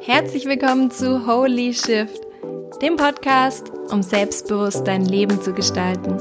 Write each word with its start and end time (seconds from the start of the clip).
Herzlich 0.00 0.46
willkommen 0.46 0.90
zu 0.90 1.26
Holy 1.26 1.74
Shift, 1.74 2.20
dem 2.80 2.96
Podcast, 2.96 3.70
um 3.90 4.02
selbstbewusst 4.02 4.86
dein 4.86 5.04
Leben 5.04 5.40
zu 5.42 5.52
gestalten. 5.52 6.16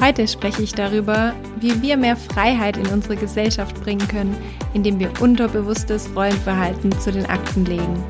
Heute 0.00 0.26
spreche 0.26 0.62
ich 0.62 0.72
darüber, 0.72 1.34
wie 1.60 1.82
wir 1.82 1.96
mehr 1.96 2.16
Freiheit 2.16 2.76
in 2.76 2.86
unsere 2.86 3.16
Gesellschaft 3.16 3.82
bringen 3.82 4.06
können, 4.08 4.34
indem 4.72 4.98
wir 4.98 5.10
unterbewusstes 5.20 6.08
Rollenverhalten 6.16 6.92
zu 7.00 7.12
den 7.12 7.26
Akten 7.26 7.66
legen. 7.66 8.02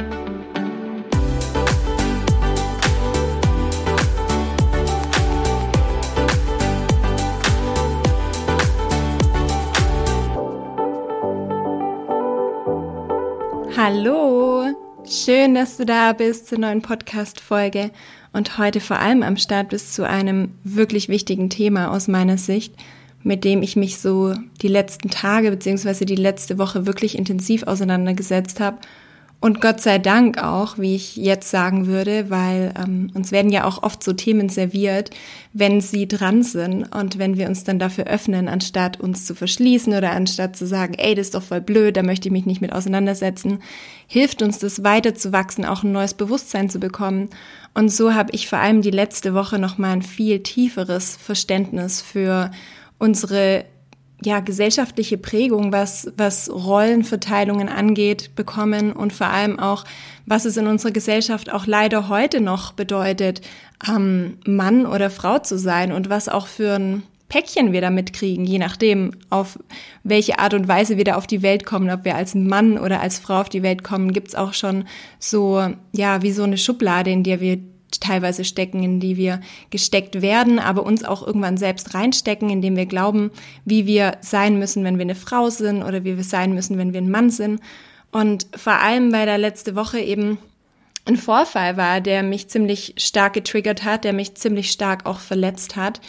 Schön, 15.24 15.54
dass 15.54 15.78
du 15.78 15.86
da 15.86 16.12
bist 16.12 16.48
zur 16.48 16.58
neuen 16.58 16.82
Podcast-Folge. 16.82 17.90
Und 18.34 18.58
heute 18.58 18.80
vor 18.80 18.98
allem 18.98 19.22
am 19.22 19.38
Start 19.38 19.70
bist 19.70 19.94
zu 19.94 20.06
einem 20.06 20.50
wirklich 20.64 21.08
wichtigen 21.08 21.48
Thema 21.48 21.90
aus 21.92 22.08
meiner 22.08 22.36
Sicht, 22.36 22.74
mit 23.22 23.42
dem 23.42 23.62
ich 23.62 23.74
mich 23.74 23.98
so 23.98 24.34
die 24.60 24.68
letzten 24.68 25.08
Tage 25.08 25.50
beziehungsweise 25.50 26.04
die 26.04 26.14
letzte 26.14 26.58
Woche 26.58 26.84
wirklich 26.84 27.16
intensiv 27.16 27.62
auseinandergesetzt 27.62 28.60
habe 28.60 28.78
und 29.44 29.60
Gott 29.60 29.82
sei 29.82 29.98
Dank 29.98 30.42
auch, 30.42 30.78
wie 30.78 30.94
ich 30.94 31.16
jetzt 31.16 31.50
sagen 31.50 31.86
würde, 31.86 32.30
weil 32.30 32.72
ähm, 32.82 33.10
uns 33.12 33.30
werden 33.30 33.52
ja 33.52 33.64
auch 33.64 33.82
oft 33.82 34.02
so 34.02 34.14
Themen 34.14 34.48
serviert, 34.48 35.10
wenn 35.52 35.82
sie 35.82 36.08
dran 36.08 36.42
sind 36.42 36.84
und 36.84 37.18
wenn 37.18 37.36
wir 37.36 37.46
uns 37.46 37.62
dann 37.62 37.78
dafür 37.78 38.06
öffnen, 38.06 38.48
anstatt 38.48 39.00
uns 39.00 39.26
zu 39.26 39.34
verschließen 39.34 39.92
oder 39.92 40.12
anstatt 40.12 40.56
zu 40.56 40.66
sagen, 40.66 40.94
ey, 40.94 41.14
das 41.14 41.26
ist 41.26 41.34
doch 41.34 41.42
voll 41.42 41.60
blöd, 41.60 41.94
da 41.98 42.02
möchte 42.02 42.28
ich 42.28 42.32
mich 42.32 42.46
nicht 42.46 42.62
mit 42.62 42.72
auseinandersetzen, 42.72 43.58
hilft 44.06 44.40
uns 44.40 44.60
das 44.60 44.82
weiter 44.82 45.14
zu 45.14 45.30
wachsen, 45.34 45.66
auch 45.66 45.82
ein 45.82 45.92
neues 45.92 46.14
Bewusstsein 46.14 46.70
zu 46.70 46.80
bekommen. 46.80 47.28
Und 47.74 47.90
so 47.90 48.14
habe 48.14 48.30
ich 48.32 48.48
vor 48.48 48.60
allem 48.60 48.80
die 48.80 48.92
letzte 48.92 49.34
Woche 49.34 49.58
nochmal 49.58 49.90
ein 49.90 50.02
viel 50.02 50.42
tieferes 50.42 51.18
Verständnis 51.18 52.00
für 52.00 52.50
unsere 52.96 53.66
ja, 54.24 54.40
gesellschaftliche 54.40 55.18
Prägung, 55.18 55.72
was, 55.72 56.12
was 56.16 56.50
Rollenverteilungen 56.50 57.68
angeht, 57.68 58.34
bekommen 58.34 58.92
und 58.92 59.12
vor 59.12 59.28
allem 59.28 59.58
auch, 59.58 59.84
was 60.26 60.44
es 60.44 60.56
in 60.56 60.66
unserer 60.66 60.92
Gesellschaft 60.92 61.52
auch 61.52 61.66
leider 61.66 62.08
heute 62.08 62.40
noch 62.40 62.72
bedeutet, 62.72 63.42
ähm, 63.88 64.38
Mann 64.46 64.86
oder 64.86 65.10
Frau 65.10 65.38
zu 65.38 65.58
sein 65.58 65.92
und 65.92 66.08
was 66.08 66.28
auch 66.28 66.46
für 66.46 66.74
ein 66.74 67.02
Päckchen 67.28 67.72
wir 67.72 67.80
da 67.80 67.90
mitkriegen, 67.90 68.44
je 68.44 68.58
nachdem, 68.58 69.12
auf 69.30 69.58
welche 70.04 70.38
Art 70.38 70.54
und 70.54 70.68
Weise 70.68 70.96
wir 70.98 71.04
da 71.04 71.16
auf 71.16 71.26
die 71.26 71.42
Welt 71.42 71.64
kommen, 71.64 71.90
ob 71.90 72.04
wir 72.04 72.14
als 72.14 72.34
Mann 72.34 72.78
oder 72.78 73.00
als 73.00 73.18
Frau 73.18 73.40
auf 73.40 73.48
die 73.48 73.62
Welt 73.62 73.82
kommen, 73.82 74.12
gibt's 74.12 74.34
auch 74.34 74.52
schon 74.52 74.84
so, 75.18 75.66
ja, 75.92 76.22
wie 76.22 76.32
so 76.32 76.42
eine 76.42 76.58
Schublade, 76.58 77.10
in 77.10 77.24
der 77.24 77.40
wir 77.40 77.58
teilweise 78.00 78.44
stecken, 78.44 78.82
in 78.82 79.00
die 79.00 79.16
wir 79.16 79.40
gesteckt 79.70 80.22
werden, 80.22 80.58
aber 80.58 80.84
uns 80.84 81.04
auch 81.04 81.26
irgendwann 81.26 81.56
selbst 81.56 81.94
reinstecken, 81.94 82.50
indem 82.50 82.76
wir 82.76 82.86
glauben, 82.86 83.30
wie 83.64 83.86
wir 83.86 84.18
sein 84.20 84.58
müssen, 84.58 84.84
wenn 84.84 84.98
wir 84.98 85.02
eine 85.02 85.14
Frau 85.14 85.50
sind 85.50 85.82
oder 85.82 86.04
wie 86.04 86.16
wir 86.16 86.24
sein 86.24 86.54
müssen, 86.54 86.78
wenn 86.78 86.92
wir 86.92 87.00
ein 87.00 87.10
Mann 87.10 87.30
sind. 87.30 87.60
Und 88.12 88.46
vor 88.56 88.74
allem, 88.74 89.12
weil 89.12 89.26
da 89.26 89.36
letzte 89.36 89.74
Woche 89.74 90.00
eben 90.00 90.38
ein 91.06 91.16
Vorfall 91.16 91.76
war, 91.76 92.00
der 92.00 92.22
mich 92.22 92.48
ziemlich 92.48 92.94
stark 92.96 93.34
getriggert 93.34 93.84
hat, 93.84 94.04
der 94.04 94.12
mich 94.12 94.34
ziemlich 94.36 94.70
stark 94.70 95.04
auch 95.06 95.18
verletzt 95.18 95.76
hat, 95.76 96.00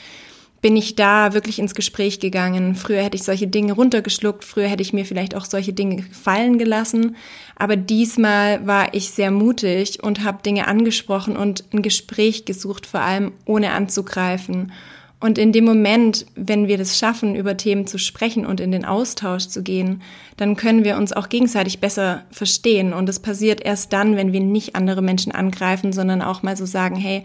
bin 0.65 0.77
ich 0.77 0.95
da 0.95 1.35
wirklich 1.35 1.59
ins 1.59 1.75
Gespräch 1.75 2.19
gegangen. 2.19 2.73
Früher 2.73 3.03
hätte 3.03 3.15
ich 3.15 3.21
solche 3.21 3.45
Dinge 3.45 3.73
runtergeschluckt, 3.73 4.43
früher 4.43 4.67
hätte 4.67 4.81
ich 4.81 4.93
mir 4.93 5.05
vielleicht 5.05 5.35
auch 5.35 5.45
solche 5.45 5.73
Dinge 5.73 6.01
fallen 6.11 6.57
gelassen, 6.57 7.17
aber 7.55 7.75
diesmal 7.75 8.65
war 8.65 8.91
ich 8.95 9.11
sehr 9.11 9.29
mutig 9.29 10.01
und 10.01 10.23
habe 10.23 10.41
Dinge 10.41 10.67
angesprochen 10.67 11.37
und 11.37 11.65
ein 11.71 11.83
Gespräch 11.83 12.45
gesucht, 12.45 12.87
vor 12.87 13.01
allem 13.01 13.33
ohne 13.45 13.73
anzugreifen. 13.73 14.71
Und 15.19 15.37
in 15.37 15.51
dem 15.51 15.65
Moment, 15.65 16.25
wenn 16.33 16.67
wir 16.67 16.79
das 16.79 16.97
schaffen, 16.97 17.35
über 17.35 17.57
Themen 17.57 17.85
zu 17.85 17.99
sprechen 17.99 18.43
und 18.43 18.59
in 18.59 18.71
den 18.71 18.85
Austausch 18.85 19.47
zu 19.47 19.61
gehen, 19.61 20.01
dann 20.35 20.55
können 20.55 20.83
wir 20.83 20.97
uns 20.97 21.13
auch 21.13 21.29
gegenseitig 21.29 21.79
besser 21.79 22.23
verstehen. 22.31 22.91
Und 22.91 23.07
es 23.07 23.19
passiert 23.19 23.63
erst 23.63 23.93
dann, 23.93 24.15
wenn 24.15 24.33
wir 24.33 24.39
nicht 24.39 24.75
andere 24.75 25.03
Menschen 25.03 25.31
angreifen, 25.31 25.93
sondern 25.93 26.23
auch 26.23 26.41
mal 26.41 26.57
so 26.57 26.65
sagen, 26.65 26.95
hey, 26.95 27.23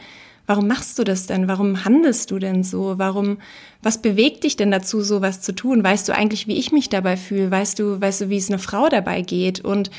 Warum 0.51 0.67
machst 0.67 0.99
du 0.99 1.05
das 1.05 1.29
denn? 1.29 1.47
Warum 1.47 1.85
handelst 1.85 2.33
du 2.33 2.41
denn 2.41 2.65
so? 2.65 2.99
Warum, 2.99 3.39
was 3.85 4.03
bewegt 4.03 4.43
dich 4.43 4.57
denn 4.57 4.73
dazu, 4.73 5.01
sowas 5.01 5.41
zu 5.41 5.55
tun? 5.55 5.85
Weißt 5.85 6.09
du 6.09 6.13
eigentlich, 6.13 6.49
wie 6.49 6.59
ich 6.59 6.73
mich 6.73 6.89
dabei 6.89 7.17
fühle? 7.17 7.53
Weißt 7.53 7.79
du, 7.79 8.01
weißt 8.01 8.23
du, 8.23 8.31
wie 8.31 8.37
es 8.37 8.49
einer 8.49 8.59
Frau 8.59 8.89
dabei 8.89 9.23
geht? 9.23 9.61
Und 9.61 9.93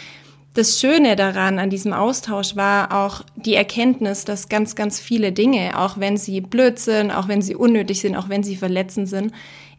das 0.53 0.81
Schöne 0.81 1.15
daran, 1.15 1.57
an 1.57 1.69
diesem 1.69 1.93
Austausch 1.93 2.57
war 2.57 2.91
auch 2.91 3.23
die 3.37 3.55
Erkenntnis, 3.55 4.25
dass 4.25 4.49
ganz, 4.49 4.75
ganz 4.75 4.99
viele 4.99 5.31
Dinge, 5.31 5.79
auch 5.79 6.01
wenn 6.01 6.17
sie 6.17 6.41
blöd 6.41 6.79
sind, 6.79 7.11
auch 7.11 7.29
wenn 7.29 7.41
sie 7.41 7.55
unnötig 7.55 8.01
sind, 8.01 8.17
auch 8.17 8.27
wenn 8.27 8.43
sie 8.43 8.57
verletzend 8.57 9.07
sind, 9.07 9.31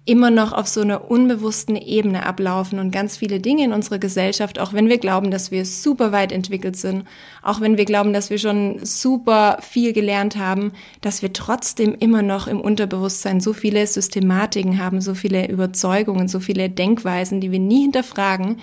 immer 0.04 0.30
noch 0.30 0.52
auf 0.52 0.66
so 0.66 0.80
einer 0.80 1.10
unbewussten 1.10 1.76
Ebene 1.76 2.26
ablaufen 2.26 2.80
und 2.80 2.90
ganz 2.90 3.16
viele 3.16 3.38
Dinge 3.38 3.64
in 3.64 3.72
unserer 3.72 3.98
Gesellschaft, 3.98 4.58
auch 4.58 4.72
wenn 4.72 4.88
wir 4.88 4.98
glauben, 4.98 5.30
dass 5.30 5.52
wir 5.52 5.64
super 5.64 6.10
weit 6.10 6.32
entwickelt 6.32 6.76
sind, 6.76 7.04
auch 7.40 7.60
wenn 7.60 7.76
wir 7.76 7.84
glauben, 7.84 8.12
dass 8.12 8.28
wir 8.28 8.38
schon 8.38 8.84
super 8.84 9.58
viel 9.60 9.92
gelernt 9.92 10.36
haben, 10.36 10.72
dass 11.02 11.22
wir 11.22 11.32
trotzdem 11.32 11.94
immer 11.94 12.22
noch 12.22 12.48
im 12.48 12.60
Unterbewusstsein 12.60 13.38
so 13.38 13.52
viele 13.52 13.86
Systematiken 13.86 14.82
haben, 14.82 15.00
so 15.00 15.14
viele 15.14 15.48
Überzeugungen, 15.48 16.26
so 16.26 16.40
viele 16.40 16.68
Denkweisen, 16.68 17.40
die 17.40 17.52
wir 17.52 17.60
nie 17.60 17.82
hinterfragen, 17.82 18.56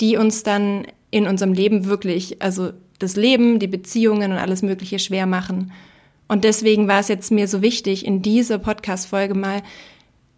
die 0.00 0.16
uns 0.16 0.44
dann 0.44 0.86
in 1.10 1.26
unserem 1.26 1.52
Leben 1.52 1.86
wirklich, 1.86 2.40
also 2.40 2.70
das 3.00 3.16
Leben, 3.16 3.58
die 3.58 3.66
Beziehungen 3.66 4.30
und 4.30 4.38
alles 4.38 4.62
Mögliche 4.62 5.00
schwer 5.00 5.26
machen. 5.26 5.72
Und 6.28 6.44
deswegen 6.44 6.88
war 6.88 7.00
es 7.00 7.08
jetzt 7.08 7.30
mir 7.30 7.48
so 7.48 7.62
wichtig, 7.62 8.06
in 8.06 8.22
dieser 8.22 8.58
Podcast-Folge 8.58 9.34
mal 9.34 9.62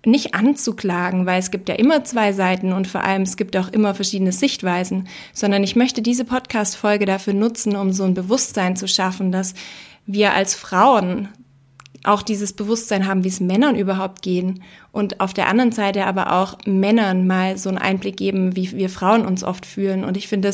nicht 0.07 0.35
anzuklagen, 0.35 1.27
weil 1.27 1.39
es 1.39 1.51
gibt 1.51 1.69
ja 1.69 1.75
immer 1.75 2.05
zwei 2.05 2.33
Seiten 2.33 2.73
und 2.73 2.87
vor 2.87 3.03
allem 3.03 3.23
es 3.23 3.37
gibt 3.37 3.57
auch 3.57 3.69
immer 3.69 3.95
verschiedene 3.95 4.33
Sichtweisen, 4.33 5.09
sondern 5.33 5.63
ich 5.65 5.77
möchte 5.77 6.03
diese 6.03 6.25
Podcast-Folge 6.25 7.07
dafür 7.07 7.35
nutzen, 7.35 7.77
um 7.77 7.93
so 7.93 8.05
ein 8.05 8.15
Bewusstsein 8.15 8.77
zu 8.77 8.89
schaffen, 8.89 9.33
dass 9.33 9.55
wir 10.07 10.35
als 10.35 10.55
Frauen 10.55 11.29
auch 12.05 12.23
dieses 12.23 12.53
Bewusstsein 12.53 13.07
haben, 13.07 13.25
wie 13.25 13.29
es 13.29 13.41
Männern 13.41 13.77
überhaupt 13.77 14.23
gehen 14.23 14.63
und 14.93 15.21
auf 15.21 15.35
der 15.35 15.49
anderen 15.49 15.73
Seite 15.73 16.07
aber 16.07 16.33
auch 16.33 16.59
Männern 16.65 17.27
mal 17.27 17.59
so 17.59 17.69
einen 17.69 17.79
Einblick 17.79 18.17
geben, 18.17 18.55
wie 18.55 18.73
wir 18.73 18.89
Frauen 18.89 19.27
uns 19.27 19.43
oft 19.43 19.67
fühlen. 19.67 20.05
Und 20.05 20.17
ich 20.17 20.29
finde, 20.29 20.49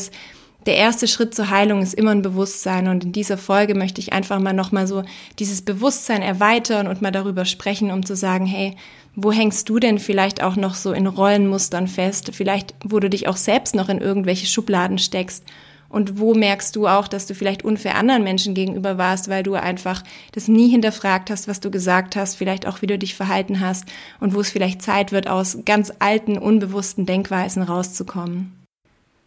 der 0.65 0.75
erste 0.75 1.07
Schritt 1.07 1.35
zur 1.35 1.49
Heilung 1.49 1.81
ist 1.81 1.93
immer 1.93 2.11
ein 2.11 2.21
Bewusstsein. 2.21 2.87
Und 2.87 3.03
in 3.03 3.11
dieser 3.11 3.37
Folge 3.37 3.75
möchte 3.75 3.99
ich 3.99 4.13
einfach 4.13 4.39
mal 4.39 4.53
nochmal 4.53 4.87
so 4.87 5.03
dieses 5.39 5.61
Bewusstsein 5.61 6.21
erweitern 6.21 6.87
und 6.87 7.01
mal 7.01 7.11
darüber 7.11 7.45
sprechen, 7.45 7.91
um 7.91 8.05
zu 8.05 8.15
sagen, 8.15 8.45
hey, 8.45 8.75
wo 9.15 9.31
hängst 9.31 9.69
du 9.69 9.79
denn 9.79 9.99
vielleicht 9.99 10.41
auch 10.41 10.55
noch 10.55 10.73
so 10.75 10.91
in 10.91 11.07
Rollenmustern 11.07 11.87
fest? 11.87 12.31
Vielleicht, 12.33 12.73
wo 12.83 12.99
du 12.99 13.09
dich 13.09 13.27
auch 13.27 13.37
selbst 13.37 13.75
noch 13.75 13.89
in 13.89 13.99
irgendwelche 13.99 14.47
Schubladen 14.47 14.97
steckst. 14.97 15.43
Und 15.89 16.17
wo 16.17 16.33
merkst 16.33 16.75
du 16.75 16.87
auch, 16.87 17.07
dass 17.07 17.27
du 17.27 17.35
vielleicht 17.35 17.63
unfair 17.63 17.95
anderen 17.95 18.23
Menschen 18.23 18.55
gegenüber 18.55 18.97
warst, 18.97 19.29
weil 19.29 19.43
du 19.43 19.53
einfach 19.53 20.01
das 20.31 20.47
nie 20.47 20.67
hinterfragt 20.67 21.29
hast, 21.29 21.47
was 21.47 21.59
du 21.59 21.69
gesagt 21.69 22.15
hast, 22.15 22.33
vielleicht 22.33 22.65
auch, 22.65 22.81
wie 22.81 22.87
du 22.87 22.97
dich 22.97 23.13
verhalten 23.13 23.59
hast 23.59 23.85
und 24.19 24.33
wo 24.33 24.39
es 24.39 24.49
vielleicht 24.49 24.81
Zeit 24.81 25.11
wird, 25.11 25.27
aus 25.27 25.59
ganz 25.65 25.93
alten, 25.99 26.39
unbewussten 26.39 27.05
Denkweisen 27.05 27.61
rauszukommen. 27.61 28.62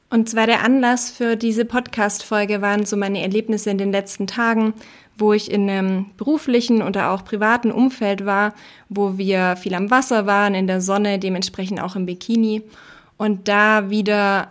Und 0.09 0.28
zwar 0.28 0.47
der 0.47 0.62
Anlass 0.62 1.11
für 1.11 1.37
diese 1.37 1.65
Podcast-Folge 1.65 2.62
waren 2.62 2.87
so 2.87 2.97
meine 2.97 3.22
Erlebnisse 3.22 3.71
in 3.71 3.78
den 3.78 3.91
letzten 3.91 4.27
Tagen, 4.27 4.72
wo 5.19 5.33
ich 5.33 5.50
in 5.50 5.69
einem 5.69 6.06
beruflichen 6.17 6.83
oder 6.83 7.11
auch 7.11 7.25
privaten 7.25 7.72
Umfeld 7.72 8.25
war, 8.25 8.55
wo 8.89 9.19
wir 9.19 9.56
viel 9.56 9.75
am 9.75 9.91
Wasser 9.91 10.27
waren, 10.27 10.55
in 10.55 10.66
der 10.66 10.81
Sonne, 10.81 11.19
dementsprechend 11.19 11.80
auch 11.80 11.97
im 11.97 12.07
Bikini 12.07 12.63
und 13.16 13.48
da 13.48 13.91
wieder 13.91 14.48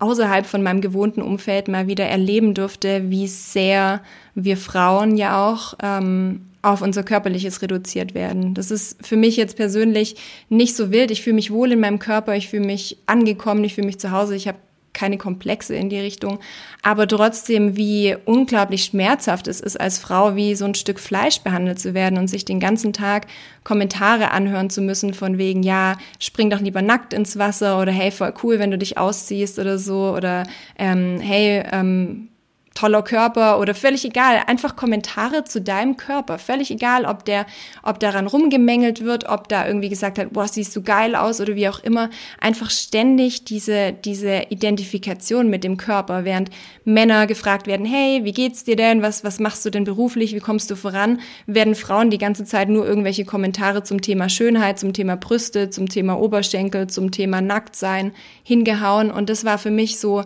außerhalb 0.00 0.46
von 0.46 0.62
meinem 0.62 0.80
gewohnten 0.80 1.22
Umfeld 1.22 1.68
mal 1.68 1.86
wieder 1.86 2.06
erleben 2.06 2.54
durfte, 2.54 3.10
wie 3.10 3.26
sehr 3.26 4.00
wir 4.34 4.56
Frauen 4.56 5.16
ja 5.16 5.46
auch 5.46 5.74
ähm, 5.82 6.46
auf 6.62 6.82
unser 6.82 7.02
körperliches 7.02 7.62
reduziert 7.62 8.14
werden. 8.14 8.54
Das 8.54 8.70
ist 8.70 9.06
für 9.06 9.16
mich 9.16 9.36
jetzt 9.36 9.56
persönlich 9.56 10.16
nicht 10.48 10.74
so 10.74 10.90
wild. 10.90 11.10
Ich 11.10 11.22
fühle 11.22 11.34
mich 11.34 11.50
wohl 11.50 11.72
in 11.72 11.80
meinem 11.80 11.98
Körper, 11.98 12.34
ich 12.34 12.48
fühle 12.48 12.66
mich 12.66 12.98
angekommen, 13.06 13.64
ich 13.64 13.74
fühle 13.74 13.86
mich 13.86 14.00
zu 14.00 14.10
Hause. 14.10 14.34
Ich 14.34 14.48
habe 14.48 14.58
keine 14.92 15.18
Komplexe 15.18 15.74
in 15.74 15.88
die 15.88 15.98
Richtung, 15.98 16.40
aber 16.82 17.06
trotzdem, 17.06 17.76
wie 17.76 18.16
unglaublich 18.24 18.84
schmerzhaft 18.84 19.46
es 19.46 19.60
ist, 19.60 19.80
als 19.80 19.98
Frau 19.98 20.36
wie 20.36 20.54
so 20.54 20.64
ein 20.64 20.74
Stück 20.74 20.98
Fleisch 20.98 21.40
behandelt 21.40 21.78
zu 21.78 21.94
werden 21.94 22.18
und 22.18 22.28
sich 22.28 22.44
den 22.44 22.60
ganzen 22.60 22.92
Tag 22.92 23.26
Kommentare 23.64 24.30
anhören 24.30 24.70
zu 24.70 24.80
müssen 24.80 25.14
von 25.14 25.38
wegen, 25.38 25.62
ja, 25.62 25.96
spring 26.18 26.50
doch 26.50 26.60
lieber 26.60 26.82
nackt 26.82 27.12
ins 27.12 27.38
Wasser 27.38 27.80
oder 27.80 27.92
hey, 27.92 28.10
voll 28.10 28.32
cool, 28.42 28.58
wenn 28.58 28.70
du 28.70 28.78
dich 28.78 28.98
ausziehst 28.98 29.58
oder 29.58 29.78
so 29.78 30.14
oder 30.16 30.44
ähm, 30.78 31.20
hey, 31.20 31.62
ähm, 31.70 32.29
toller 32.74 33.02
Körper 33.02 33.58
oder 33.58 33.74
völlig 33.74 34.04
egal, 34.04 34.42
einfach 34.46 34.76
Kommentare 34.76 35.44
zu 35.44 35.60
deinem 35.60 35.96
Körper, 35.96 36.38
völlig 36.38 36.70
egal, 36.70 37.04
ob 37.04 37.24
der, 37.24 37.46
ob 37.82 37.98
daran 37.98 38.26
rumgemängelt 38.26 39.04
wird, 39.04 39.28
ob 39.28 39.48
da 39.48 39.66
irgendwie 39.66 39.88
gesagt 39.88 40.18
hat, 40.18 40.32
boah, 40.32 40.46
siehst 40.46 40.74
du 40.76 40.82
geil 40.82 41.16
aus 41.16 41.40
oder 41.40 41.56
wie 41.56 41.68
auch 41.68 41.80
immer, 41.80 42.10
einfach 42.40 42.70
ständig 42.70 43.44
diese, 43.44 43.92
diese 43.92 44.44
Identifikation 44.50 45.50
mit 45.50 45.64
dem 45.64 45.76
Körper, 45.76 46.24
während 46.24 46.50
Männer 46.84 47.26
gefragt 47.26 47.66
werden, 47.66 47.84
hey, 47.84 48.24
wie 48.24 48.32
geht's 48.32 48.64
dir 48.64 48.76
denn, 48.76 49.02
was, 49.02 49.24
was 49.24 49.40
machst 49.40 49.64
du 49.66 49.70
denn 49.70 49.84
beruflich, 49.84 50.34
wie 50.34 50.40
kommst 50.40 50.70
du 50.70 50.76
voran, 50.76 51.20
werden 51.46 51.74
Frauen 51.74 52.10
die 52.10 52.18
ganze 52.18 52.44
Zeit 52.44 52.68
nur 52.68 52.86
irgendwelche 52.86 53.24
Kommentare 53.24 53.82
zum 53.82 54.00
Thema 54.00 54.28
Schönheit, 54.28 54.78
zum 54.78 54.92
Thema 54.92 55.16
Brüste, 55.16 55.70
zum 55.70 55.88
Thema 55.88 56.18
Oberschenkel, 56.20 56.86
zum 56.86 57.10
Thema 57.10 57.40
Nacktsein 57.40 58.12
hingehauen. 58.44 59.10
Und 59.10 59.28
das 59.28 59.44
war 59.44 59.58
für 59.58 59.70
mich 59.70 59.98
so, 59.98 60.24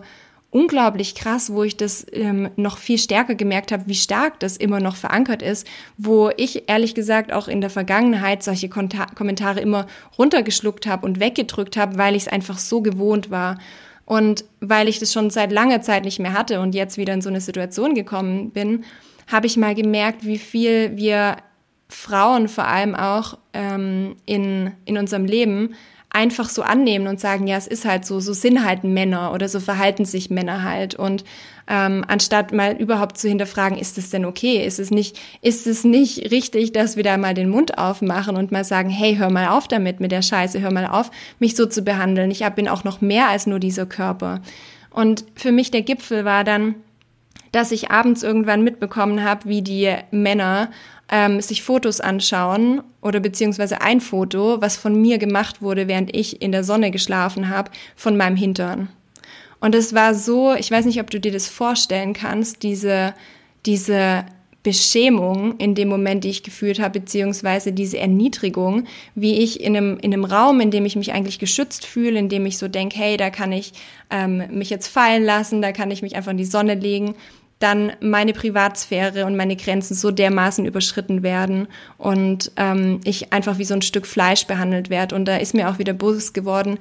unglaublich 0.55 1.15
krass, 1.15 1.51
wo 1.51 1.63
ich 1.63 1.75
das 1.75 2.05
ähm, 2.13 2.49
noch 2.55 2.77
viel 2.77 2.97
stärker 2.97 3.35
gemerkt 3.35 3.73
habe, 3.73 3.87
wie 3.87 3.93
stark 3.93 4.39
das 4.39 4.55
immer 4.55 4.79
noch 4.79 4.95
verankert 4.95 5.41
ist, 5.41 5.67
wo 5.97 6.31
ich 6.37 6.69
ehrlich 6.69 6.95
gesagt 6.95 7.33
auch 7.33 7.49
in 7.49 7.59
der 7.59 7.69
Vergangenheit 7.69 8.41
solche 8.41 8.69
Konta 8.69 9.07
Kommentare 9.07 9.59
immer 9.59 9.85
runtergeschluckt 10.17 10.87
habe 10.87 11.05
und 11.05 11.19
weggedrückt 11.19 11.75
habe, 11.75 11.97
weil 11.97 12.15
ich 12.15 12.23
es 12.23 12.27
einfach 12.29 12.57
so 12.57 12.81
gewohnt 12.81 13.29
war. 13.29 13.59
Und 14.05 14.45
weil 14.61 14.87
ich 14.87 14.99
das 14.99 15.11
schon 15.11 15.29
seit 15.29 15.51
langer 15.51 15.81
Zeit 15.81 16.05
nicht 16.05 16.19
mehr 16.19 16.31
hatte 16.31 16.61
und 16.61 16.73
jetzt 16.73 16.97
wieder 16.97 17.13
in 17.13 17.21
so 17.21 17.27
eine 17.27 17.41
Situation 17.41 17.93
gekommen 17.93 18.51
bin, 18.51 18.85
habe 19.27 19.47
ich 19.47 19.57
mal 19.57 19.75
gemerkt, 19.75 20.25
wie 20.25 20.37
viel 20.37 20.95
wir 20.95 21.35
Frauen 21.89 22.47
vor 22.47 22.65
allem 22.65 22.95
auch 22.95 23.37
ähm, 23.53 24.15
in, 24.25 24.71
in 24.85 24.97
unserem 24.97 25.25
Leben 25.25 25.75
einfach 26.15 26.47
so 26.47 26.61
annehmen 26.61 27.07
und 27.07 27.19
sagen, 27.19 27.45
ja, 27.45 27.57
es 27.57 27.67
ist 27.67 27.83
halt 27.83 28.05
so, 28.05 28.21
so 28.21 28.31
sind 28.31 28.63
halt 28.63 28.85
Männer 28.85 29.33
oder 29.33 29.49
so 29.49 29.59
verhalten 29.59 30.05
sich 30.05 30.29
Männer 30.29 30.63
halt. 30.63 30.95
Und 30.95 31.25
ähm, 31.67 32.05
anstatt 32.07 32.53
mal 32.53 32.73
überhaupt 32.73 33.17
zu 33.17 33.27
hinterfragen, 33.27 33.77
ist 33.77 33.97
es 33.97 34.11
denn 34.11 34.23
okay? 34.23 34.65
Ist 34.65 34.79
es 34.79 34.91
nicht, 34.91 35.19
ist 35.41 35.67
es 35.67 35.83
nicht 35.83 36.31
richtig, 36.31 36.71
dass 36.71 36.95
wir 36.95 37.03
da 37.03 37.17
mal 37.17 37.33
den 37.33 37.49
Mund 37.49 37.77
aufmachen 37.77 38.37
und 38.37 38.51
mal 38.51 38.63
sagen, 38.63 38.89
hey, 38.89 39.17
hör 39.17 39.29
mal 39.29 39.49
auf 39.49 39.67
damit 39.67 39.99
mit 39.99 40.13
der 40.13 40.21
Scheiße, 40.21 40.61
hör 40.61 40.71
mal 40.71 40.87
auf, 40.87 41.11
mich 41.39 41.55
so 41.57 41.65
zu 41.65 41.81
behandeln. 41.81 42.31
Ich 42.31 42.45
bin 42.55 42.69
auch 42.69 42.85
noch 42.85 43.01
mehr 43.01 43.27
als 43.27 43.45
nur 43.45 43.59
dieser 43.59 43.85
Körper. 43.85 44.41
Und 44.91 45.25
für 45.35 45.51
mich 45.51 45.69
der 45.69 45.81
Gipfel 45.81 46.23
war 46.23 46.45
dann, 46.45 46.75
dass 47.55 47.71
ich 47.71 47.89
abends 47.89 48.21
irgendwann 48.21 48.65
mitbekommen 48.65 49.23
habe, 49.23 49.47
wie 49.47 49.61
die 49.61 49.95
Männer 50.11 50.71
ähm, 51.09 51.39
sich 51.39 51.63
Fotos 51.63 52.01
anschauen 52.01 52.81
oder 53.01 53.21
beziehungsweise 53.21 53.79
ein 53.79 54.01
Foto, 54.01 54.61
was 54.61 54.75
von 54.75 55.01
mir 55.01 55.19
gemacht 55.19 55.61
wurde, 55.61 55.87
während 55.87 56.13
ich 56.13 56.41
in 56.41 56.51
der 56.51 56.65
Sonne 56.65 56.91
geschlafen 56.91 57.47
habe, 57.47 57.71
von 57.95 58.17
meinem 58.17 58.35
Hintern. 58.35 58.89
Und 59.61 59.73
es 59.73 59.93
war 59.93 60.13
so, 60.15 60.53
ich 60.53 60.69
weiß 60.69 60.83
nicht, 60.85 60.99
ob 60.99 61.09
du 61.09 61.17
dir 61.17 61.31
das 61.31 61.47
vorstellen 61.47 62.11
kannst, 62.11 62.61
diese, 62.61 63.13
diese 63.65 64.25
Beschämung 64.61 65.57
in 65.57 65.75
dem 65.75 65.87
Moment, 65.87 66.25
die 66.25 66.31
ich 66.31 66.43
gefühlt 66.43 66.79
habe, 66.81 66.99
beziehungsweise 66.99 67.71
diese 67.71 67.99
Erniedrigung, 67.99 68.85
wie 69.13 69.35
ich 69.35 69.61
in 69.61 69.77
einem, 69.77 69.97
in 69.99 70.11
einem 70.11 70.25
Raum, 70.25 70.59
in 70.59 70.71
dem 70.71 70.85
ich 70.85 70.95
mich 70.95 71.13
eigentlich 71.13 71.39
geschützt 71.39 71.85
fühle, 71.85 72.19
in 72.19 72.27
dem 72.27 72.45
ich 72.47 72.57
so 72.57 72.67
denke, 72.67 72.97
hey, 72.97 73.15
da 73.15 73.29
kann 73.29 73.51
ich 73.51 73.73
ähm, 74.09 74.43
mich 74.49 74.71
jetzt 74.71 74.87
fallen 74.87 75.23
lassen, 75.23 75.61
da 75.61 75.71
kann 75.71 75.91
ich 75.91 76.01
mich 76.01 76.15
einfach 76.15 76.31
in 76.31 76.37
die 76.37 76.45
Sonne 76.45 76.73
legen, 76.73 77.15
dann 77.59 77.93
meine 78.01 78.33
Privatsphäre 78.33 79.25
und 79.25 79.37
meine 79.37 79.55
Grenzen 79.55 79.95
so 79.95 80.11
dermaßen 80.11 80.65
überschritten 80.65 81.23
werden 81.23 81.67
und 81.97 82.51
ähm, 82.57 82.99
ich 83.05 83.31
einfach 83.31 83.57
wie 83.57 83.65
so 83.65 83.73
ein 83.73 83.81
Stück 83.81 84.05
Fleisch 84.05 84.45
behandelt 84.45 84.89
werde. 84.89 85.15
Und 85.15 85.25
da 85.25 85.37
ist 85.37 85.53
mir 85.53 85.69
auch 85.69 85.79
wieder 85.79 85.93
bewusst 85.93 86.33
geworden, 86.33 86.77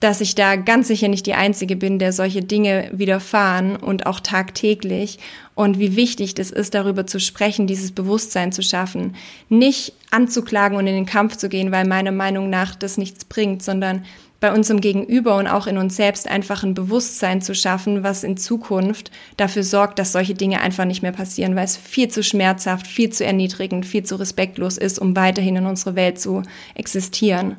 dass 0.00 0.20
ich 0.20 0.34
da 0.34 0.56
ganz 0.56 0.88
sicher 0.88 1.08
nicht 1.08 1.24
die 1.26 1.34
Einzige 1.34 1.76
bin, 1.76 1.98
der 1.98 2.12
solche 2.12 2.42
Dinge 2.42 2.90
widerfahren 2.92 3.76
und 3.76 4.06
auch 4.06 4.20
tagtäglich 4.20 5.18
und 5.54 5.78
wie 5.78 5.96
wichtig 5.96 6.34
das 6.34 6.50
ist, 6.50 6.74
darüber 6.74 7.06
zu 7.06 7.20
sprechen, 7.20 7.66
dieses 7.66 7.92
Bewusstsein 7.92 8.52
zu 8.52 8.62
schaffen. 8.62 9.14
Nicht 9.48 9.94
anzuklagen 10.10 10.76
und 10.76 10.86
in 10.86 10.94
den 10.94 11.06
Kampf 11.06 11.36
zu 11.36 11.48
gehen, 11.48 11.70
weil 11.70 11.86
meiner 11.86 12.12
Meinung 12.12 12.50
nach 12.50 12.74
das 12.74 12.98
nichts 12.98 13.24
bringt, 13.24 13.62
sondern 13.62 14.04
bei 14.40 14.52
unserem 14.52 14.80
Gegenüber 14.80 15.36
und 15.36 15.46
auch 15.46 15.66
in 15.66 15.78
uns 15.78 15.96
selbst 15.96 16.28
einfach 16.28 16.62
ein 16.62 16.74
Bewusstsein 16.74 17.40
zu 17.40 17.54
schaffen, 17.54 18.02
was 18.02 18.24
in 18.24 18.36
Zukunft 18.36 19.10
dafür 19.36 19.62
sorgt, 19.62 19.98
dass 19.98 20.12
solche 20.12 20.34
Dinge 20.34 20.60
einfach 20.60 20.84
nicht 20.84 21.02
mehr 21.02 21.12
passieren, 21.12 21.56
weil 21.56 21.64
es 21.64 21.76
viel 21.76 22.08
zu 22.08 22.22
schmerzhaft, 22.22 22.86
viel 22.86 23.10
zu 23.10 23.24
erniedrigend, 23.24 23.86
viel 23.86 24.02
zu 24.02 24.16
respektlos 24.16 24.76
ist, 24.76 24.98
um 24.98 25.16
weiterhin 25.16 25.56
in 25.56 25.66
unserer 25.66 25.94
Welt 25.94 26.20
zu 26.20 26.42
existieren. 26.74 27.56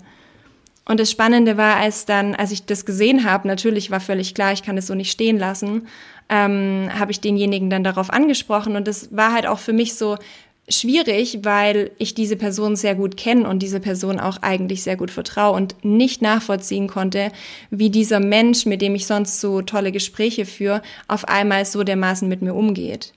Und 0.87 0.99
das 0.99 1.09
Spannende 1.09 1.57
war, 1.57 1.77
als 1.77 2.05
dann, 2.05 2.35
als 2.35 2.51
ich 2.51 2.65
das 2.65 2.85
gesehen 2.85 3.23
habe, 3.29 3.47
natürlich 3.47 3.89
war 3.89 3.99
völlig 3.99 4.35
klar, 4.35 4.53
ich 4.53 4.61
kann 4.61 4.77
es 4.77 4.85
so 4.85 4.93
nicht 4.93 5.11
stehen 5.11 5.39
lassen, 5.39 5.87
ähm, 6.29 6.89
habe 6.97 7.11
ich 7.11 7.21
denjenigen 7.21 7.71
dann 7.71 7.83
darauf 7.83 8.11
angesprochen 8.11 8.75
und 8.75 8.87
das 8.87 9.15
war 9.15 9.33
halt 9.33 9.47
auch 9.47 9.59
für 9.59 9.73
mich 9.73 9.95
so 9.95 10.17
schwierig, 10.67 11.39
weil 11.43 11.91
ich 11.97 12.15
diese 12.15 12.35
Person 12.35 12.75
sehr 12.75 12.95
gut 12.95 13.17
kenne 13.17 13.47
und 13.47 13.59
diese 13.59 13.79
Person 13.79 14.19
auch 14.19 14.37
eigentlich 14.41 14.83
sehr 14.83 14.97
gut 14.97 15.11
vertraue 15.11 15.55
und 15.55 15.75
nicht 15.83 16.21
nachvollziehen 16.21 16.87
konnte, 16.87 17.31
wie 17.69 17.89
dieser 17.89 18.19
Mensch, 18.19 18.65
mit 18.65 18.81
dem 18.81 18.95
ich 18.95 19.05
sonst 19.05 19.41
so 19.41 19.61
tolle 19.61 19.91
Gespräche 19.91 20.45
führe, 20.45 20.81
auf 21.07 21.27
einmal 21.27 21.65
so 21.65 21.83
dermaßen 21.83 22.27
mit 22.27 22.41
mir 22.41 22.55
umgeht. 22.55 23.13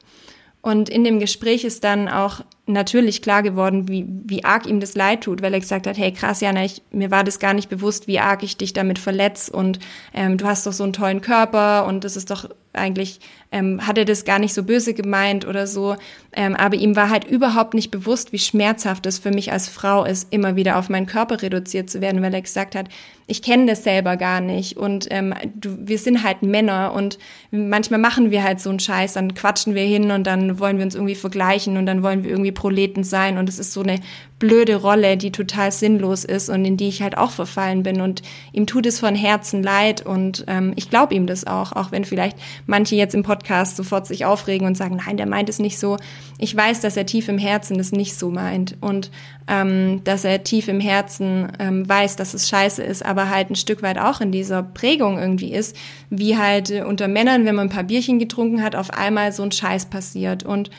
Und 0.61 0.89
in 0.89 1.05
dem 1.05 1.21
Gespräch 1.21 1.65
ist 1.65 1.85
dann 1.85 2.09
auch 2.09 2.41
natürlich 2.67 3.23
klar 3.23 3.43
geworden, 3.43 3.89
wie, 3.89 4.05
wie 4.25 4.45
arg 4.45 4.67
ihm 4.67 4.81
das 4.81 4.95
leid 4.95 5.23
tut, 5.23 5.41
weil 5.41 5.55
er 5.55 5.61
gesagt 5.61 5.87
hat, 5.87 5.97
hey 5.97 6.13
krass, 6.13 6.41
Jana, 6.41 6.65
ich, 6.65 6.83
mir 6.91 7.11
war 7.11 7.25
das 7.25 7.39
gar 7.39 7.55
nicht 7.55 7.71
bewusst, 7.71 8.09
wie 8.09 8.19
arg 8.19 8.43
ich 8.43 8.57
dich 8.57 8.73
damit 8.75 8.99
verletze 8.99 9.53
und 9.53 9.79
ähm, 10.13 10.37
du 10.37 10.45
hast 10.45 10.67
doch 10.67 10.73
so 10.73 10.85
einen 10.85 10.93
tollen 10.93 11.23
Körper 11.23 11.87
und 11.87 12.05
das 12.05 12.17
ist 12.17 12.31
doch 12.31 12.51
eigentlich, 12.73 13.21
ähm, 13.51 13.87
hat 13.87 13.99
er 13.99 14.05
das 14.05 14.25
gar 14.25 14.39
nicht 14.39 14.55
so 14.55 14.63
böse 14.63 14.95
gemeint 14.95 15.47
oder 15.47 15.67
so, 15.67 15.97
ähm, 16.33 16.55
aber 16.55 16.77
ihm 16.77 16.97
war 16.97 17.11
halt 17.11 17.25
überhaupt 17.25 17.75
nicht 17.75 17.91
bewusst, 17.91 18.33
wie 18.33 18.39
schmerzhaft 18.39 19.07
es 19.07 19.19
für 19.19 19.31
mich 19.31 19.53
als 19.53 19.69
Frau 19.69 20.05
ist, 20.05 20.33
immer 20.33 20.57
wieder 20.57 20.79
auf 20.79 20.89
meinen 20.89 21.07
Körper 21.07 21.41
reduziert 21.43 21.89
zu 21.89 22.01
werden, 22.01 22.23
weil 22.23 22.35
er 22.35 22.43
gesagt 22.43 22.75
hat, 22.75 22.89
ich 23.31 23.43
kenne 23.43 23.67
das 23.67 23.85
selber 23.85 24.17
gar 24.17 24.41
nicht. 24.41 24.79
Und 24.79 25.07
ähm, 25.11 25.35
du, 25.55 25.77
wir 25.87 25.99
sind 25.99 26.25
halt 26.25 26.43
Männer 26.43 26.95
und 26.95 27.19
manchmal 27.51 28.01
machen 28.01 28.31
wir 28.31 28.43
halt 28.43 28.59
so 28.59 28.71
einen 28.71 28.81
Scheiß, 28.81 29.13
dann 29.13 29.35
quatschen 29.35 29.75
wir 29.75 29.83
hin 29.83 30.11
und 30.11 30.27
dann 30.27 30.59
wollen 30.59 30.79
wir 30.79 30.85
uns 30.85 30.95
irgendwie 30.95 31.15
vergleichen 31.15 31.77
und 31.77 31.85
dann 31.85 32.03
wollen 32.03 32.25
wir 32.25 32.31
irgendwie 32.31 32.53
Proleten 32.53 33.05
sein. 33.05 33.37
Und 33.37 33.49
es 33.49 33.59
ist 33.59 33.75
so 33.75 33.83
eine 33.83 34.01
blöde 34.39 34.77
Rolle, 34.77 35.19
die 35.19 35.31
total 35.31 35.73
sinnlos 35.73 36.25
ist 36.25 36.49
und 36.49 36.65
in 36.65 36.79
die 36.79 36.89
ich 36.89 37.03
halt 37.03 37.19
auch 37.19 37.31
verfallen 37.31 37.83
bin. 37.83 38.01
Und 38.01 38.23
ihm 38.53 38.67
tut 38.67 38.87
es 38.87 38.99
von 38.99 39.15
Herzen 39.15 39.63
leid 39.63 40.05
und 40.07 40.45
ähm, 40.47 40.73
ich 40.77 40.89
glaube 40.89 41.15
ihm 41.15 41.27
das 41.27 41.47
auch, 41.47 41.73
auch 41.73 41.93
wenn 41.93 42.05
vielleicht 42.07 42.39
manche 42.67 42.97
jetzt 42.97 43.15
im 43.15 43.23
Podcast 43.23 43.77
sofort 43.77 44.07
sich 44.07 44.25
aufregen 44.25 44.67
und 44.67 44.77
sagen, 44.77 45.01
nein, 45.05 45.17
der 45.17 45.27
meint 45.27 45.49
es 45.49 45.59
nicht 45.59 45.79
so. 45.79 45.97
Ich 46.39 46.55
weiß, 46.55 46.81
dass 46.81 46.97
er 46.97 47.07
tief 47.07 47.29
im 47.29 47.39
Herzen 47.39 47.79
es 47.79 47.93
nicht 47.93 48.17
so 48.17 48.31
meint 48.31 48.77
und 48.81 49.11
ähm, 49.47 50.03
dass 50.05 50.25
er 50.25 50.45
tief 50.45 50.69
im 50.69 50.81
Herzen 50.81 51.53
ähm, 51.59 51.89
weiß, 51.89 52.17
dass 52.17 52.35
es 52.35 52.49
scheiße 52.49 52.83
ist, 52.83 53.05
aber 53.05 53.31
halt 53.31 53.51
ein 53.51 53.57
Stück 53.57 53.83
weit 53.83 53.99
auch 53.99 54.21
in 54.21 54.33
dieser 54.33 54.63
Prägung 54.63 55.19
irgendwie 55.19 55.53
ist, 55.53 55.77
wie 56.11 56.37
halt 56.37 56.71
unter 56.71 57.09
Männern, 57.09 57.45
wenn 57.45 57.55
man 57.55 57.69
ein 57.69 57.73
paar 57.73 57.85
Bierchen 57.85 58.19
getrunken 58.19 58.63
hat, 58.63 58.77
auf 58.77 58.91
einmal 58.91 59.33
so 59.33 59.43
ein 59.43 59.53
Scheiß 59.53 59.87
passiert 59.87 60.45
und 60.45 60.71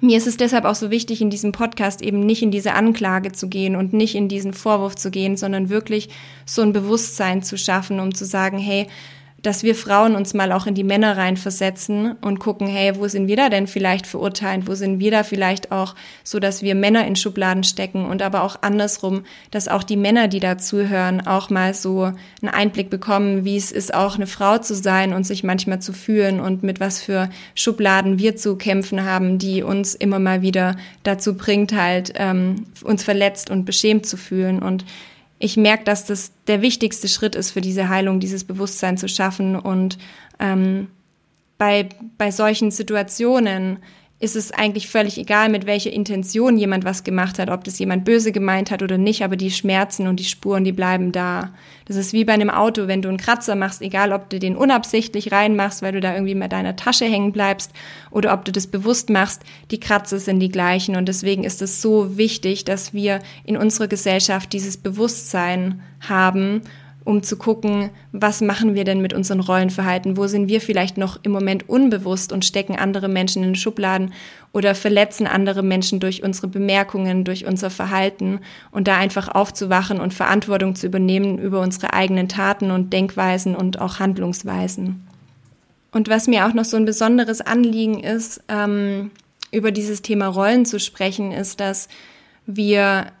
mir 0.00 0.18
ist 0.18 0.26
es 0.26 0.36
deshalb 0.36 0.64
auch 0.64 0.74
so 0.74 0.90
wichtig, 0.90 1.20
in 1.20 1.30
diesem 1.30 1.52
Podcast 1.52 2.02
eben 2.02 2.20
nicht 2.20 2.42
in 2.42 2.50
diese 2.50 2.74
Anklage 2.74 3.32
zu 3.32 3.48
gehen 3.48 3.76
und 3.76 3.92
nicht 3.92 4.14
in 4.14 4.28
diesen 4.28 4.52
Vorwurf 4.52 4.94
zu 4.94 5.10
gehen, 5.10 5.36
sondern 5.36 5.68
wirklich 5.68 6.10
so 6.44 6.62
ein 6.62 6.72
Bewusstsein 6.72 7.42
zu 7.42 7.56
schaffen, 7.56 8.00
um 8.00 8.14
zu 8.14 8.24
sagen, 8.24 8.58
hey, 8.58 8.88
dass 9.46 9.62
wir 9.62 9.76
Frauen 9.76 10.16
uns 10.16 10.34
mal 10.34 10.50
auch 10.50 10.66
in 10.66 10.74
die 10.74 10.82
Männer 10.82 11.16
reinversetzen 11.16 12.16
und 12.20 12.40
gucken, 12.40 12.66
hey, 12.66 12.96
wo 12.96 13.06
sind 13.06 13.28
wir 13.28 13.36
da 13.36 13.48
denn 13.48 13.68
vielleicht 13.68 14.08
verurteilt? 14.08 14.66
Wo 14.66 14.74
sind 14.74 14.98
wir 14.98 15.12
da 15.12 15.22
vielleicht 15.22 15.70
auch 15.70 15.94
so, 16.24 16.40
dass 16.40 16.62
wir 16.62 16.74
Männer 16.74 17.06
in 17.06 17.14
Schubladen 17.14 17.62
stecken 17.62 18.06
und 18.06 18.22
aber 18.22 18.42
auch 18.42 18.56
andersrum, 18.62 19.22
dass 19.52 19.68
auch 19.68 19.84
die 19.84 19.96
Männer, 19.96 20.26
die 20.26 20.40
da 20.40 20.58
zuhören, 20.58 21.24
auch 21.24 21.48
mal 21.48 21.74
so 21.74 22.12
einen 22.42 22.52
Einblick 22.52 22.90
bekommen, 22.90 23.44
wie 23.44 23.56
es 23.56 23.70
ist, 23.70 23.94
auch 23.94 24.16
eine 24.16 24.26
Frau 24.26 24.58
zu 24.58 24.74
sein 24.74 25.12
und 25.12 25.24
sich 25.24 25.44
manchmal 25.44 25.80
zu 25.80 25.92
fühlen 25.92 26.40
und 26.40 26.64
mit 26.64 26.80
was 26.80 27.00
für 27.00 27.30
Schubladen 27.54 28.18
wir 28.18 28.34
zu 28.34 28.56
kämpfen 28.56 29.04
haben, 29.04 29.38
die 29.38 29.62
uns 29.62 29.94
immer 29.94 30.18
mal 30.18 30.42
wieder 30.42 30.74
dazu 31.04 31.36
bringt, 31.36 31.72
halt 31.72 32.12
ähm, 32.16 32.66
uns 32.82 33.04
verletzt 33.04 33.48
und 33.48 33.64
beschämt 33.64 34.06
zu 34.06 34.16
fühlen 34.16 34.60
und 34.60 34.84
ich 35.38 35.56
merke, 35.56 35.84
dass 35.84 36.04
das 36.04 36.32
der 36.46 36.62
wichtigste 36.62 37.08
Schritt 37.08 37.34
ist 37.34 37.50
für 37.50 37.60
diese 37.60 37.88
Heilung, 37.88 38.20
dieses 38.20 38.44
Bewusstsein 38.44 38.96
zu 38.96 39.08
schaffen. 39.08 39.56
Und 39.56 39.98
ähm, 40.38 40.88
bei, 41.58 41.88
bei 42.16 42.30
solchen 42.30 42.70
Situationen 42.70 43.78
ist 44.18 44.34
es 44.34 44.50
eigentlich 44.50 44.88
völlig 44.88 45.18
egal, 45.18 45.50
mit 45.50 45.66
welcher 45.66 45.92
Intention 45.92 46.56
jemand 46.56 46.86
was 46.86 47.04
gemacht 47.04 47.38
hat, 47.38 47.50
ob 47.50 47.64
das 47.64 47.78
jemand 47.78 48.06
böse 48.06 48.32
gemeint 48.32 48.70
hat 48.70 48.82
oder 48.82 48.96
nicht, 48.96 49.22
aber 49.22 49.36
die 49.36 49.50
Schmerzen 49.50 50.06
und 50.06 50.18
die 50.18 50.24
Spuren, 50.24 50.64
die 50.64 50.72
bleiben 50.72 51.12
da. 51.12 51.52
Das 51.84 51.96
ist 51.96 52.14
wie 52.14 52.24
bei 52.24 52.32
einem 52.32 52.48
Auto, 52.48 52.88
wenn 52.88 53.02
du 53.02 53.10
einen 53.10 53.18
Kratzer 53.18 53.56
machst, 53.56 53.82
egal 53.82 54.12
ob 54.12 54.30
du 54.30 54.38
den 54.38 54.56
unabsichtlich 54.56 55.32
reinmachst, 55.32 55.82
weil 55.82 55.92
du 55.92 56.00
da 56.00 56.14
irgendwie 56.14 56.34
mit 56.34 56.50
deiner 56.50 56.76
Tasche 56.76 57.04
hängen 57.04 57.32
bleibst 57.32 57.72
oder 58.10 58.32
ob 58.32 58.46
du 58.46 58.52
das 58.52 58.66
bewusst 58.66 59.10
machst, 59.10 59.42
die 59.70 59.80
Kratzer 59.80 60.18
sind 60.18 60.40
die 60.40 60.48
gleichen 60.48 60.96
und 60.96 61.08
deswegen 61.08 61.44
ist 61.44 61.60
es 61.60 61.82
so 61.82 62.16
wichtig, 62.16 62.64
dass 62.64 62.94
wir 62.94 63.20
in 63.44 63.58
unserer 63.58 63.86
Gesellschaft 63.86 64.54
dieses 64.54 64.78
Bewusstsein 64.78 65.82
haben 66.00 66.62
um 67.06 67.22
zu 67.22 67.36
gucken, 67.36 67.90
was 68.10 68.40
machen 68.40 68.74
wir 68.74 68.82
denn 68.82 69.00
mit 69.00 69.14
unseren 69.14 69.38
Rollenverhalten? 69.38 70.16
Wo 70.16 70.26
sind 70.26 70.48
wir 70.48 70.60
vielleicht 70.60 70.98
noch 70.98 71.20
im 71.22 71.30
Moment 71.30 71.68
unbewusst 71.68 72.32
und 72.32 72.44
stecken 72.44 72.76
andere 72.76 73.08
Menschen 73.08 73.44
in 73.44 73.54
Schubladen 73.54 74.12
oder 74.52 74.74
verletzen 74.74 75.28
andere 75.28 75.62
Menschen 75.62 76.00
durch 76.00 76.24
unsere 76.24 76.48
Bemerkungen, 76.48 77.22
durch 77.22 77.46
unser 77.46 77.70
Verhalten 77.70 78.40
und 78.72 78.88
da 78.88 78.96
einfach 78.96 79.28
aufzuwachen 79.28 80.00
und 80.00 80.14
Verantwortung 80.14 80.74
zu 80.74 80.88
übernehmen 80.88 81.38
über 81.38 81.60
unsere 81.60 81.92
eigenen 81.92 82.28
Taten 82.28 82.72
und 82.72 82.92
Denkweisen 82.92 83.54
und 83.54 83.80
auch 83.80 84.00
Handlungsweisen. 84.00 85.06
Und 85.92 86.08
was 86.08 86.26
mir 86.26 86.46
auch 86.46 86.54
noch 86.54 86.64
so 86.64 86.76
ein 86.76 86.86
besonderes 86.86 87.40
Anliegen 87.40 88.00
ist, 88.00 88.42
ähm, 88.48 89.12
über 89.52 89.70
dieses 89.70 90.02
Thema 90.02 90.26
Rollen 90.26 90.66
zu 90.66 90.80
sprechen, 90.80 91.30
ist, 91.30 91.60
dass 91.60 91.88
wir 92.46 93.12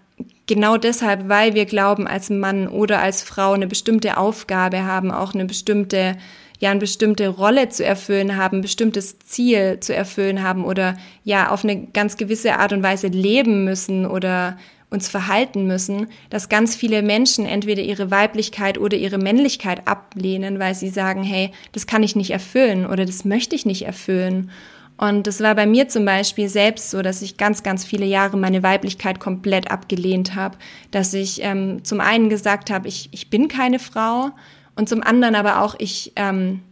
genau 0.46 0.76
deshalb, 0.76 1.28
weil 1.28 1.54
wir 1.54 1.66
glauben, 1.66 2.06
als 2.06 2.30
Mann 2.30 2.68
oder 2.68 3.00
als 3.00 3.22
Frau 3.22 3.52
eine 3.52 3.66
bestimmte 3.66 4.16
Aufgabe 4.16 4.84
haben, 4.84 5.10
auch 5.10 5.34
eine 5.34 5.44
bestimmte, 5.44 6.16
ja, 6.58 6.70
eine 6.70 6.80
bestimmte 6.80 7.28
Rolle 7.28 7.68
zu 7.68 7.84
erfüllen 7.84 8.36
haben, 8.36 8.58
ein 8.58 8.62
bestimmtes 8.62 9.18
Ziel 9.18 9.80
zu 9.80 9.94
erfüllen 9.94 10.42
haben 10.42 10.64
oder 10.64 10.96
ja, 11.24 11.50
auf 11.50 11.64
eine 11.64 11.86
ganz 11.88 12.16
gewisse 12.16 12.58
Art 12.58 12.72
und 12.72 12.82
Weise 12.82 13.08
leben 13.08 13.64
müssen 13.64 14.06
oder 14.06 14.56
uns 14.88 15.08
verhalten 15.08 15.66
müssen, 15.66 16.06
dass 16.30 16.48
ganz 16.48 16.76
viele 16.76 17.02
Menschen 17.02 17.44
entweder 17.44 17.82
ihre 17.82 18.10
Weiblichkeit 18.12 18.78
oder 18.78 18.96
ihre 18.96 19.18
Männlichkeit 19.18 19.88
ablehnen, 19.88 20.60
weil 20.60 20.74
sie 20.74 20.90
sagen, 20.90 21.24
hey, 21.24 21.50
das 21.72 21.88
kann 21.88 22.04
ich 22.04 22.14
nicht 22.14 22.30
erfüllen 22.30 22.86
oder 22.86 23.04
das 23.04 23.24
möchte 23.24 23.56
ich 23.56 23.66
nicht 23.66 23.82
erfüllen. 23.82 24.50
Und 24.98 25.26
es 25.26 25.40
war 25.40 25.54
bei 25.54 25.66
mir 25.66 25.88
zum 25.88 26.04
Beispiel 26.04 26.48
selbst 26.48 26.90
so, 26.90 27.02
dass 27.02 27.20
ich 27.20 27.36
ganz, 27.36 27.62
ganz 27.62 27.84
viele 27.84 28.06
Jahre 28.06 28.36
meine 28.36 28.62
Weiblichkeit 28.62 29.20
komplett 29.20 29.70
abgelehnt 29.70 30.34
habe. 30.34 30.56
Dass 30.90 31.12
ich 31.12 31.42
ähm, 31.42 31.84
zum 31.84 32.00
einen 32.00 32.30
gesagt 32.30 32.70
habe, 32.70 32.88
ich, 32.88 33.10
ich 33.12 33.28
bin 33.28 33.48
keine 33.48 33.78
Frau 33.78 34.30
und 34.74 34.88
zum 34.88 35.02
anderen 35.02 35.34
aber 35.34 35.62
auch, 35.62 35.74
ich, 35.78 36.12
ähm, 36.16 36.62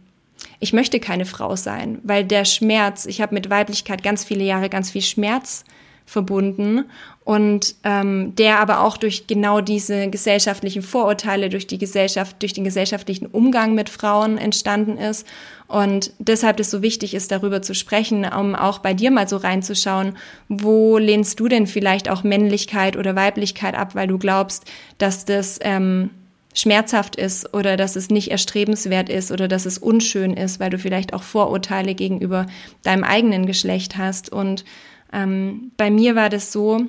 ich 0.59 0.73
möchte 0.73 0.99
keine 0.99 1.25
Frau 1.25 1.55
sein, 1.55 1.99
weil 2.03 2.25
der 2.25 2.45
Schmerz, 2.45 3.05
ich 3.05 3.21
habe 3.21 3.35
mit 3.35 3.49
Weiblichkeit 3.49 4.03
ganz 4.03 4.23
viele 4.23 4.43
Jahre 4.43 4.69
ganz 4.69 4.89
viel 4.89 5.01
Schmerz 5.03 5.63
verbunden 6.05 6.85
und 7.23 7.75
ähm, 7.83 8.35
der 8.35 8.59
aber 8.59 8.81
auch 8.81 8.97
durch 8.97 9.25
genau 9.25 9.59
diese 9.59 10.09
gesellschaftlichen 10.09 10.83
Vorurteile, 10.83 11.49
durch 11.49 11.65
die 11.65 11.79
Gesellschaft, 11.79 12.41
durch 12.41 12.53
den 12.53 12.63
gesellschaftlichen 12.63 13.25
Umgang 13.25 13.73
mit 13.73 13.89
Frauen 13.89 14.37
entstanden 14.37 14.97
ist. 14.97 15.25
Und 15.67 16.13
deshalb 16.19 16.59
es 16.59 16.69
so 16.69 16.83
wichtig 16.83 17.15
ist, 17.15 17.31
darüber 17.31 17.63
zu 17.63 17.73
sprechen, 17.73 18.25
um 18.25 18.53
auch 18.53 18.77
bei 18.79 18.93
dir 18.93 19.09
mal 19.09 19.27
so 19.27 19.37
reinzuschauen, 19.37 20.15
wo 20.47 20.99
lehnst 20.99 21.39
du 21.39 21.47
denn 21.47 21.65
vielleicht 21.65 22.09
auch 22.09 22.23
Männlichkeit 22.23 22.95
oder 22.95 23.15
Weiblichkeit 23.15 23.73
ab, 23.73 23.95
weil 23.95 24.07
du 24.07 24.19
glaubst, 24.19 24.65
dass 24.99 25.25
das 25.25 25.57
ähm, 25.61 26.11
schmerzhaft 26.53 27.15
ist 27.15 27.53
oder 27.53 27.75
dass 27.75 27.95
es 27.95 28.09
nicht 28.09 28.29
erstrebenswert 28.29 29.09
ist 29.09 29.31
oder 29.31 29.47
dass 29.47 29.65
es 29.65 29.79
unschön 29.79 30.33
ist, 30.33 30.59
weil 30.59 30.69
du 30.69 30.77
vielleicht 30.77 31.13
auch 31.13 31.23
Vorurteile 31.23 31.95
gegenüber 31.95 32.45
deinem 32.83 33.03
eigenen 33.03 33.47
Geschlecht 33.47 33.97
hast. 33.97 34.31
Und 34.31 34.63
ähm, 35.15 35.71
bei 35.77 35.89
mir 35.89 36.15
war 36.15 36.29
das 36.29 36.51
so, 36.51 36.81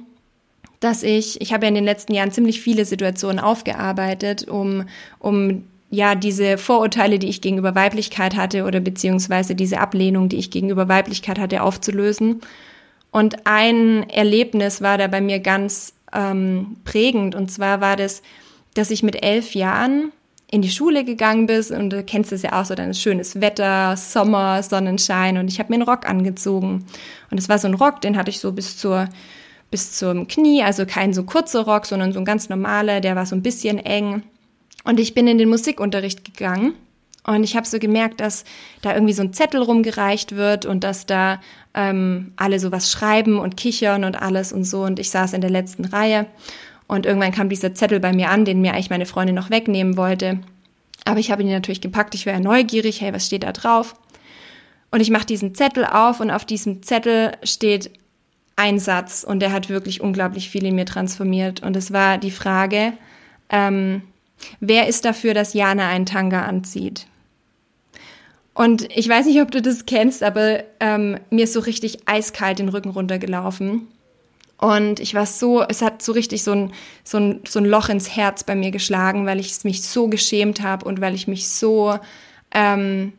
dass 0.81 1.03
ich, 1.03 1.41
ich 1.41 1.53
habe 1.53 1.65
ja 1.65 1.69
in 1.69 1.77
den 1.77 1.85
letzten 1.85 2.13
Jahren 2.13 2.33
ziemlich 2.33 2.61
viele 2.61 2.85
Situationen 2.85 3.39
aufgearbeitet, 3.39 4.49
um, 4.49 4.85
um 5.21 5.65
ja 5.91 6.15
diese 6.17 6.59
Vorurteile, 6.59 7.19
die 7.19 7.29
ich 7.29 7.41
gegenüber 7.41 7.75
Weiblichkeit 7.75 8.37
hatte 8.37 8.65
oder 8.65 8.81
beziehungsweise 8.81 9.55
diese 9.55 9.81
Ablehnung, 9.81 10.29
die 10.29 10.37
ich 10.37 10.51
gegenüber 10.51 10.89
Weiblichkeit 10.89 11.39
hatte, 11.39 11.63
aufzulösen. 11.63 12.41
Und 13.13 13.47
ein 13.47 14.11
Erlebnis 14.11 14.83
war 14.83 14.99
da 14.99 15.07
bei 15.07 15.21
mir 15.21 15.39
ganz 15.39 15.95
ähm, 16.13 16.77
prägend. 16.85 17.35
Und 17.35 17.51
zwar 17.51 17.81
war 17.81 17.97
das, 17.97 18.23
dass 18.75 18.91
ich 18.91 19.03
mit 19.03 19.23
elf 19.23 19.55
Jahren 19.55 20.13
in 20.49 20.63
die 20.63 20.71
Schule 20.71 21.05
gegangen 21.05 21.47
bist 21.47 21.73
und 21.73 21.91
du 21.91 22.05
kennst 22.05 22.33
es 22.33 22.43
ja 22.43 22.61
auch 22.61 22.65
so, 22.65 22.75
dann 22.75 22.91
ist 22.91 23.03
schönes 23.03 23.41
Wetter, 23.41 23.97
Sommer, 23.97 24.63
Sonnenschein 24.63 25.39
und 25.39 25.49
ich 25.49 25.59
habe 25.59 25.71
mir 25.71 25.77
einen 25.77 25.89
Rock 25.89 26.09
angezogen. 26.09 26.87
Und 27.31 27.39
es 27.39 27.49
war 27.49 27.59
so 27.59 27.67
ein 27.67 27.75
Rock, 27.75 28.01
den 28.01 28.17
hatte 28.17 28.31
ich 28.31 28.39
so 28.39 28.53
bis 28.53 28.77
zur 28.77 29.09
bis 29.71 29.93
zum 29.93 30.29
Knie, 30.29 30.63
also 30.63 30.87
kein 30.87 31.13
so 31.13 31.25
kurzer 31.25 31.65
Rock, 31.65 31.87
sondern 31.87 32.13
so 32.13 32.21
ein 32.21 32.25
ganz 32.25 32.49
normaler, 32.49 33.01
der 33.01 33.17
war 33.17 33.27
so 33.27 33.35
ein 33.35 33.43
bisschen 33.43 33.79
eng. 33.79 34.23
Und 34.85 35.01
ich 35.01 35.13
bin 35.13 35.27
in 35.27 35.39
den 35.39 35.49
Musikunterricht 35.49 36.25
gegangen 36.25 36.75
und 37.27 37.43
ich 37.43 37.57
habe 37.57 37.67
so 37.67 37.81
gemerkt, 37.81 38.21
dass 38.21 38.45
da 38.83 38.95
irgendwie 38.95 39.13
so 39.13 39.23
ein 39.23 39.33
Zettel 39.33 39.61
rumgereicht 39.61 40.37
wird 40.37 40.65
und 40.65 40.85
dass 40.85 41.07
da 41.07 41.41
ähm, 41.75 42.33
alle 42.37 42.61
so 42.61 42.71
was 42.71 42.93
schreiben 42.93 43.41
und 43.41 43.57
kichern 43.57 44.05
und 44.05 44.23
alles 44.23 44.53
und 44.53 44.63
so. 44.65 44.85
Und 44.85 45.01
ich 45.01 45.11
saß 45.11 45.33
in 45.33 45.41
der 45.41 45.51
letzten 45.51 45.85
Reihe 45.85 46.27
und 46.89 47.07
irgendwann 47.07 47.33
kam 47.33 47.49
dieser 47.49 47.75
Zettel 47.75 48.01
bei 48.01 48.13
mir 48.13 48.31
an, 48.31 48.45
den 48.45 48.61
mir 48.61 48.73
eigentlich 48.73 48.91
meine 48.91 49.07
Freundin 49.07 49.35
noch 49.35 49.51
wegnehmen 49.51 49.97
wollte. 49.97 50.39
Aber 51.05 51.19
ich 51.19 51.31
habe 51.31 51.43
ihn 51.43 51.51
natürlich 51.51 51.81
gepackt, 51.81 52.15
ich 52.15 52.27
war 52.27 52.33
ja 52.33 52.41
neugierig, 52.41 53.01
hey, 53.01 53.13
was 53.13 53.27
steht 53.27 53.43
da 53.43 53.53
drauf? 53.53 53.95
Und 54.91 55.01
ich 55.01 55.11
mache 55.11 55.27
diesen 55.27 55.55
Zettel 55.55 55.85
auf 55.85 56.21
und 56.21 56.31
auf 56.31 56.45
diesem 56.45 56.83
Zettel 56.83 57.33
steht 57.43 57.91
ein 58.57 58.79
Satz 58.79 59.25
und 59.25 59.41
der 59.41 59.53
hat 59.53 59.69
wirklich 59.69 60.01
unglaublich 60.01 60.49
viel 60.49 60.65
in 60.65 60.75
mir 60.75 60.87
transformiert. 60.87 61.63
Und 61.63 61.77
es 61.77 61.93
war 61.93 62.19
die 62.19 62.31
Frage, 62.31 62.95
ähm, 63.51 64.03
wer 64.61 64.89
ist 64.89 65.05
dafür, 65.05 65.35
dass 65.35 65.55
Jana 65.55 65.89
einen 65.89 66.07
Tanga 66.07 66.45
anzieht? 66.45 67.07
Und 68.55 68.89
ich 68.97 69.07
weiß 69.07 69.27
nicht, 69.27 69.43
ob 69.43 69.51
du 69.51 69.61
das 69.61 69.85
kennst, 69.85 70.23
aber 70.23 70.61
ähm, 70.81 71.19
mir 71.29 71.45
ist 71.45 71.53
so 71.53 71.61
richtig 71.61 72.09
eiskalt 72.09 72.59
den 72.59 72.71
Rücken 72.71 72.89
runtergelaufen. 72.89 73.87
Und 74.59 75.01
ich 75.01 75.15
war 75.15 75.27
so, 75.27 75.63
es 75.63 75.83
hat 75.83 76.03
so 76.03 76.13
richtig 76.13 76.43
so 76.43 76.53
ein, 76.53 76.73
so 77.05 77.19
ein, 77.19 77.41
so 77.47 77.59
ein 77.59 77.67
Loch 77.67 77.89
ins 77.89 78.17
Herz 78.17 78.43
bei 78.43 78.55
mir 78.55 78.71
geschlagen, 78.71 79.27
weil 79.27 79.39
ich 79.39 79.65
mich 79.65 79.83
so 79.83 80.09
geschämt 80.09 80.63
habe 80.63 80.87
und 80.87 81.01
weil 81.01 81.15
ich 81.15 81.29
mich 81.29 81.49
so, 81.49 81.99
ähm, 82.53 83.13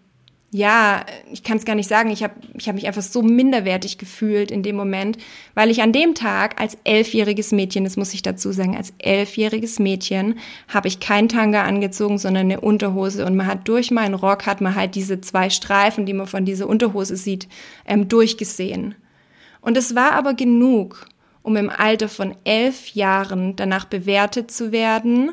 ja, 0.49 1.05
ich 1.31 1.43
kann 1.43 1.57
es 1.57 1.65
gar 1.65 1.75
nicht 1.75 1.89
sagen, 1.89 2.09
ich 2.09 2.23
habe 2.23 2.33
ich 2.57 2.67
hab 2.69 2.75
mich 2.75 2.87
einfach 2.87 3.01
so 3.01 3.21
minderwertig 3.21 3.97
gefühlt 3.97 4.49
in 4.49 4.63
dem 4.63 4.77
Moment, 4.77 5.17
weil 5.55 5.69
ich 5.69 5.81
an 5.81 5.91
dem 5.91 6.15
Tag 6.15 6.59
als 6.59 6.77
elfjähriges 6.85 7.51
Mädchen, 7.51 7.83
das 7.83 7.97
muss 7.97 8.13
ich 8.13 8.21
dazu 8.21 8.53
sagen, 8.53 8.75
als 8.75 8.93
elfjähriges 8.97 9.77
Mädchen 9.77 10.39
habe 10.69 10.87
ich 10.87 11.01
kein 11.01 11.27
Tanga 11.27 11.63
angezogen, 11.63 12.17
sondern 12.17 12.45
eine 12.45 12.61
Unterhose 12.61 13.25
und 13.25 13.35
man 13.35 13.45
hat 13.45 13.67
durch 13.67 13.91
meinen 13.91 14.15
Rock, 14.15 14.45
hat 14.45 14.61
man 14.61 14.73
halt 14.73 14.95
diese 14.95 15.19
zwei 15.19 15.49
Streifen, 15.49 16.05
die 16.05 16.13
man 16.13 16.27
von 16.27 16.45
dieser 16.45 16.67
Unterhose 16.67 17.17
sieht, 17.17 17.49
ähm, 17.85 18.07
durchgesehen. 18.07 18.95
Und 19.59 19.75
es 19.75 19.95
war 19.95 20.13
aber 20.13 20.33
genug, 20.33 21.07
um 21.47 21.55
im 21.55 21.69
Alter 21.69 22.09
von 22.09 22.35
elf 22.43 22.89
Jahren 22.89 23.55
danach 23.55 23.85
bewertet 23.85 24.51
zu 24.51 24.73
werden, 24.73 25.31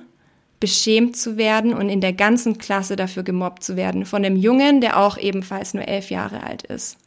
beschämt 0.61 1.17
zu 1.17 1.37
werden 1.37 1.75
und 1.75 1.89
in 1.89 2.01
der 2.01 2.13
ganzen 2.13 2.57
Klasse 2.57 2.95
dafür 2.95 3.25
gemobbt 3.25 3.65
zu 3.65 3.75
werden 3.75 4.07
von 4.07 4.23
dem 4.23 4.37
Jungen, 4.37 4.81
der 4.81 5.01
auch 5.01 5.19
ebenfalls 5.19 5.75
nur 5.75 5.89
elf 5.89 6.11
Jahre 6.11 6.45
alt 6.45 6.63
ist. 6.63 6.99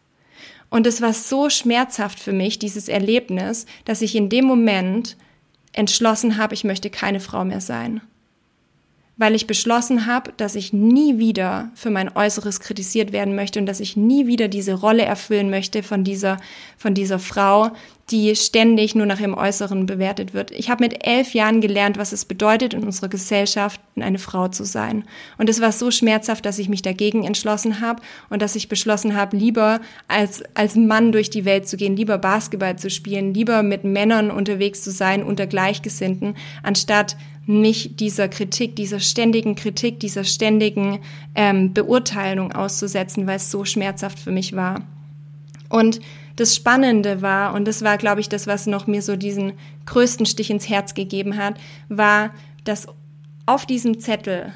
Und 0.69 0.85
es 0.85 1.01
war 1.01 1.13
so 1.13 1.49
schmerzhaft 1.49 2.19
für 2.19 2.33
mich, 2.33 2.59
dieses 2.59 2.89
Erlebnis, 2.89 3.65
dass 3.85 4.01
ich 4.01 4.13
in 4.13 4.27
dem 4.27 4.43
Moment 4.43 5.15
entschlossen 5.71 6.35
habe, 6.35 6.53
ich 6.53 6.65
möchte 6.65 6.89
keine 6.89 7.21
Frau 7.21 7.45
mehr 7.45 7.61
sein 7.61 8.01
weil 9.17 9.33
ich 9.33 9.47
beschlossen 9.47 10.05
habe, 10.05 10.31
dass 10.37 10.55
ich 10.55 10.73
nie 10.73 11.17
wieder 11.17 11.71
für 11.73 11.89
mein 11.89 12.15
Äußeres 12.15 12.59
kritisiert 12.59 13.11
werden 13.11 13.35
möchte 13.35 13.59
und 13.59 13.65
dass 13.65 13.79
ich 13.79 13.97
nie 13.97 14.27
wieder 14.27 14.47
diese 14.47 14.75
Rolle 14.75 15.03
erfüllen 15.03 15.49
möchte 15.49 15.81
von 15.81 16.03
dieser, 16.03 16.37
von 16.77 16.93
dieser 16.93 17.17
Frau, 17.17 17.71
die 18.09 18.33
ständig 18.37 18.95
nur 18.95 19.05
nach 19.05 19.19
ihrem 19.19 19.33
Äußeren 19.33 19.85
bewertet 19.85 20.33
wird. 20.33 20.51
Ich 20.51 20.69
habe 20.69 20.83
mit 20.83 21.05
elf 21.05 21.33
Jahren 21.33 21.59
gelernt, 21.59 21.97
was 21.97 22.13
es 22.13 22.23
bedeutet, 22.23 22.73
in 22.73 22.85
unserer 22.85 23.09
Gesellschaft 23.09 23.81
eine 23.99 24.17
Frau 24.17 24.47
zu 24.47 24.63
sein. 24.63 25.03
Und 25.37 25.49
es 25.49 25.59
war 25.59 25.73
so 25.73 25.91
schmerzhaft, 25.91 26.45
dass 26.45 26.57
ich 26.57 26.69
mich 26.69 26.81
dagegen 26.81 27.25
entschlossen 27.25 27.81
habe 27.81 28.01
und 28.29 28.41
dass 28.41 28.55
ich 28.55 28.69
beschlossen 28.69 29.13
habe, 29.13 29.35
lieber 29.35 29.81
als, 30.07 30.41
als 30.53 30.75
Mann 30.75 31.11
durch 31.11 31.29
die 31.29 31.43
Welt 31.43 31.67
zu 31.67 31.75
gehen, 31.75 31.97
lieber 31.97 32.17
Basketball 32.17 32.77
zu 32.77 32.89
spielen, 32.89 33.33
lieber 33.33 33.61
mit 33.61 33.83
Männern 33.83 34.31
unterwegs 34.31 34.83
zu 34.83 34.91
sein 34.91 35.21
unter 35.21 35.45
Gleichgesinnten, 35.45 36.35
anstatt 36.63 37.17
mich 37.45 37.97
dieser 37.97 38.29
Kritik, 38.29 38.77
dieser 38.77 39.01
ständigen 39.01 39.55
Kritik, 39.55 39.99
dieser 39.99 40.23
ständigen 40.23 40.99
ähm, 41.35 41.73
Beurteilung 41.73 42.53
auszusetzen, 42.53 43.27
weil 43.27 43.37
es 43.37 43.51
so 43.51 43.65
schmerzhaft 43.65 44.19
für 44.19 44.31
mich 44.31 44.55
war. 44.55 44.81
Und 45.69 45.99
das 46.37 46.55
Spannende 46.55 47.21
war, 47.21 47.53
und 47.53 47.67
das 47.67 47.81
war, 47.81 47.97
glaube 47.97 48.21
ich, 48.21 48.29
das, 48.29 48.47
was 48.47 48.67
noch 48.67 48.87
mir 48.87 49.01
so 49.01 49.15
diesen 49.15 49.53
größten 49.85 50.25
Stich 50.25 50.49
ins 50.49 50.69
Herz 50.69 50.93
gegeben 50.93 51.35
hat, 51.35 51.55
war, 51.89 52.31
dass 52.63 52.87
auf 53.45 53.65
diesem 53.65 53.99
Zettel 53.99 54.53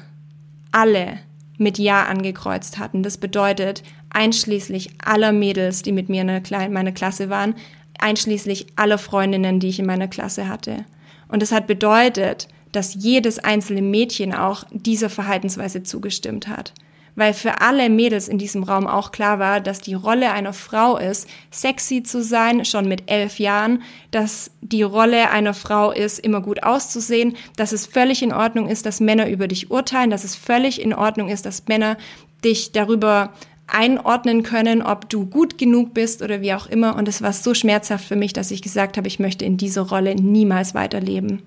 alle 0.70 1.18
mit 1.58 1.78
Ja 1.78 2.04
angekreuzt 2.04 2.78
hatten. 2.78 3.02
Das 3.02 3.18
bedeutet, 3.18 3.82
einschließlich 4.10 4.90
aller 5.04 5.32
Mädels, 5.32 5.82
die 5.82 5.92
mit 5.92 6.08
mir 6.08 6.22
in 6.22 6.72
meiner 6.72 6.92
Klasse 6.92 7.28
waren, 7.30 7.54
einschließlich 7.98 8.66
aller 8.76 8.98
Freundinnen, 8.98 9.60
die 9.60 9.68
ich 9.68 9.78
in 9.78 9.86
meiner 9.86 10.08
Klasse 10.08 10.48
hatte. 10.48 10.84
Und 11.28 11.42
das 11.42 11.52
hat 11.52 11.66
bedeutet, 11.66 12.48
dass 12.70 12.94
jedes 12.94 13.38
einzelne 13.38 13.82
Mädchen 13.82 14.34
auch 14.34 14.64
dieser 14.70 15.10
Verhaltensweise 15.10 15.82
zugestimmt 15.82 16.48
hat. 16.48 16.72
Weil 17.14 17.34
für 17.34 17.60
alle 17.60 17.90
Mädels 17.90 18.28
in 18.28 18.38
diesem 18.38 18.62
Raum 18.62 18.86
auch 18.86 19.12
klar 19.12 19.38
war, 19.38 19.60
dass 19.60 19.80
die 19.80 19.94
Rolle 19.94 20.32
einer 20.32 20.52
Frau 20.52 20.96
ist, 20.96 21.28
sexy 21.50 22.02
zu 22.02 22.22
sein, 22.22 22.64
schon 22.64 22.88
mit 22.88 23.10
elf 23.10 23.38
Jahren, 23.38 23.82
dass 24.10 24.50
die 24.60 24.82
Rolle 24.82 25.30
einer 25.30 25.54
Frau 25.54 25.92
ist, 25.92 26.18
immer 26.18 26.40
gut 26.40 26.62
auszusehen, 26.62 27.36
dass 27.56 27.72
es 27.72 27.86
völlig 27.86 28.22
in 28.22 28.32
Ordnung 28.32 28.68
ist, 28.68 28.86
dass 28.86 29.00
Männer 29.00 29.28
über 29.28 29.48
dich 29.48 29.70
urteilen, 29.70 30.10
dass 30.10 30.24
es 30.24 30.36
völlig 30.36 30.80
in 30.80 30.94
Ordnung 30.94 31.28
ist, 31.28 31.44
dass 31.44 31.68
Männer 31.68 31.96
dich 32.44 32.72
darüber 32.72 33.32
einordnen 33.66 34.42
können, 34.42 34.82
ob 34.82 35.08
du 35.08 35.26
gut 35.26 35.56
genug 35.56 35.94
bist 35.94 36.22
oder 36.22 36.40
wie 36.40 36.52
auch 36.52 36.66
immer. 36.66 36.96
Und 36.96 37.08
es 37.08 37.22
war 37.22 37.32
so 37.32 37.54
schmerzhaft 37.54 38.04
für 38.04 38.16
mich, 38.16 38.32
dass 38.32 38.50
ich 38.50 38.62
gesagt 38.62 38.96
habe, 38.96 39.08
ich 39.08 39.18
möchte 39.18 39.44
in 39.44 39.56
dieser 39.56 39.82
Rolle 39.82 40.14
niemals 40.14 40.74
weiterleben. 40.74 41.42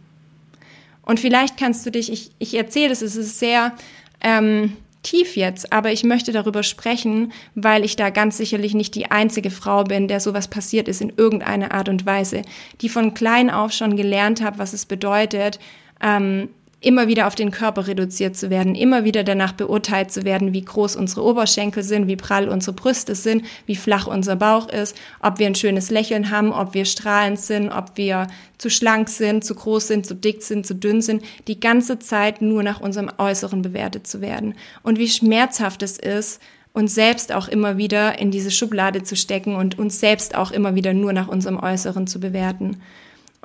Und 1.03 1.19
vielleicht 1.19 1.57
kannst 1.57 1.85
du 1.85 1.91
dich, 1.91 2.11
ich, 2.11 2.31
ich 2.39 2.55
erzähle 2.55 2.91
es, 2.91 3.03
es 3.03 3.15
ist 3.15 3.37
sehr 3.37 3.73
ähm, 4.21 4.73
tief 5.05 5.37
jetzt, 5.37 5.71
aber 5.71 5.91
ich 5.91 6.03
möchte 6.03 6.31
darüber 6.31 6.63
sprechen, 6.63 7.31
weil 7.53 7.85
ich 7.85 7.95
da 7.95 8.09
ganz 8.09 8.37
sicherlich 8.37 8.73
nicht 8.73 8.95
die 8.95 9.11
einzige 9.11 9.51
Frau 9.51 9.83
bin, 9.83 10.07
der 10.07 10.19
sowas 10.19 10.47
passiert 10.47 10.87
ist 10.87 10.99
in 10.99 11.13
irgendeiner 11.15 11.71
Art 11.71 11.87
und 11.87 12.05
Weise, 12.05 12.41
die 12.81 12.89
von 12.89 13.13
klein 13.13 13.49
auf 13.49 13.71
schon 13.71 13.95
gelernt 13.95 14.41
habe, 14.41 14.57
was 14.57 14.73
es 14.73 14.85
bedeutet, 14.85 15.59
ähm, 16.01 16.49
immer 16.85 17.07
wieder 17.07 17.25
auf 17.25 17.33
den 17.33 17.49
Körper 17.49 17.87
reduziert 17.87 18.37
zu 18.37 18.51
werden, 18.51 18.75
immer 18.75 19.03
wieder 19.03 19.23
danach 19.23 19.53
beurteilt 19.53 20.11
zu 20.11 20.23
werden, 20.23 20.53
wie 20.53 20.63
groß 20.63 20.95
unsere 20.95 21.23
Oberschenkel 21.23 21.81
sind, 21.81 22.07
wie 22.07 22.15
prall 22.15 22.47
unsere 22.47 22.73
Brüste 22.73 23.15
sind, 23.15 23.43
wie 23.65 23.75
flach 23.75 24.05
unser 24.05 24.35
Bauch 24.35 24.69
ist, 24.69 24.95
ob 25.19 25.39
wir 25.39 25.47
ein 25.47 25.55
schönes 25.55 25.89
Lächeln 25.89 26.29
haben, 26.29 26.53
ob 26.53 26.75
wir 26.75 26.85
strahlend 26.85 27.39
sind, 27.39 27.71
ob 27.71 27.93
wir 27.95 28.27
zu 28.59 28.69
schlank 28.69 29.09
sind, 29.09 29.43
zu 29.43 29.55
groß 29.55 29.87
sind, 29.87 30.05
zu 30.05 30.13
dick 30.13 30.43
sind, 30.43 30.67
zu 30.67 30.75
dünn 30.75 31.01
sind, 31.01 31.23
die 31.47 31.59
ganze 31.59 31.97
Zeit 31.97 32.43
nur 32.43 32.61
nach 32.61 32.81
unserem 32.81 33.09
Äußeren 33.17 33.63
bewertet 33.63 34.05
zu 34.05 34.21
werden. 34.21 34.53
Und 34.83 34.99
wie 34.99 35.09
schmerzhaft 35.09 35.81
es 35.81 35.97
ist, 35.97 36.39
uns 36.71 36.93
selbst 36.93 37.33
auch 37.33 37.47
immer 37.47 37.77
wieder 37.77 38.19
in 38.19 38.29
diese 38.29 38.51
Schublade 38.51 39.01
zu 39.01 39.15
stecken 39.15 39.55
und 39.55 39.79
uns 39.79 39.99
selbst 39.99 40.35
auch 40.35 40.51
immer 40.51 40.75
wieder 40.75 40.93
nur 40.93 41.13
nach 41.13 41.29
unserem 41.29 41.57
Äußeren 41.57 42.05
zu 42.05 42.19
bewerten. 42.19 42.77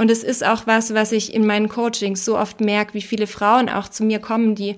Und 0.00 0.10
es 0.10 0.22
ist 0.22 0.42
auch 0.42 0.66
was, 0.66 0.94
was 0.94 1.12
ich 1.12 1.34
in 1.34 1.44
meinen 1.44 1.68
Coachings 1.68 2.24
so 2.24 2.38
oft 2.38 2.62
merke, 2.62 2.94
wie 2.94 3.02
viele 3.02 3.26
Frauen 3.26 3.68
auch 3.68 3.86
zu 3.86 4.02
mir 4.02 4.18
kommen, 4.18 4.54
die 4.54 4.76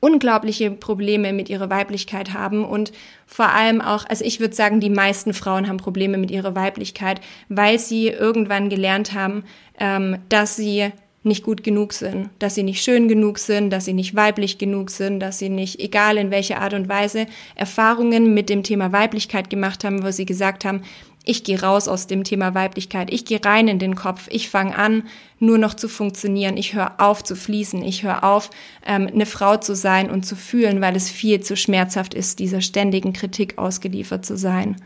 unglaubliche 0.00 0.72
Probleme 0.72 1.32
mit 1.32 1.48
ihrer 1.48 1.70
Weiblichkeit 1.70 2.32
haben 2.32 2.64
und 2.64 2.90
vor 3.28 3.50
allem 3.50 3.80
auch, 3.80 4.04
also 4.08 4.24
ich 4.24 4.40
würde 4.40 4.56
sagen, 4.56 4.80
die 4.80 4.90
meisten 4.90 5.34
Frauen 5.34 5.68
haben 5.68 5.76
Probleme 5.76 6.18
mit 6.18 6.32
ihrer 6.32 6.56
Weiblichkeit, 6.56 7.20
weil 7.48 7.78
sie 7.78 8.08
irgendwann 8.08 8.70
gelernt 8.70 9.14
haben, 9.14 9.44
ähm, 9.78 10.18
dass 10.30 10.56
sie 10.56 10.90
nicht 11.22 11.44
gut 11.44 11.62
genug 11.62 11.92
sind, 11.92 12.28
dass 12.40 12.56
sie 12.56 12.64
nicht 12.64 12.82
schön 12.82 13.06
genug 13.06 13.38
sind, 13.38 13.70
dass 13.70 13.84
sie 13.84 13.94
nicht 13.94 14.16
weiblich 14.16 14.58
genug 14.58 14.90
sind, 14.90 15.20
dass 15.20 15.38
sie 15.38 15.48
nicht, 15.48 15.78
egal 15.78 16.18
in 16.18 16.32
welcher 16.32 16.60
Art 16.60 16.74
und 16.74 16.88
Weise, 16.88 17.26
Erfahrungen 17.54 18.34
mit 18.34 18.50
dem 18.50 18.64
Thema 18.64 18.90
Weiblichkeit 18.90 19.48
gemacht 19.48 19.84
haben, 19.84 20.02
wo 20.02 20.10
sie 20.10 20.26
gesagt 20.26 20.64
haben, 20.64 20.82
ich 21.24 21.42
gehe 21.42 21.60
raus 21.60 21.88
aus 21.88 22.06
dem 22.06 22.22
Thema 22.22 22.54
Weiblichkeit, 22.54 23.12
ich 23.12 23.24
gehe 23.24 23.42
rein 23.44 23.66
in 23.66 23.78
den 23.78 23.96
Kopf, 23.96 24.28
ich 24.30 24.50
fange 24.50 24.76
an, 24.76 25.04
nur 25.38 25.58
noch 25.58 25.74
zu 25.74 25.88
funktionieren, 25.88 26.56
ich 26.56 26.74
höre 26.74 26.94
auf 26.98 27.24
zu 27.24 27.34
fließen, 27.34 27.82
ich 27.82 28.02
höre 28.02 28.22
auf, 28.24 28.50
ähm, 28.86 29.06
eine 29.06 29.26
Frau 29.26 29.56
zu 29.56 29.74
sein 29.74 30.10
und 30.10 30.24
zu 30.24 30.36
fühlen, 30.36 30.80
weil 30.80 30.94
es 30.96 31.10
viel 31.10 31.40
zu 31.40 31.56
schmerzhaft 31.56 32.14
ist, 32.14 32.38
dieser 32.38 32.60
ständigen 32.60 33.14
Kritik 33.14 33.58
ausgeliefert 33.58 34.26
zu 34.26 34.36
sein. 34.36 34.76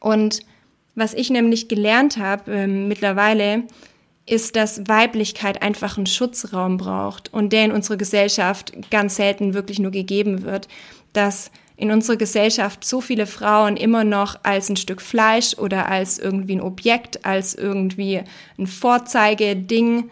Und 0.00 0.40
was 0.94 1.14
ich 1.14 1.30
nämlich 1.30 1.68
gelernt 1.68 2.18
habe 2.18 2.52
ähm, 2.52 2.88
mittlerweile, 2.88 3.62
ist, 4.26 4.56
dass 4.56 4.88
Weiblichkeit 4.88 5.62
einfach 5.62 5.96
einen 5.96 6.06
Schutzraum 6.06 6.76
braucht 6.76 7.32
und 7.32 7.52
der 7.52 7.64
in 7.64 7.72
unserer 7.72 7.96
Gesellschaft 7.96 8.72
ganz 8.90 9.16
selten 9.16 9.54
wirklich 9.54 9.78
nur 9.78 9.90
gegeben 9.90 10.42
wird, 10.42 10.68
dass 11.12 11.50
in 11.82 11.90
unserer 11.90 12.16
Gesellschaft 12.16 12.84
so 12.84 13.00
viele 13.00 13.26
Frauen 13.26 13.76
immer 13.76 14.04
noch 14.04 14.38
als 14.44 14.68
ein 14.68 14.76
Stück 14.76 15.02
Fleisch 15.02 15.58
oder 15.58 15.88
als 15.88 16.16
irgendwie 16.16 16.54
ein 16.54 16.60
Objekt, 16.60 17.24
als 17.26 17.56
irgendwie 17.56 18.22
ein 18.56 18.68
Vorzeigeding 18.68 20.08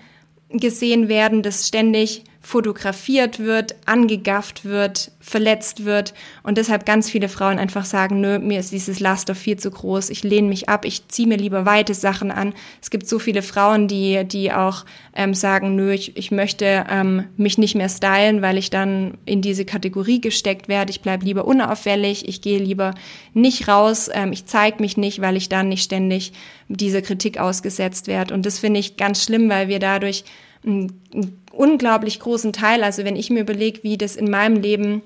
gesehen 0.49 1.09
werden, 1.09 1.45
das 1.45 1.69
ständig 1.69 2.25
fotografiert 2.43 3.39
wird, 3.39 3.77
angegafft 3.85 4.65
wird, 4.65 5.13
verletzt 5.21 5.85
wird 5.85 6.15
und 6.43 6.57
deshalb 6.57 6.87
ganz 6.87 7.11
viele 7.11 7.29
Frauen 7.29 7.59
einfach 7.59 7.85
sagen, 7.85 8.21
nö, 8.23 8.39
mir 8.39 8.59
ist 8.59 8.73
dieses 8.73 8.99
Laster 8.99 9.35
viel 9.35 9.59
zu 9.59 9.71
groß, 9.71 10.09
ich 10.09 10.25
lehne 10.25 10.49
mich 10.49 10.69
ab, 10.69 10.87
ich 10.87 11.07
ziehe 11.09 11.29
mir 11.29 11.37
lieber 11.37 11.67
weite 11.67 11.93
Sachen 11.93 12.31
an. 12.31 12.55
Es 12.81 12.89
gibt 12.89 13.07
so 13.07 13.19
viele 13.19 13.43
Frauen, 13.43 13.89
die, 13.89 14.25
die 14.25 14.53
auch 14.53 14.87
ähm, 15.15 15.35
sagen, 15.35 15.77
nö, 15.77 15.93
ich, 15.93 16.17
ich 16.17 16.31
möchte 16.31 16.87
ähm, 16.89 17.25
mich 17.37 17.59
nicht 17.59 17.75
mehr 17.75 17.91
stylen, 17.91 18.41
weil 18.41 18.57
ich 18.57 18.71
dann 18.71 19.19
in 19.27 19.43
diese 19.43 19.67
Kategorie 19.67 20.23
gesteckt 20.23 20.67
werde. 20.67 20.91
Ich 20.91 21.03
bleibe 21.03 21.27
lieber 21.27 21.45
unauffällig, 21.45 22.27
ich 22.27 22.41
gehe 22.41 22.59
lieber 22.59 22.95
nicht 23.35 23.69
raus, 23.69 24.09
ähm, 24.13 24.33
ich 24.33 24.47
zeige 24.47 24.81
mich 24.81 24.97
nicht, 24.97 25.21
weil 25.21 25.37
ich 25.37 25.51
dann 25.51 25.69
nicht 25.69 25.83
ständig 25.83 26.33
dieser 26.69 27.03
Kritik 27.03 27.39
ausgesetzt 27.39 28.07
werde. 28.07 28.33
Und 28.33 28.47
das 28.47 28.59
finde 28.59 28.81
ich 28.81 28.97
ganz 28.97 29.23
schlimm, 29.23 29.51
weil 29.51 29.69
wir 29.69 29.79
dadurch 29.79 30.25
einen, 30.65 31.01
einen 31.15 31.40
unglaublich 31.53 32.21
großen 32.21 32.53
Teil, 32.53 32.83
also 32.85 33.05
wenn 33.05 33.17
ich 33.17 33.31
mir 33.31 33.41
überlege, 33.41 33.83
wie 33.83 33.99
das 33.99 34.17
in 34.17 34.31
meinem 34.31 34.57
Leben, 34.57 35.03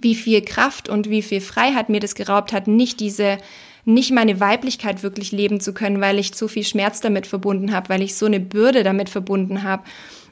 wie 0.00 0.14
viel 0.14 0.42
Kraft 0.42 0.88
und 0.88 1.08
wie 1.08 1.22
viel 1.22 1.40
Freiheit 1.40 1.88
mir 1.88 2.00
das 2.00 2.14
geraubt 2.14 2.52
hat, 2.52 2.66
nicht 2.66 3.00
diese 3.00 3.38
nicht 3.84 4.12
meine 4.12 4.38
Weiblichkeit 4.38 5.02
wirklich 5.02 5.32
leben 5.32 5.60
zu 5.60 5.72
können, 5.72 5.98
weil 6.02 6.18
ich 6.18 6.34
so 6.34 6.46
viel 6.46 6.64
Schmerz 6.64 7.00
damit 7.00 7.26
verbunden 7.26 7.72
habe, 7.72 7.88
weil 7.88 8.02
ich 8.02 8.16
so 8.16 8.26
eine 8.26 8.38
Bürde 8.38 8.82
damit 8.82 9.08
verbunden 9.08 9.62
habe. 9.62 9.82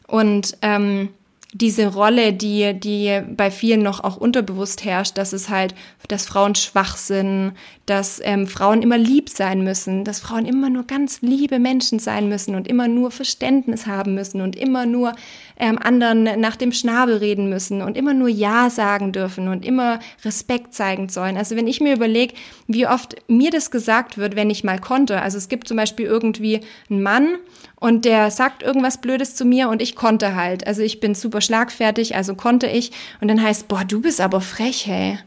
Und 0.07 0.59
ähm, 0.61 1.09
diese 1.59 1.87
Rolle, 1.87 2.35
die, 2.35 2.75
die 2.79 3.23
bei 3.35 3.51
vielen 3.51 3.83
noch 3.83 4.05
auch 4.05 4.19
unterbewusst 4.19 4.85
herrscht, 4.85 5.17
dass 5.17 5.33
es 5.33 5.49
halt, 5.49 5.75
dass 6.09 6.27
Frauen 6.27 6.55
schwach 6.55 6.97
sind, 6.97 7.53
dass 7.87 8.21
ähm, 8.23 8.47
Frauen 8.47 8.83
immer 8.83 8.99
lieb 8.99 9.31
sein 9.31 9.65
müssen, 9.65 10.05
dass 10.05 10.21
Frauen 10.21 10.45
immer 10.45 10.69
nur 10.69 10.85
ganz 10.85 11.23
liebe 11.23 11.59
Menschen 11.59 11.99
sein 11.99 12.29
müssen 12.29 12.57
und 12.57 12.69
immer 12.69 12.89
nur 12.89 13.11
Verständnis 13.11 13.87
haben 13.87 14.15
müssen 14.15 14.43
und 14.43 14.55
immer 14.55 14.85
nur 14.85 15.15
ähm, 15.59 15.79
anderen 15.79 16.25
nach 16.41 16.57
dem 16.57 16.73
Schnabel 16.73 17.17
reden 17.17 17.49
müssen 17.49 17.81
und 17.81 17.97
immer 17.97 18.13
nur 18.13 18.29
Ja 18.29 18.69
sagen 18.69 19.13
dürfen 19.13 19.49
und 19.49 19.65
immer 19.65 20.01
Respekt 20.25 20.75
zeigen 20.75 21.09
sollen. 21.09 21.39
Also 21.39 21.57
wenn 21.57 21.69
ich 21.69 21.81
mir 21.81 21.95
überlege, 21.95 22.35
wie 22.67 22.87
oft 22.87 23.17
mir 23.29 23.51
das 23.51 23.71
gesagt 23.71 24.19
wird, 24.19 24.37
wenn 24.37 24.51
ich 24.51 24.63
mal 24.63 24.81
konnte. 24.81 25.23
Also 25.23 25.39
es 25.39 25.49
gibt 25.49 25.69
zum 25.69 25.79
Beispiel 25.79 26.05
irgendwie 26.05 26.61
einen 26.91 27.03
Mann 27.03 27.39
und 27.79 28.05
der 28.07 28.31
sagt 28.31 28.63
irgendwas 28.63 29.01
Blödes 29.01 29.35
zu 29.35 29.45
mir 29.45 29.69
und 29.69 29.83
ich 29.83 29.97
konnte 29.97 30.35
halt. 30.35 30.67
Also 30.67 30.83
ich 30.83 30.99
bin 31.01 31.15
super 31.15 31.41
schlagfertig, 31.41 32.17
also 32.17 32.35
konnte 32.35 32.67
ich. 32.67 32.93
Und 33.21 33.29
dann 33.29 33.43
heißt, 33.43 33.69
boah, 33.69 33.85
du 33.85 34.01
bist 34.01 34.21
aber 34.21 34.41
frech, 34.41 34.87
hey. 34.87 35.19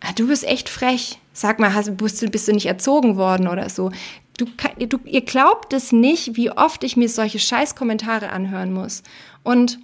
Ah, 0.00 0.12
du 0.14 0.26
bist 0.28 0.44
echt 0.44 0.68
frech. 0.68 1.18
Sag 1.32 1.58
mal, 1.58 1.74
hast, 1.74 1.96
bist, 1.98 2.22
du, 2.22 2.52
nicht 2.52 2.66
erzogen 2.66 3.16
worden 3.16 3.46
oder 3.46 3.68
so? 3.68 3.90
Du, 4.38 4.46
du, 4.78 4.98
ihr 5.04 5.20
glaubt 5.22 5.72
es 5.74 5.92
nicht, 5.92 6.36
wie 6.36 6.50
oft 6.50 6.82
ich 6.82 6.96
mir 6.96 7.10
solche 7.10 7.38
Scheißkommentare 7.38 8.30
anhören 8.30 8.72
muss. 8.72 9.02
Und 9.42 9.78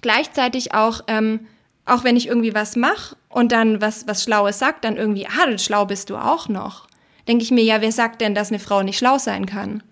gleichzeitig 0.00 0.72
auch, 0.72 1.02
ähm, 1.06 1.40
auch 1.84 2.02
wenn 2.02 2.16
ich 2.16 2.28
irgendwie 2.28 2.54
was 2.54 2.76
mache 2.76 3.16
und 3.28 3.52
dann 3.52 3.82
was, 3.82 4.06
was 4.06 4.24
Schlaues 4.24 4.58
sagt, 4.58 4.84
dann 4.84 4.96
irgendwie, 4.96 5.26
ah, 5.26 5.58
schlau 5.58 5.84
bist 5.84 6.08
du 6.08 6.16
auch 6.16 6.48
noch. 6.48 6.86
Denke 7.28 7.44
ich 7.44 7.50
mir, 7.50 7.62
ja, 7.62 7.82
wer 7.82 7.92
sagt 7.92 8.22
denn, 8.22 8.34
dass 8.34 8.48
eine 8.48 8.58
Frau 8.58 8.82
nicht 8.82 8.96
schlau 8.96 9.18
sein 9.18 9.44
kann? 9.44 9.82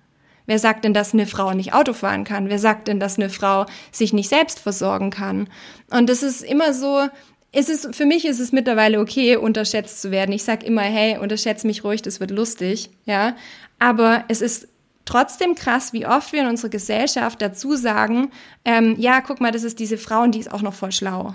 Wer 0.48 0.58
sagt 0.58 0.86
denn, 0.86 0.94
dass 0.94 1.12
eine 1.12 1.26
Frau 1.26 1.52
nicht 1.52 1.74
Auto 1.74 1.92
fahren 1.92 2.24
kann? 2.24 2.48
Wer 2.48 2.58
sagt 2.58 2.88
denn, 2.88 2.98
dass 2.98 3.18
eine 3.18 3.28
Frau 3.28 3.66
sich 3.92 4.14
nicht 4.14 4.30
selbst 4.30 4.58
versorgen 4.58 5.10
kann? 5.10 5.46
Und 5.90 6.08
das 6.08 6.22
ist 6.22 6.42
immer 6.42 6.72
so, 6.72 7.06
es 7.52 7.68
ist, 7.68 7.94
für 7.94 8.06
mich 8.06 8.24
ist 8.24 8.40
es 8.40 8.50
mittlerweile 8.50 8.98
okay, 8.98 9.36
unterschätzt 9.36 10.00
zu 10.00 10.10
werden. 10.10 10.32
Ich 10.32 10.44
sag 10.44 10.64
immer, 10.64 10.80
hey, 10.80 11.18
unterschätzt 11.18 11.66
mich 11.66 11.84
ruhig, 11.84 12.00
das 12.00 12.18
wird 12.18 12.30
lustig, 12.30 12.88
ja. 13.04 13.36
Aber 13.78 14.24
es 14.28 14.40
ist 14.40 14.68
trotzdem 15.04 15.54
krass, 15.54 15.92
wie 15.92 16.06
oft 16.06 16.32
wir 16.32 16.40
in 16.40 16.48
unserer 16.48 16.70
Gesellschaft 16.70 17.42
dazu 17.42 17.76
sagen, 17.76 18.30
ähm, 18.64 18.96
ja, 18.98 19.20
guck 19.20 19.42
mal, 19.42 19.52
das 19.52 19.64
ist 19.64 19.78
diese 19.78 19.98
Frau 19.98 20.22
und 20.22 20.34
die 20.34 20.40
ist 20.40 20.50
auch 20.50 20.62
noch 20.62 20.72
voll 20.72 20.92
schlau. 20.92 21.34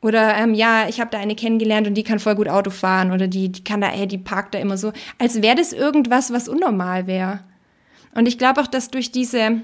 Oder 0.00 0.34
ähm, 0.36 0.54
ja, 0.54 0.88
ich 0.88 1.00
habe 1.00 1.10
da 1.10 1.18
eine 1.18 1.36
kennengelernt 1.36 1.86
und 1.86 1.92
die 1.92 2.02
kann 2.02 2.18
voll 2.18 2.34
gut 2.34 2.48
Auto 2.48 2.70
fahren 2.70 3.12
oder 3.12 3.28
die, 3.28 3.50
die 3.50 3.62
kann 3.62 3.82
da, 3.82 3.90
ey, 3.90 4.06
die 4.06 4.16
parkt 4.16 4.54
da 4.54 4.58
immer 4.58 4.78
so, 4.78 4.94
als 5.18 5.42
wäre 5.42 5.56
das 5.56 5.74
irgendwas, 5.74 6.32
was 6.32 6.48
unnormal 6.48 7.06
wäre. 7.06 7.40
Und 8.18 8.26
ich 8.26 8.36
glaube 8.36 8.60
auch, 8.60 8.66
dass 8.66 8.90
durch 8.90 9.12
diese, 9.12 9.60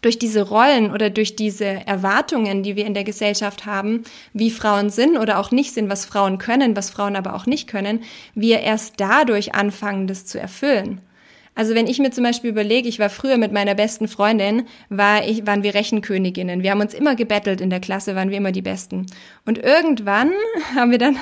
durch 0.00 0.18
diese 0.18 0.48
Rollen 0.48 0.92
oder 0.92 1.10
durch 1.10 1.36
diese 1.36 1.66
Erwartungen, 1.66 2.62
die 2.62 2.74
wir 2.74 2.86
in 2.86 2.94
der 2.94 3.04
Gesellschaft 3.04 3.66
haben, 3.66 4.04
wie 4.32 4.50
Frauen 4.50 4.88
sind 4.88 5.18
oder 5.18 5.38
auch 5.38 5.50
nicht 5.50 5.74
sind, 5.74 5.90
was 5.90 6.06
Frauen 6.06 6.38
können, 6.38 6.74
was 6.74 6.88
Frauen 6.88 7.16
aber 7.16 7.34
auch 7.34 7.44
nicht 7.44 7.68
können, 7.68 8.02
wir 8.34 8.60
erst 8.60 8.94
dadurch 8.96 9.54
anfangen, 9.54 10.06
das 10.06 10.24
zu 10.24 10.40
erfüllen. 10.40 11.02
Also 11.56 11.74
wenn 11.74 11.86
ich 11.86 11.98
mir 11.98 12.10
zum 12.10 12.22
Beispiel 12.22 12.50
überlege, 12.50 12.86
ich 12.86 12.98
war 12.98 13.08
früher 13.08 13.38
mit 13.38 13.50
meiner 13.50 13.74
besten 13.74 14.08
Freundin, 14.08 14.66
war 14.90 15.26
ich, 15.26 15.46
waren 15.46 15.62
wir 15.62 15.72
Rechenköniginnen. 15.72 16.62
Wir 16.62 16.70
haben 16.70 16.82
uns 16.82 16.92
immer 16.92 17.16
gebettelt 17.16 17.62
in 17.62 17.70
der 17.70 17.80
Klasse, 17.80 18.14
waren 18.14 18.28
wir 18.28 18.36
immer 18.36 18.52
die 18.52 18.60
Besten. 18.60 19.06
Und 19.46 19.56
irgendwann 19.56 20.32
haben 20.76 20.90
wir 20.90 20.98
dann, 20.98 21.16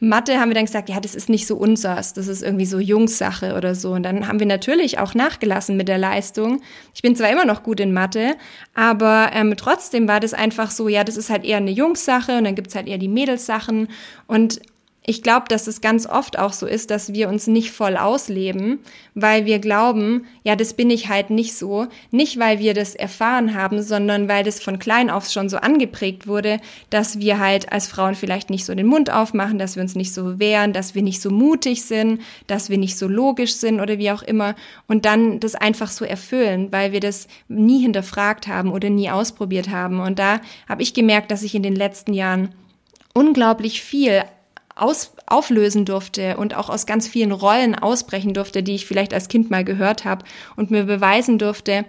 Mathe 0.00 0.40
haben 0.40 0.50
wir 0.50 0.56
dann 0.56 0.64
gesagt, 0.64 0.88
ja, 0.88 0.98
das 0.98 1.14
ist 1.14 1.28
nicht 1.28 1.46
so 1.46 1.56
unsers, 1.56 2.14
das 2.14 2.26
ist 2.26 2.42
irgendwie 2.42 2.66
so 2.66 2.80
Jungssache 2.80 3.54
oder 3.54 3.76
so. 3.76 3.92
Und 3.92 4.02
dann 4.02 4.26
haben 4.26 4.40
wir 4.40 4.46
natürlich 4.46 4.98
auch 4.98 5.14
nachgelassen 5.14 5.76
mit 5.76 5.86
der 5.86 5.98
Leistung. 5.98 6.62
Ich 6.92 7.02
bin 7.02 7.14
zwar 7.14 7.30
immer 7.30 7.44
noch 7.44 7.62
gut 7.62 7.78
in 7.78 7.92
Mathe, 7.92 8.34
aber 8.74 9.30
ähm, 9.34 9.54
trotzdem 9.56 10.08
war 10.08 10.18
das 10.18 10.34
einfach 10.34 10.72
so, 10.72 10.88
ja, 10.88 11.04
das 11.04 11.16
ist 11.16 11.30
halt 11.30 11.44
eher 11.44 11.58
eine 11.58 11.70
Jungssache 11.70 12.36
und 12.38 12.42
dann 12.42 12.56
gibt's 12.56 12.74
halt 12.74 12.88
eher 12.88 12.98
die 12.98 13.06
Mädelssachen. 13.06 13.86
Und 14.26 14.60
ich 15.08 15.22
glaube, 15.22 15.46
dass 15.48 15.68
es 15.68 15.80
ganz 15.80 16.04
oft 16.04 16.36
auch 16.36 16.52
so 16.52 16.66
ist, 16.66 16.90
dass 16.90 17.14
wir 17.14 17.28
uns 17.28 17.46
nicht 17.46 17.70
voll 17.70 17.96
ausleben, 17.96 18.80
weil 19.14 19.46
wir 19.46 19.60
glauben, 19.60 20.26
ja, 20.42 20.56
das 20.56 20.74
bin 20.74 20.90
ich 20.90 21.08
halt 21.08 21.30
nicht 21.30 21.56
so. 21.56 21.86
Nicht, 22.10 22.40
weil 22.40 22.58
wir 22.58 22.74
das 22.74 22.96
erfahren 22.96 23.54
haben, 23.54 23.82
sondern 23.82 24.28
weil 24.28 24.42
das 24.42 24.60
von 24.60 24.80
klein 24.80 25.08
auf 25.08 25.30
schon 25.30 25.48
so 25.48 25.58
angeprägt 25.58 26.26
wurde, 26.26 26.58
dass 26.90 27.20
wir 27.20 27.38
halt 27.38 27.72
als 27.72 27.86
Frauen 27.86 28.16
vielleicht 28.16 28.50
nicht 28.50 28.64
so 28.64 28.74
den 28.74 28.86
Mund 28.86 29.08
aufmachen, 29.08 29.60
dass 29.60 29.76
wir 29.76 29.82
uns 29.82 29.94
nicht 29.94 30.12
so 30.12 30.40
wehren, 30.40 30.72
dass 30.72 30.96
wir 30.96 31.02
nicht 31.02 31.22
so 31.22 31.30
mutig 31.30 31.84
sind, 31.84 32.20
dass 32.48 32.68
wir 32.68 32.76
nicht 32.76 32.98
so 32.98 33.06
logisch 33.06 33.54
sind 33.54 33.78
oder 33.80 33.98
wie 33.98 34.10
auch 34.10 34.22
immer. 34.22 34.56
Und 34.88 35.04
dann 35.04 35.38
das 35.38 35.54
einfach 35.54 35.88
so 35.88 36.04
erfüllen, 36.04 36.72
weil 36.72 36.90
wir 36.90 37.00
das 37.00 37.28
nie 37.46 37.80
hinterfragt 37.80 38.48
haben 38.48 38.72
oder 38.72 38.90
nie 38.90 39.08
ausprobiert 39.08 39.70
haben. 39.70 40.00
Und 40.00 40.18
da 40.18 40.40
habe 40.68 40.82
ich 40.82 40.94
gemerkt, 40.94 41.30
dass 41.30 41.44
ich 41.44 41.54
in 41.54 41.62
den 41.62 41.76
letzten 41.76 42.12
Jahren 42.12 42.48
unglaublich 43.14 43.82
viel 43.82 44.24
aus, 44.76 45.14
auflösen 45.26 45.84
durfte 45.84 46.36
und 46.36 46.54
auch 46.54 46.70
aus 46.70 46.86
ganz 46.86 47.08
vielen 47.08 47.32
Rollen 47.32 47.74
ausbrechen 47.74 48.34
durfte, 48.34 48.62
die 48.62 48.74
ich 48.74 48.86
vielleicht 48.86 49.12
als 49.12 49.28
Kind 49.28 49.50
mal 49.50 49.64
gehört 49.64 50.04
habe 50.04 50.24
und 50.54 50.70
mir 50.70 50.84
beweisen 50.84 51.38
durfte, 51.38 51.84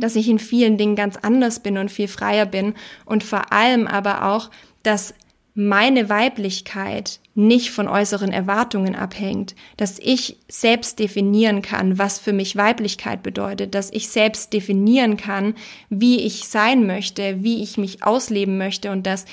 dass 0.00 0.16
ich 0.16 0.28
in 0.28 0.38
vielen 0.38 0.78
Dingen 0.78 0.96
ganz 0.96 1.16
anders 1.16 1.60
bin 1.60 1.78
und 1.78 1.92
viel 1.92 2.08
freier 2.08 2.46
bin 2.46 2.74
und 3.04 3.22
vor 3.22 3.52
allem 3.52 3.86
aber 3.86 4.32
auch, 4.32 4.50
dass 4.82 5.14
meine 5.54 6.10
Weiblichkeit 6.10 7.20
nicht 7.34 7.70
von 7.70 7.88
äußeren 7.88 8.30
Erwartungen 8.30 8.94
abhängt, 8.94 9.54
dass 9.76 9.98
ich 9.98 10.38
selbst 10.48 10.98
definieren 10.98 11.62
kann, 11.62 11.98
was 11.98 12.18
für 12.18 12.34
mich 12.34 12.56
Weiblichkeit 12.56 13.22
bedeutet, 13.22 13.74
dass 13.74 13.90
ich 13.90 14.08
selbst 14.08 14.52
definieren 14.52 15.16
kann, 15.16 15.54
wie 15.88 16.20
ich 16.20 16.48
sein 16.48 16.86
möchte, 16.86 17.42
wie 17.42 17.62
ich 17.62 17.78
mich 17.78 18.02
ausleben 18.04 18.58
möchte 18.58 18.90
und 18.90 19.06
dass 19.06 19.24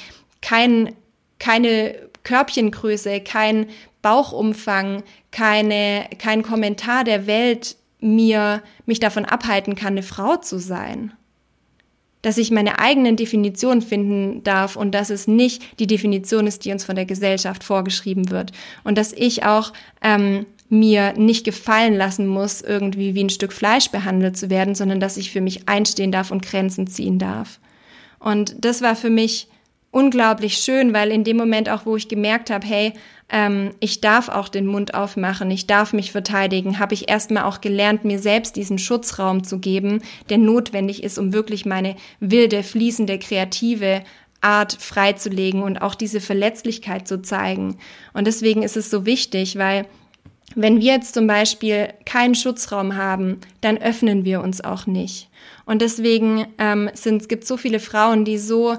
kein, 0.41 0.93
keine 1.39 1.95
Körbchengröße, 2.23 3.21
kein 3.21 3.67
Bauchumfang, 4.01 5.03
keine, 5.31 6.07
kein 6.19 6.43
Kommentar 6.43 7.03
der 7.03 7.27
Welt 7.27 7.75
mir, 7.99 8.61
mich 8.85 8.99
davon 8.99 9.25
abhalten 9.25 9.75
kann, 9.75 9.93
eine 9.93 10.03
Frau 10.03 10.35
zu 10.37 10.59
sein. 10.59 11.13
Dass 12.21 12.37
ich 12.37 12.51
meine 12.51 12.79
eigenen 12.79 13.15
Definitionen 13.15 13.81
finden 13.81 14.43
darf 14.43 14.75
und 14.75 14.91
dass 14.91 15.09
es 15.09 15.27
nicht 15.27 15.79
die 15.79 15.87
Definition 15.87 16.47
ist, 16.47 16.63
die 16.63 16.71
uns 16.71 16.85
von 16.85 16.95
der 16.95 17.05
Gesellschaft 17.05 17.63
vorgeschrieben 17.63 18.29
wird. 18.29 18.51
Und 18.83 18.97
dass 18.97 19.11
ich 19.11 19.45
auch 19.45 19.73
ähm, 20.01 20.45
mir 20.69 21.13
nicht 21.13 21.45
gefallen 21.45 21.95
lassen 21.95 22.27
muss, 22.27 22.61
irgendwie 22.61 23.15
wie 23.15 23.23
ein 23.23 23.29
Stück 23.29 23.53
Fleisch 23.53 23.89
behandelt 23.89 24.37
zu 24.37 24.49
werden, 24.49 24.75
sondern 24.75 24.99
dass 24.99 25.17
ich 25.17 25.31
für 25.31 25.41
mich 25.41 25.69
einstehen 25.69 26.11
darf 26.11 26.31
und 26.31 26.45
Grenzen 26.45 26.87
ziehen 26.87 27.19
darf. 27.19 27.59
Und 28.19 28.55
das 28.63 28.81
war 28.81 28.95
für 28.95 29.09
mich 29.09 29.47
unglaublich 29.93 30.57
schön, 30.57 30.91
weil 30.91 31.11
in 31.11 31.23
dem 31.23 31.37
Moment 31.37 31.69
auch, 31.69 31.85
wo 31.85 31.95
ich 31.95 32.09
gemerkt 32.09 32.49
habe, 32.49 32.65
hey, 32.65 32.93
ähm, 33.29 33.71
ich 33.79 34.01
darf 34.01 34.27
auch 34.27 34.49
den 34.49 34.65
Mund 34.65 34.95
aufmachen, 34.95 35.49
ich 35.51 35.67
darf 35.67 35.93
mich 35.93 36.11
verteidigen, 36.11 36.79
habe 36.79 36.95
ich 36.95 37.09
erstmal 37.09 37.43
auch 37.43 37.61
gelernt, 37.61 38.03
mir 38.03 38.19
selbst 38.19 38.55
diesen 38.55 38.79
Schutzraum 38.79 39.43
zu 39.43 39.59
geben, 39.59 40.01
der 40.29 40.39
notwendig 40.39 41.03
ist, 41.03 41.19
um 41.19 41.31
wirklich 41.31 41.65
meine 41.65 41.95
wilde, 42.19 42.63
fließende, 42.63 43.19
kreative 43.19 44.03
Art 44.41 44.73
freizulegen 44.73 45.61
und 45.61 45.77
auch 45.77 45.95
diese 45.95 46.19
Verletzlichkeit 46.19 47.07
zu 47.07 47.21
zeigen. 47.21 47.77
Und 48.13 48.25
deswegen 48.25 48.63
ist 48.63 48.75
es 48.75 48.89
so 48.89 49.05
wichtig, 49.05 49.57
weil 49.57 49.85
wenn 50.55 50.81
wir 50.81 50.93
jetzt 50.93 51.13
zum 51.13 51.27
Beispiel 51.27 51.89
keinen 52.05 52.35
Schutzraum 52.35 52.95
haben, 52.95 53.39
dann 53.61 53.77
öffnen 53.77 54.25
wir 54.25 54.41
uns 54.41 54.61
auch 54.61 54.87
nicht. 54.87 55.29
Und 55.65 55.81
deswegen 55.81 56.47
ähm, 56.57 56.89
sind, 56.93 57.21
es 57.21 57.27
gibt 57.27 57.45
so 57.45 57.57
viele 57.57 57.79
Frauen, 57.79 58.25
die 58.25 58.37
so 58.37 58.77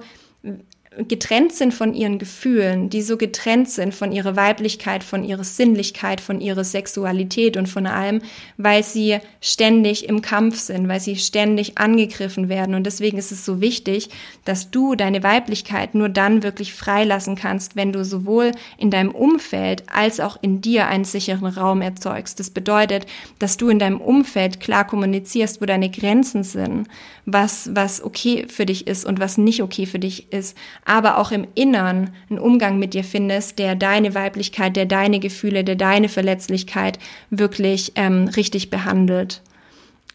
getrennt 1.09 1.53
sind 1.53 1.75
von 1.75 1.95
ihren 1.95 2.19
Gefühlen, 2.19 2.89
die 2.89 3.03
so 3.03 3.17
getrennt 3.17 3.69
sind 3.69 3.95
von 3.95 4.13
ihrer 4.13 4.37
Weiblichkeit, 4.37 5.03
von 5.03 5.25
ihrer 5.25 5.45
Sinnlichkeit, 5.45 6.21
von 6.21 6.41
ihrer 6.41 6.65
Sexualität 6.65 7.57
und 7.57 7.69
von 7.69 7.87
allem, 7.87 8.21
weil 8.57 8.85
sie 8.85 9.19
ständig 9.41 10.09
im 10.09 10.23
Kampf 10.23 10.59
sind, 10.59 10.89
weil 10.89 11.01
sie 11.01 11.17
ständig 11.17 11.79
angegriffen 11.79 12.49
werden. 12.49 12.75
Und 12.75 12.85
deswegen 12.85 13.19
ist 13.19 13.33
es 13.33 13.45
so 13.45 13.61
wichtig, 13.61 14.09
dass 14.45 14.71
du 14.71 14.95
deine 14.95 15.23
Weiblichkeit 15.23 15.95
nur 15.95 16.09
dann 16.09 16.43
wirklich 16.43 16.75
freilassen 16.75 17.35
kannst, 17.35 17.77
wenn 17.77 17.93
du 17.93 18.05
sowohl 18.05 18.53
in 18.79 18.91
deinem 18.91 19.11
Umfeld 19.11 19.85
als 19.93 20.21
auch 20.21 20.39
in 20.43 20.61
dir 20.61 20.87
einen 20.87 21.05
sicheren 21.05 21.47
Raum 21.47 21.83
erzeugst. 21.83 22.39
Das 22.39 22.51
bedeutet, 22.51 23.07
dass 23.39 23.57
du 23.57 23.69
in 23.69 23.79
deinem 23.79 24.01
Umfeld 24.01 24.61
klar 24.61 24.87
kommunizierst, 24.87 25.61
wo 25.61 25.67
deine 25.67 25.91
Grenzen 25.91 26.45
sind, 26.45 26.87
was, 27.27 27.71
was 27.75 28.03
okay 28.03 28.47
für 28.49 28.67
dich 28.67 28.87
ist 28.87 29.05
und 29.05 29.19
was 29.19 29.39
nicht 29.39 29.63
okay 29.63 29.87
für 29.87 29.99
dich 29.99 30.33
ist 30.33 30.57
aber 30.85 31.19
auch 31.19 31.31
im 31.31 31.47
Innern 31.55 32.11
einen 32.29 32.39
Umgang 32.39 32.79
mit 32.79 32.95
dir 32.95 33.05
findest, 33.05 33.59
der 33.59 33.75
deine 33.75 34.15
Weiblichkeit, 34.15 34.77
der 34.77 34.87
deine 34.87 35.19
Gefühle, 35.19 35.65
der 35.65 35.77
deine 35.77 36.09
Verletzlichkeit 36.09 36.99
wirklich 37.31 37.93
ähm, 37.97 38.29
richtig 38.29 38.71
behandelt. 38.71 39.43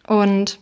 Und 0.07 0.59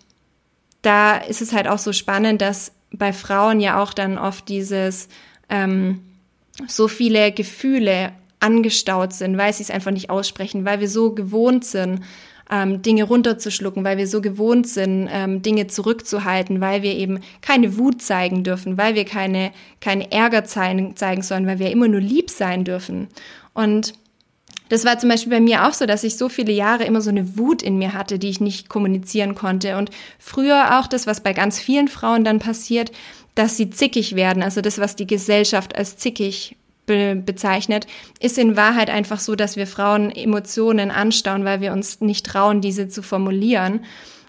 da 0.82 1.17
ist 1.17 1.41
es 1.41 1.54
halt 1.54 1.67
auch 1.67 1.80
so 1.80 1.93
spannend, 1.93 2.41
dass 2.41 2.72
bei 2.91 3.12
Frauen 3.12 3.60
ja 3.60 3.82
auch 3.82 3.93
dann 3.93 4.17
oft 4.17 4.48
dieses 4.48 5.10
ähm, 5.50 6.02
so 6.67 6.88
viele 6.88 7.32
Gefühle 7.32 8.12
angestaut 8.39 9.13
sind, 9.13 9.38
weil 9.38 9.54
sie 9.54 9.63
es 9.63 9.72
einfach 9.72 9.91
nicht 9.91 10.10
aussprechen, 10.10 10.65
weil 10.65 10.80
wir 10.80 10.89
so 10.89 11.13
gewohnt 11.13 11.65
sind, 11.65 12.02
ähm, 12.49 12.81
Dinge 12.81 13.03
runterzuschlucken, 13.03 13.83
weil 13.83 13.97
wir 13.97 14.07
so 14.07 14.21
gewohnt 14.21 14.67
sind, 14.67 15.10
ähm, 15.12 15.41
Dinge 15.41 15.67
zurückzuhalten, 15.67 16.62
weil 16.62 16.81
wir 16.81 16.95
eben 16.95 17.19
keine 17.41 17.77
Wut 17.77 18.01
zeigen 18.01 18.43
dürfen, 18.43 18.77
weil 18.77 18.95
wir 18.95 19.05
keine, 19.05 19.51
keine 19.81 20.12
Ärger 20.12 20.45
zeigen, 20.45 20.95
zeigen 20.95 21.21
sollen, 21.21 21.47
weil 21.47 21.60
wir 21.60 21.71
immer 21.71 21.88
nur 21.88 22.01
lieb 22.01 22.29
sein 22.29 22.63
dürfen. 22.63 23.07
Und 23.53 23.93
das 24.69 24.83
war 24.83 24.99
zum 24.99 25.10
Beispiel 25.10 25.31
bei 25.31 25.39
mir 25.39 25.67
auch 25.67 25.73
so, 25.73 25.86
dass 25.86 26.03
ich 26.03 26.17
so 26.17 26.29
viele 26.29 26.51
Jahre 26.51 26.83
immer 26.83 27.01
so 27.01 27.10
eine 27.10 27.38
Wut 27.38 27.62
in 27.62 27.77
mir 27.77 27.93
hatte, 27.93 28.19
die 28.19 28.29
ich 28.29 28.41
nicht 28.41 28.69
kommunizieren 28.69 29.33
konnte. 29.33 29.77
Und 29.77 29.91
früher 30.19 30.79
auch 30.79 30.88
das, 30.88 31.07
was 31.07 31.21
bei 31.21 31.33
ganz 31.33 31.60
vielen 31.60 31.88
Frauen 31.88 32.23
dann 32.23 32.39
passiert, 32.39 32.91
dass 33.36 33.55
sie 33.55 33.69
zickig 33.69 34.15
werden, 34.15 34.43
also 34.43 34.62
das, 34.62 34.79
was 34.79 34.95
die 34.95 35.07
Gesellschaft 35.07 35.75
als 35.77 35.97
zickig 35.97 36.57
be 36.88 37.15
bezeichnet, 37.15 37.86
ist 38.19 38.39
in 38.39 38.58
Wahrheit 38.58 38.89
einfach 38.89 39.19
so, 39.19 39.36
dass 39.36 39.56
wir 39.56 39.67
Frauen 39.67 40.10
Emotionen 40.10 40.89
anstauen, 40.89 41.45
weil 41.45 41.62
wir 41.62 41.71
uns 41.71 42.02
nicht 42.02 42.26
trauen, 42.26 42.62
diese 42.62 42.88
zu 42.88 43.04
formulieren. 43.04 43.82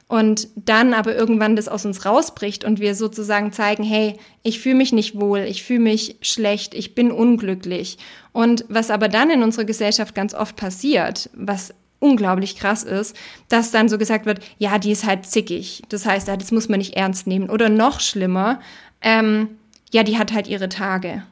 Und 0.09 0.49
dann 0.57 0.94
aber 0.94 1.14
irgendwann 1.14 1.55
das 1.55 1.68
aus 1.68 1.85
uns 1.85 2.07
rausbricht 2.07 2.64
und 2.64 2.81
wir 2.81 2.94
sozusagen 2.94 3.53
zeigen, 3.53 3.85
hey, 3.85 4.16
ich 4.42 4.59
fühle 4.59 4.77
mich 4.77 4.92
nicht 4.92 5.21
wohl, 5.21 5.40
ich 5.40 5.62
fühle 5.62 5.81
mich 5.81 6.16
schlecht, 6.23 6.75
ich 6.75 6.94
bin 6.94 7.12
unglücklich. 7.12 7.99
Und 8.33 8.64
was 8.68 8.90
aber 8.90 9.09
dann 9.09 9.31
in 9.31 9.42
unserer 9.42 9.66
Gesellschaft 9.66 10.14
ganz 10.14 10.33
oft 10.33 10.57
passiert, 10.57 11.29
was 11.35 11.75
unglaublich 11.99 12.57
krass 12.57 12.85
ist, 12.85 13.16
dass 13.49 13.71
dann 13.71 13.88
so 13.90 13.99
gesagt 13.99 14.25
wird, 14.25 14.40
ja, 14.59 14.79
die 14.79 14.92
ist 14.92 15.05
halt 15.05 15.27
zickig. 15.27 15.83
Das 15.90 16.07
heißt, 16.07 16.29
das 16.29 16.53
muss 16.53 16.68
man 16.68 16.79
nicht 16.79 16.94
ernst 16.94 17.27
nehmen. 17.27 17.51
Oder 17.51 17.68
noch 17.68 18.01
schlimmer, 18.01 18.61
ähm, 19.03 19.59
ja, 19.92 20.05
die 20.05 20.18
hat 20.18 20.33
halt 20.33 20.47
ihre 20.47 20.68
Tage. 20.68 21.23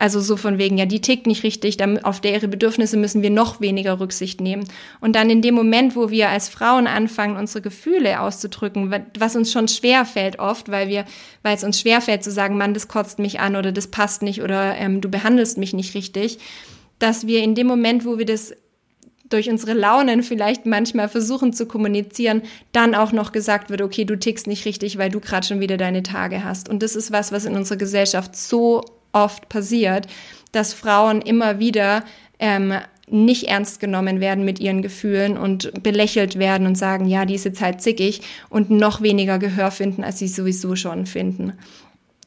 Also 0.00 0.18
so 0.20 0.38
von 0.38 0.56
wegen, 0.56 0.78
ja, 0.78 0.86
die 0.86 1.02
tickt 1.02 1.26
nicht 1.26 1.42
richtig, 1.42 1.76
auf 2.04 2.22
der 2.22 2.32
ihre 2.32 2.48
Bedürfnisse 2.48 2.96
müssen 2.96 3.20
wir 3.20 3.28
noch 3.28 3.60
weniger 3.60 4.00
Rücksicht 4.00 4.40
nehmen. 4.40 4.64
Und 5.02 5.14
dann 5.14 5.28
in 5.28 5.42
dem 5.42 5.54
Moment, 5.54 5.94
wo 5.94 6.08
wir 6.08 6.30
als 6.30 6.48
Frauen 6.48 6.86
anfangen, 6.86 7.36
unsere 7.36 7.60
Gefühle 7.60 8.20
auszudrücken, 8.20 8.94
was 9.18 9.36
uns 9.36 9.52
schon 9.52 9.68
schwer 9.68 10.06
fällt 10.06 10.38
oft, 10.38 10.70
weil 10.70 10.88
wir, 10.88 11.04
weil 11.42 11.54
es 11.54 11.64
uns 11.64 11.78
schwer 11.78 12.00
fällt 12.00 12.24
zu 12.24 12.30
sagen, 12.30 12.56
Mann, 12.56 12.72
das 12.72 12.88
kotzt 12.88 13.18
mich 13.18 13.40
an 13.40 13.56
oder 13.56 13.72
das 13.72 13.88
passt 13.88 14.22
nicht 14.22 14.40
oder 14.40 14.74
ähm, 14.76 15.02
du 15.02 15.10
behandelst 15.10 15.58
mich 15.58 15.74
nicht 15.74 15.94
richtig, 15.94 16.38
dass 16.98 17.26
wir 17.26 17.42
in 17.42 17.54
dem 17.54 17.66
Moment, 17.66 18.06
wo 18.06 18.16
wir 18.16 18.24
das 18.24 18.54
durch 19.28 19.50
unsere 19.50 19.74
Launen 19.74 20.22
vielleicht 20.22 20.64
manchmal 20.64 21.10
versuchen 21.10 21.52
zu 21.52 21.66
kommunizieren, 21.66 22.40
dann 22.72 22.94
auch 22.94 23.12
noch 23.12 23.32
gesagt 23.32 23.68
wird, 23.68 23.82
okay, 23.82 24.06
du 24.06 24.18
tickst 24.18 24.46
nicht 24.46 24.64
richtig, 24.64 24.96
weil 24.96 25.10
du 25.10 25.20
gerade 25.20 25.46
schon 25.46 25.60
wieder 25.60 25.76
deine 25.76 26.02
Tage 26.02 26.42
hast. 26.42 26.70
Und 26.70 26.82
das 26.82 26.96
ist 26.96 27.12
was, 27.12 27.32
was 27.32 27.44
in 27.44 27.54
unserer 27.54 27.76
Gesellschaft 27.76 28.34
so 28.34 28.82
oft 29.12 29.48
passiert, 29.48 30.06
dass 30.52 30.74
Frauen 30.74 31.22
immer 31.22 31.58
wieder 31.58 32.04
ähm, 32.38 32.74
nicht 33.10 33.44
ernst 33.44 33.80
genommen 33.80 34.20
werden 34.20 34.44
mit 34.44 34.60
ihren 34.60 34.82
Gefühlen 34.82 35.36
und 35.36 35.82
belächelt 35.82 36.38
werden 36.38 36.66
und 36.66 36.76
sagen, 36.76 37.06
ja, 37.06 37.24
die 37.24 37.34
ist 37.34 37.44
jetzt 37.44 37.60
halt 37.60 37.82
zickig 37.82 38.22
und 38.48 38.70
noch 38.70 39.02
weniger 39.02 39.38
Gehör 39.38 39.70
finden, 39.70 40.04
als 40.04 40.18
sie 40.18 40.28
sowieso 40.28 40.76
schon 40.76 41.06
finden. 41.06 41.54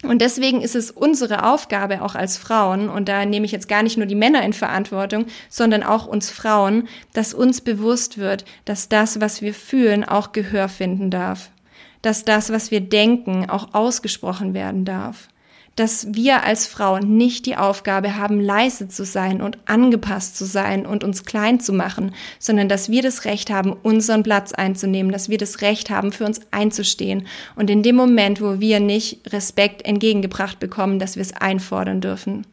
Und 0.03 0.21
deswegen 0.21 0.59
ist 0.59 0.75
es 0.75 0.91
unsere 0.91 1.45
Aufgabe 1.49 2.01
auch 2.01 2.15
als 2.15 2.37
Frauen, 2.37 2.89
und 2.89 3.07
da 3.07 3.23
nehme 3.23 3.45
ich 3.45 3.53
jetzt 3.53 3.69
gar 3.69 3.83
nicht 3.83 3.95
nur 3.95 4.05
die 4.05 4.15
Männer 4.15 4.43
in 4.43 4.51
Verantwortung, 4.51 5.27
sondern 5.49 5.81
auch 5.81 6.05
uns 6.05 6.29
Frauen, 6.29 6.89
dass 7.13 7.33
uns 7.33 7.61
bewusst 7.61 8.17
wird, 8.17 8.43
dass 8.65 8.89
das, 8.89 9.21
was 9.21 9.41
wir 9.41 9.53
fühlen, 9.53 10.03
auch 10.03 10.33
Gehör 10.33 10.67
finden 10.67 11.09
darf. 11.09 11.51
Dass 12.01 12.25
das, 12.25 12.51
was 12.51 12.69
wir 12.69 12.81
denken, 12.81 13.49
auch 13.49 13.73
ausgesprochen 13.73 14.53
werden 14.53 14.83
darf 14.83 15.29
dass 15.75 16.13
wir 16.13 16.43
als 16.43 16.67
Frauen 16.67 17.17
nicht 17.17 17.45
die 17.45 17.57
Aufgabe 17.57 18.15
haben, 18.15 18.39
leise 18.39 18.87
zu 18.87 19.05
sein 19.05 19.41
und 19.41 19.57
angepasst 19.65 20.37
zu 20.37 20.45
sein 20.45 20.85
und 20.85 21.03
uns 21.03 21.25
klein 21.25 21.59
zu 21.59 21.73
machen, 21.73 22.13
sondern 22.39 22.69
dass 22.69 22.89
wir 22.89 23.01
das 23.01 23.25
Recht 23.25 23.49
haben, 23.49 23.73
unseren 23.73 24.23
Platz 24.23 24.53
einzunehmen, 24.53 25.11
dass 25.11 25.29
wir 25.29 25.37
das 25.37 25.61
Recht 25.61 25.89
haben, 25.89 26.11
für 26.11 26.25
uns 26.25 26.41
einzustehen 26.51 27.27
und 27.55 27.69
in 27.69 27.83
dem 27.83 27.95
Moment, 27.95 28.41
wo 28.41 28.59
wir 28.59 28.79
nicht 28.79 29.33
Respekt 29.33 29.85
entgegengebracht 29.85 30.59
bekommen, 30.59 30.99
dass 30.99 31.15
wir 31.15 31.21
es 31.21 31.33
einfordern 31.33 32.01
dürfen. 32.01 32.45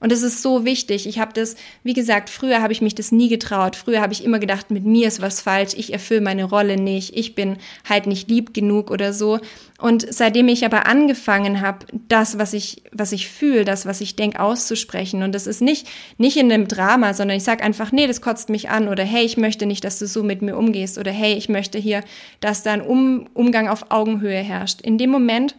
Und 0.00 0.12
es 0.12 0.22
ist 0.22 0.42
so 0.42 0.64
wichtig. 0.64 1.06
Ich 1.06 1.18
habe 1.18 1.32
das, 1.32 1.56
wie 1.82 1.92
gesagt, 1.92 2.30
früher 2.30 2.62
habe 2.62 2.72
ich 2.72 2.80
mich 2.80 2.94
das 2.94 3.10
nie 3.10 3.28
getraut. 3.28 3.74
Früher 3.74 4.00
habe 4.00 4.12
ich 4.12 4.24
immer 4.24 4.38
gedacht, 4.38 4.70
mit 4.70 4.84
mir 4.84 5.08
ist 5.08 5.20
was 5.20 5.40
falsch. 5.40 5.74
Ich 5.76 5.92
erfülle 5.92 6.20
meine 6.20 6.44
Rolle 6.44 6.76
nicht. 6.76 7.16
Ich 7.16 7.34
bin 7.34 7.56
halt 7.88 8.06
nicht 8.06 8.30
lieb 8.30 8.54
genug 8.54 8.90
oder 8.92 9.12
so. 9.12 9.40
Und 9.80 10.06
seitdem 10.12 10.48
ich 10.48 10.64
aber 10.64 10.86
angefangen 10.86 11.60
habe, 11.60 11.86
das, 12.08 12.38
was 12.38 12.52
ich, 12.52 12.82
was 12.92 13.10
ich 13.10 13.28
fühle, 13.28 13.64
das, 13.64 13.86
was 13.86 14.00
ich 14.00 14.14
denke, 14.14 14.38
auszusprechen. 14.40 15.22
Und 15.24 15.34
das 15.34 15.48
ist 15.48 15.60
nicht, 15.60 15.88
nicht 16.16 16.36
in 16.36 16.52
einem 16.52 16.68
Drama, 16.68 17.12
sondern 17.12 17.36
ich 17.36 17.44
sage 17.44 17.64
einfach, 17.64 17.90
nee, 17.90 18.06
das 18.06 18.20
kotzt 18.20 18.50
mich 18.50 18.70
an. 18.70 18.88
Oder 18.88 19.02
hey, 19.04 19.24
ich 19.24 19.36
möchte 19.36 19.66
nicht, 19.66 19.82
dass 19.84 19.98
du 19.98 20.06
so 20.06 20.22
mit 20.22 20.42
mir 20.42 20.56
umgehst. 20.56 20.98
Oder 20.98 21.10
hey, 21.10 21.34
ich 21.34 21.48
möchte 21.48 21.78
hier, 21.78 22.04
dass 22.40 22.62
da 22.62 22.72
ein 22.72 22.82
um 22.82 23.28
Umgang 23.34 23.68
auf 23.68 23.90
Augenhöhe 23.90 24.42
herrscht. 24.42 24.80
In 24.80 24.96
dem 24.96 25.10
Moment, 25.10 25.56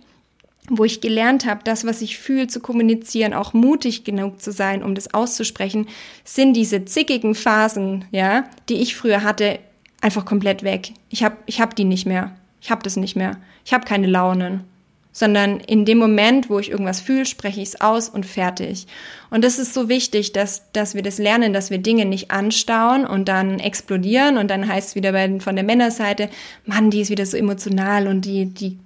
wo 0.69 0.86
ich 0.86 1.01
gelernt 1.01 1.45
habe, 1.45 1.62
das, 1.63 1.86
was 1.86 2.01
ich 2.01 2.17
fühle, 2.17 2.47
zu 2.47 2.60
kommunizieren, 2.60 3.34
auch 3.34 3.53
mutig 3.53 4.03
genug 4.03 4.41
zu 4.41 4.51
sein, 4.51 4.84
um 4.84 4.95
das 4.95 5.13
auszusprechen, 5.13 5.88
sind 6.23 6.53
diese 6.53 6.86
zickigen 6.86 7.36
Phasen, 7.36 8.05
ja, 8.12 8.45
die 8.69 8.75
ich 8.75 8.95
früher 8.95 9.23
hatte, 9.23 9.60
einfach 10.01 10.25
komplett 10.25 10.63
weg. 10.63 10.93
Ich 11.10 11.23
habe 11.23 11.38
ich 11.45 11.60
hab 11.60 11.75
die 11.75 11.86
nicht 11.86 12.05
mehr. 12.05 12.36
Ich 12.62 12.71
habe 12.71 12.84
das 12.84 12.95
nicht 12.95 13.15
mehr. 13.15 13.38
Ich 13.65 13.73
habe 13.73 13.86
keine 13.86 14.08
Launen. 14.08 14.63
Sondern 15.12 15.60
in 15.60 15.86
dem 15.86 15.97
Moment, 15.97 16.51
wo 16.51 16.60
ich 16.60 16.69
irgendwas 16.69 17.01
fühle, 17.01 17.25
spreche 17.25 17.60
ich 17.62 17.69
es 17.69 17.82
aus 17.82 18.10
und 18.10 18.27
fertig. 18.27 18.86
Und 19.32 19.43
das 19.43 19.58
ist 19.58 19.73
so 19.73 19.89
wichtig, 19.89 20.34
dass, 20.34 20.71
dass 20.71 20.93
wir 20.93 21.01
das 21.01 21.17
lernen, 21.17 21.51
dass 21.51 21.71
wir 21.71 21.79
Dinge 21.79 22.05
nicht 22.05 22.29
anstauen 22.29 23.08
und 23.08 23.27
dann 23.27 23.60
explodieren 23.60 24.38
und 24.38 24.49
dann 24.49 24.67
heißt 24.67 24.89
es 24.89 24.95
wieder 24.95 25.12
bei, 25.12 25.39
von 25.39 25.55
der 25.55 25.65
Männerseite, 25.65 26.29
Mann, 26.65 26.91
die 26.91 27.01
ist 27.01 27.10
wieder 27.10 27.25
so 27.25 27.38
emotional 27.38 28.08
und 28.08 28.21
die, 28.21 28.45
die 28.45 28.77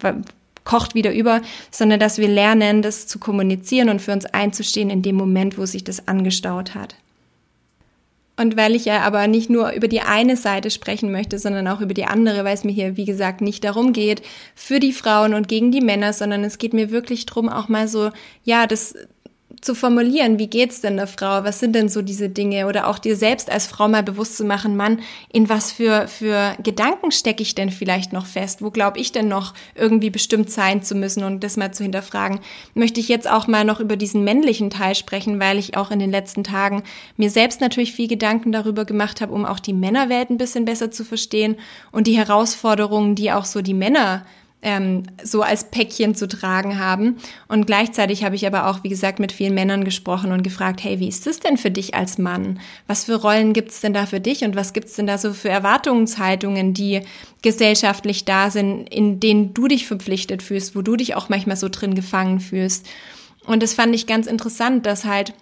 kocht 0.63 0.95
wieder 0.95 1.13
über, 1.13 1.41
sondern 1.71 1.99
dass 1.99 2.17
wir 2.17 2.27
lernen, 2.27 2.81
das 2.81 3.07
zu 3.07 3.19
kommunizieren 3.19 3.89
und 3.89 4.01
für 4.01 4.13
uns 4.13 4.25
einzustehen 4.25 4.89
in 4.89 5.01
dem 5.01 5.15
Moment, 5.15 5.57
wo 5.57 5.65
sich 5.65 5.83
das 5.83 6.07
angestaut 6.07 6.75
hat. 6.75 6.95
Und 8.35 8.57
weil 8.57 8.73
ich 8.73 8.85
ja 8.85 9.01
aber 9.01 9.27
nicht 9.27 9.51
nur 9.51 9.73
über 9.73 9.87
die 9.87 10.01
eine 10.01 10.35
Seite 10.35 10.71
sprechen 10.71 11.11
möchte, 11.11 11.37
sondern 11.37 11.67
auch 11.67 11.81
über 11.81 11.93
die 11.93 12.05
andere, 12.05 12.43
weil 12.43 12.55
es 12.55 12.63
mir 12.63 12.71
hier, 12.71 12.97
wie 12.97 13.05
gesagt, 13.05 13.41
nicht 13.41 13.63
darum 13.63 13.93
geht, 13.93 14.23
für 14.55 14.79
die 14.79 14.93
Frauen 14.93 15.35
und 15.35 15.47
gegen 15.47 15.71
die 15.71 15.81
Männer, 15.81 16.13
sondern 16.13 16.43
es 16.43 16.57
geht 16.57 16.73
mir 16.73 16.89
wirklich 16.89 17.27
drum, 17.27 17.47
auch 17.47 17.67
mal 17.67 17.87
so, 17.87 18.09
ja, 18.43 18.65
das 18.65 18.95
zu 19.63 19.75
formulieren, 19.75 20.39
wie 20.39 20.47
geht's 20.47 20.81
denn 20.81 20.97
der 20.97 21.07
Frau? 21.07 21.43
Was 21.43 21.59
sind 21.59 21.73
denn 21.73 21.89
so 21.89 22.01
diese 22.01 22.29
Dinge? 22.29 22.67
Oder 22.67 22.87
auch 22.87 22.99
dir 22.99 23.15
selbst 23.15 23.49
als 23.49 23.67
Frau 23.67 23.87
mal 23.87 24.03
bewusst 24.03 24.37
zu 24.37 24.45
machen, 24.45 24.75
Mann, 24.75 24.99
in 25.31 25.49
was 25.49 25.71
für, 25.71 26.07
für 26.07 26.55
Gedanken 26.61 27.11
stecke 27.11 27.41
ich 27.41 27.55
denn 27.55 27.69
vielleicht 27.69 28.13
noch 28.13 28.25
fest? 28.25 28.61
Wo 28.61 28.71
glaube 28.71 28.99
ich 28.99 29.11
denn 29.11 29.27
noch 29.27 29.53
irgendwie 29.75 30.09
bestimmt 30.09 30.49
sein 30.49 30.83
zu 30.83 30.95
müssen 30.95 31.23
und 31.23 31.43
das 31.43 31.57
mal 31.57 31.73
zu 31.73 31.83
hinterfragen? 31.83 32.39
Möchte 32.73 32.99
ich 32.99 33.07
jetzt 33.07 33.29
auch 33.29 33.47
mal 33.47 33.63
noch 33.65 33.79
über 33.79 33.95
diesen 33.95 34.23
männlichen 34.23 34.69
Teil 34.69 34.95
sprechen, 34.95 35.39
weil 35.39 35.57
ich 35.57 35.77
auch 35.77 35.91
in 35.91 35.99
den 35.99 36.11
letzten 36.11 36.43
Tagen 36.43 36.83
mir 37.17 37.29
selbst 37.29 37.61
natürlich 37.61 37.93
viel 37.93 38.07
Gedanken 38.07 38.51
darüber 38.51 38.85
gemacht 38.85 39.21
habe, 39.21 39.33
um 39.33 39.45
auch 39.45 39.59
die 39.59 39.73
Männerwelt 39.73 40.29
ein 40.29 40.37
bisschen 40.37 40.65
besser 40.65 40.91
zu 40.91 41.05
verstehen 41.05 41.55
und 41.91 42.07
die 42.07 42.17
Herausforderungen, 42.17 43.15
die 43.15 43.31
auch 43.31 43.45
so 43.45 43.61
die 43.61 43.73
Männer 43.73 44.25
ähm, 44.63 45.03
so 45.21 45.41
als 45.41 45.65
Päckchen 45.65 46.15
zu 46.15 46.27
tragen 46.27 46.79
haben. 46.79 47.17
Und 47.47 47.67
gleichzeitig 47.67 48.23
habe 48.23 48.35
ich 48.35 48.47
aber 48.47 48.67
auch, 48.67 48.83
wie 48.83 48.89
gesagt, 48.89 49.19
mit 49.19 49.31
vielen 49.31 49.53
Männern 49.53 49.83
gesprochen 49.83 50.31
und 50.31 50.41
gefragt, 50.41 50.83
hey, 50.83 50.99
wie 50.99 51.09
ist 51.09 51.27
das 51.27 51.39
denn 51.39 51.57
für 51.57 51.69
dich 51.69 51.93
als 51.93 52.17
Mann? 52.17 52.59
Was 52.87 53.03
für 53.03 53.15
Rollen 53.15 53.53
gibt's 53.53 53.81
denn 53.81 53.93
da 53.93 54.05
für 54.05 54.21
dich 54.21 54.43
und 54.43 54.55
was 54.55 54.73
gibt's 54.73 54.95
denn 54.95 55.05
da 55.05 55.17
so 55.17 55.33
für 55.33 55.49
Erwartungshaltungen, 55.49 56.73
die 56.73 57.01
gesellschaftlich 57.41 58.25
da 58.25 58.49
sind, 58.49 58.87
in 58.87 59.19
denen 59.19 59.53
du 59.53 59.67
dich 59.67 59.85
verpflichtet 59.85 60.41
fühlst, 60.41 60.75
wo 60.75 60.81
du 60.81 60.95
dich 60.95 61.15
auch 61.15 61.29
manchmal 61.29 61.57
so 61.57 61.67
drin 61.69 61.93
gefangen 61.93 62.39
fühlst? 62.39 62.87
Und 63.45 63.61
das 63.61 63.73
fand 63.73 63.93
ich 63.93 64.07
ganz 64.07 64.27
interessant, 64.27 64.85
dass 64.85 65.03
halt 65.03 65.33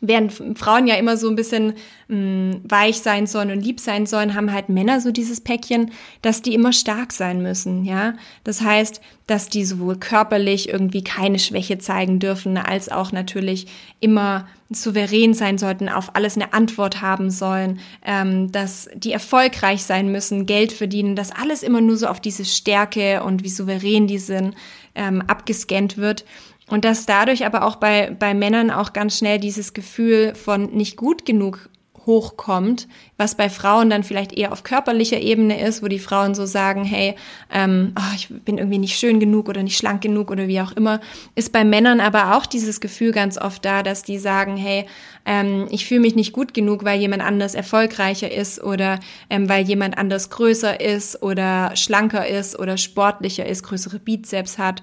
während 0.00 0.58
Frauen 0.58 0.86
ja 0.86 0.96
immer 0.96 1.16
so 1.16 1.28
ein 1.28 1.36
bisschen 1.36 1.74
mh, 2.08 2.16
mm, 2.16 2.60
weich 2.64 2.98
sein 2.98 3.26
sollen 3.26 3.50
und 3.50 3.62
lieb 3.62 3.80
sein 3.80 4.06
sollen, 4.06 4.34
haben 4.34 4.52
halt 4.52 4.68
Männer 4.68 5.00
so 5.00 5.10
dieses 5.10 5.40
Päckchen, 5.40 5.92
dass 6.22 6.42
die 6.42 6.54
immer 6.54 6.72
stark 6.72 7.12
sein 7.12 7.42
müssen, 7.42 7.84
ja. 7.84 8.14
Das 8.44 8.60
heißt, 8.60 9.00
dass 9.26 9.48
die 9.48 9.64
sowohl 9.64 9.96
körperlich 9.96 10.68
irgendwie 10.68 11.02
keine 11.02 11.38
Schwäche 11.38 11.78
zeigen 11.78 12.18
dürfen, 12.18 12.56
als 12.58 12.88
auch 12.88 13.10
natürlich 13.10 13.66
immer 14.00 14.46
souverän 14.70 15.32
sein 15.32 15.58
sollten, 15.58 15.88
auf 15.88 16.14
alles 16.16 16.36
eine 16.36 16.52
Antwort 16.52 17.00
haben 17.00 17.30
sollen, 17.30 17.78
ähm, 18.04 18.50
dass 18.50 18.88
die 18.94 19.12
erfolgreich 19.12 19.84
sein 19.84 20.10
müssen, 20.10 20.46
Geld 20.46 20.72
verdienen, 20.72 21.14
dass 21.14 21.30
alles 21.30 21.62
immer 21.62 21.80
nur 21.80 21.96
so 21.96 22.08
auf 22.08 22.20
diese 22.20 22.44
Stärke 22.44 23.22
und 23.22 23.44
wie 23.44 23.48
souverän 23.48 24.06
die 24.06 24.18
sind 24.18 24.54
ähm, 24.96 25.22
abgescannt 25.22 25.98
wird. 25.98 26.24
Und 26.68 26.84
dass 26.84 27.06
dadurch 27.06 27.46
aber 27.46 27.64
auch 27.64 27.76
bei, 27.76 28.10
bei 28.18 28.34
Männern 28.34 28.70
auch 28.70 28.92
ganz 28.92 29.18
schnell 29.18 29.38
dieses 29.38 29.72
Gefühl 29.72 30.34
von 30.34 30.64
nicht 30.72 30.96
gut 30.96 31.24
genug 31.24 31.68
hochkommt, 32.06 32.86
was 33.16 33.34
bei 33.34 33.50
Frauen 33.50 33.90
dann 33.90 34.04
vielleicht 34.04 34.32
eher 34.32 34.52
auf 34.52 34.62
körperlicher 34.62 35.18
Ebene 35.18 35.60
ist, 35.60 35.82
wo 35.82 35.88
die 35.88 35.98
Frauen 35.98 36.34
so 36.34 36.46
sagen, 36.46 36.84
hey, 36.84 37.16
ähm, 37.52 37.92
oh, 37.98 38.14
ich 38.14 38.28
bin 38.28 38.58
irgendwie 38.58 38.78
nicht 38.78 38.96
schön 38.96 39.18
genug 39.18 39.48
oder 39.48 39.62
nicht 39.62 39.76
schlank 39.76 40.02
genug 40.02 40.30
oder 40.30 40.46
wie 40.46 40.60
auch 40.60 40.72
immer, 40.72 41.00
ist 41.34 41.52
bei 41.52 41.64
Männern 41.64 42.00
aber 42.00 42.36
auch 42.36 42.46
dieses 42.46 42.80
Gefühl 42.80 43.10
ganz 43.10 43.38
oft 43.38 43.64
da, 43.64 43.82
dass 43.82 44.04
die 44.04 44.18
sagen, 44.18 44.56
hey, 44.56 44.86
ähm, 45.24 45.66
ich 45.70 45.86
fühle 45.86 46.00
mich 46.00 46.14
nicht 46.14 46.32
gut 46.32 46.54
genug, 46.54 46.84
weil 46.84 47.00
jemand 47.00 47.22
anders 47.22 47.54
erfolgreicher 47.54 48.30
ist 48.30 48.62
oder 48.62 49.00
ähm, 49.28 49.48
weil 49.48 49.64
jemand 49.66 49.98
anders 49.98 50.30
größer 50.30 50.80
ist 50.80 51.22
oder 51.22 51.74
schlanker 51.74 52.26
ist 52.26 52.56
oder 52.58 52.76
sportlicher 52.76 53.46
ist, 53.46 53.64
größere 53.64 53.98
Bizeps 53.98 54.58
hat 54.58 54.80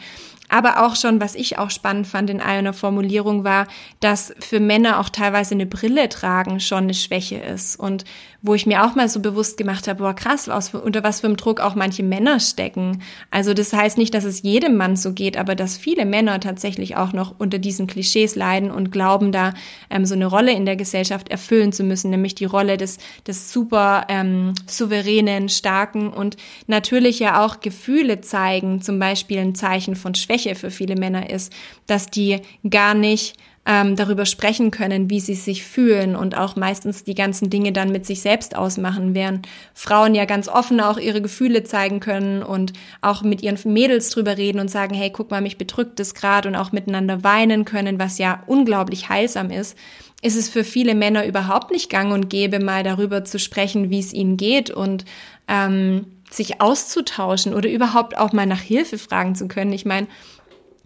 aber 0.53 0.85
auch 0.85 0.95
schon, 0.95 1.19
was 1.19 1.33
ich 1.33 1.57
auch 1.57 1.71
spannend 1.71 2.05
fand 2.05 2.29
in 2.29 2.39
einer 2.39 2.73
Formulierung 2.73 3.43
war, 3.43 3.65
dass 4.01 4.35
für 4.39 4.59
Männer 4.59 4.99
auch 4.99 5.09
teilweise 5.09 5.55
eine 5.55 5.65
Brille 5.65 6.09
tragen 6.09 6.59
schon 6.59 6.83
eine 6.83 6.93
Schwäche 6.93 7.37
ist. 7.37 7.75
Und 7.75 8.05
wo 8.45 8.53
ich 8.53 8.65
mir 8.65 8.83
auch 8.83 8.93
mal 8.93 9.07
so 9.07 9.21
bewusst 9.21 9.55
gemacht 9.55 9.87
habe, 9.87 10.03
boah 10.03 10.13
krass, 10.13 10.49
aus, 10.49 10.73
unter 10.73 11.01
was 11.01 11.21
für 11.21 11.27
einem 11.27 11.37
Druck 11.37 11.61
auch 11.61 11.75
manche 11.75 12.03
Männer 12.03 12.41
stecken. 12.41 13.01
Also 13.31 13.53
das 13.53 13.71
heißt 13.71 13.97
nicht, 13.97 14.13
dass 14.13 14.25
es 14.25 14.41
jedem 14.41 14.75
Mann 14.75 14.97
so 14.97 15.13
geht, 15.13 15.37
aber 15.37 15.55
dass 15.55 15.77
viele 15.77 16.05
Männer 16.05 16.41
tatsächlich 16.41 16.97
auch 16.97 17.13
noch 17.13 17.33
unter 17.37 17.57
diesen 17.57 17.87
Klischees 17.87 18.35
leiden 18.35 18.69
und 18.69 18.91
glauben, 18.91 19.31
da 19.31 19.53
ähm, 19.89 20.05
so 20.05 20.13
eine 20.13 20.25
Rolle 20.25 20.51
in 20.51 20.65
der 20.65 20.75
Gesellschaft 20.75 21.29
erfüllen 21.29 21.71
zu 21.71 21.85
müssen, 21.85 22.09
nämlich 22.09 22.35
die 22.35 22.43
Rolle 22.43 22.75
des, 22.75 22.97
des 23.25 23.53
super 23.53 24.07
ähm, 24.09 24.53
souveränen, 24.67 25.47
starken 25.47 26.09
und 26.09 26.35
natürlich 26.67 27.19
ja 27.19 27.45
auch 27.45 27.61
Gefühle 27.61 28.19
zeigen, 28.19 28.81
zum 28.81 28.99
Beispiel 28.99 29.39
ein 29.39 29.55
Zeichen 29.55 29.95
von 29.95 30.15
Schwäche 30.15 30.55
für 30.55 30.69
viele 30.69 30.97
Männer 30.97 31.29
ist, 31.29 31.53
dass 31.87 32.07
die 32.07 32.41
gar 32.69 32.93
nicht 32.93 33.37
ähm, 33.65 33.95
darüber 33.95 34.25
sprechen 34.25 34.71
können, 34.71 35.09
wie 35.09 35.21
sie 35.21 35.35
sich 35.35 35.63
fühlen 35.63 36.15
und 36.15 36.37
auch 36.37 36.55
meistens 36.55 37.03
die 37.03 37.15
ganzen 37.15 37.49
Dinge 37.49 37.71
dann 37.71 37.91
mit 37.91 38.05
sich 38.05 38.21
selbst 38.21 38.57
ausmachen, 38.57 39.15
während 39.15 39.47
Frauen 39.73 40.15
ja 40.15 40.25
ganz 40.25 40.49
offen 40.49 40.81
auch 40.81 40.97
ihre 40.97 41.21
Gefühle 41.21 41.63
zeigen 41.63 42.01
können 42.01 42.43
und 42.43 42.73
auch 43.01 43.21
mit 43.21 43.41
ihren 43.41 43.57
Mädels 43.71 44.09
drüber 44.09 44.37
reden 44.37 44.59
und 44.59 44.69
sagen, 44.69 44.93
hey, 44.93 45.11
guck 45.11 45.31
mal, 45.31 45.41
mich 45.41 45.57
bedrückt 45.57 45.99
es 46.01 46.13
gerade 46.13 46.49
und 46.49 46.55
auch 46.55 46.73
miteinander 46.73 47.23
weinen 47.23 47.63
können, 47.63 47.99
was 47.99 48.17
ja 48.17 48.43
unglaublich 48.47 49.07
heilsam 49.07 49.49
ist, 49.49 49.77
ist 50.21 50.37
es 50.37 50.49
für 50.49 50.63
viele 50.63 50.95
Männer 50.95 51.25
überhaupt 51.25 51.71
nicht 51.71 51.89
gang 51.89 52.13
und 52.13 52.29
gäbe, 52.29 52.59
mal 52.59 52.83
darüber 52.83 53.23
zu 53.23 53.39
sprechen, 53.39 53.89
wie 53.89 53.99
es 53.99 54.13
ihnen 54.13 54.37
geht 54.37 54.71
und 54.71 55.05
ähm, 55.47 56.07
sich 56.29 56.61
auszutauschen 56.61 57.53
oder 57.53 57.69
überhaupt 57.69 58.17
auch 58.17 58.33
mal 58.33 58.45
nach 58.45 58.61
Hilfe 58.61 58.97
fragen 58.97 59.35
zu 59.35 59.47
können. 59.47 59.71
Ich 59.71 59.85
meine, 59.85 60.07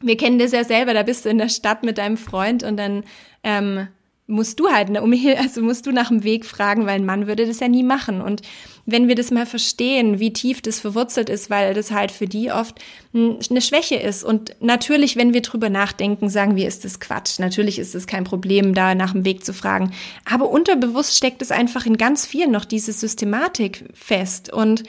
wir 0.01 0.17
kennen 0.17 0.39
das 0.39 0.51
ja 0.51 0.63
selber, 0.63 0.93
da 0.93 1.03
bist 1.03 1.25
du 1.25 1.29
in 1.29 1.37
der 1.37 1.49
Stadt 1.49 1.83
mit 1.83 1.97
deinem 1.97 2.17
Freund 2.17 2.63
und 2.63 2.77
dann 2.77 3.03
ähm, 3.43 3.87
musst 4.27 4.59
du 4.59 4.67
halt, 4.67 4.89
um 4.89 5.13
also 5.37 5.61
musst 5.61 5.85
du 5.85 5.91
nach 5.91 6.09
dem 6.09 6.23
Weg 6.23 6.45
fragen, 6.45 6.85
weil 6.85 6.95
ein 6.95 7.05
Mann 7.05 7.27
würde 7.27 7.47
das 7.47 7.61
ja 7.61 7.69
nie 7.69 7.83
machen. 7.83 8.21
Und 8.21 8.41
wenn 8.85 9.07
wir 9.07 9.15
das 9.15 9.31
mal 9.31 9.45
verstehen, 9.45 10.19
wie 10.19 10.33
tief 10.33 10.61
das 10.61 10.81
verwurzelt 10.81 11.29
ist, 11.29 11.49
weil 11.49 11.73
das 11.73 11.91
halt 11.91 12.11
für 12.11 12.27
die 12.27 12.51
oft 12.51 12.79
eine 13.13 13.61
Schwäche 13.61 13.95
ist. 13.95 14.25
Und 14.25 14.55
natürlich, 14.59 15.15
wenn 15.15 15.33
wir 15.33 15.41
drüber 15.41 15.69
nachdenken, 15.69 16.29
sagen 16.29 16.57
wir, 16.57 16.67
ist 16.67 16.83
das 16.83 16.99
Quatsch. 16.99 17.39
Natürlich 17.39 17.79
ist 17.79 17.95
es 17.95 18.05
kein 18.05 18.25
Problem, 18.25 18.73
da 18.73 18.95
nach 18.95 19.13
dem 19.13 19.23
Weg 19.23 19.45
zu 19.45 19.53
fragen. 19.53 19.93
Aber 20.25 20.49
unterbewusst 20.49 21.15
steckt 21.15 21.41
es 21.41 21.51
einfach 21.51 21.85
in 21.85 21.97
ganz 21.97 22.25
vielen 22.25 22.51
noch 22.51 22.65
diese 22.65 22.91
Systematik 22.91 23.85
fest. 23.93 24.51
Und 24.51 24.83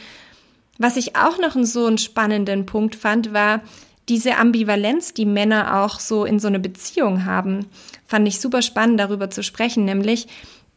was 0.78 0.96
ich 0.96 1.14
auch 1.16 1.38
noch 1.38 1.56
so 1.62 1.86
einen 1.86 1.98
spannenden 1.98 2.66
Punkt 2.66 2.96
fand, 2.96 3.32
war, 3.32 3.62
diese 4.08 4.36
Ambivalenz, 4.36 5.14
die 5.14 5.26
Männer 5.26 5.82
auch 5.82 6.00
so 6.00 6.24
in 6.24 6.38
so 6.38 6.48
einer 6.48 6.58
Beziehung 6.58 7.24
haben, 7.24 7.66
fand 8.06 8.26
ich 8.26 8.40
super 8.40 8.62
spannend 8.62 8.98
darüber 9.00 9.30
zu 9.30 9.42
sprechen, 9.42 9.84
nämlich 9.84 10.28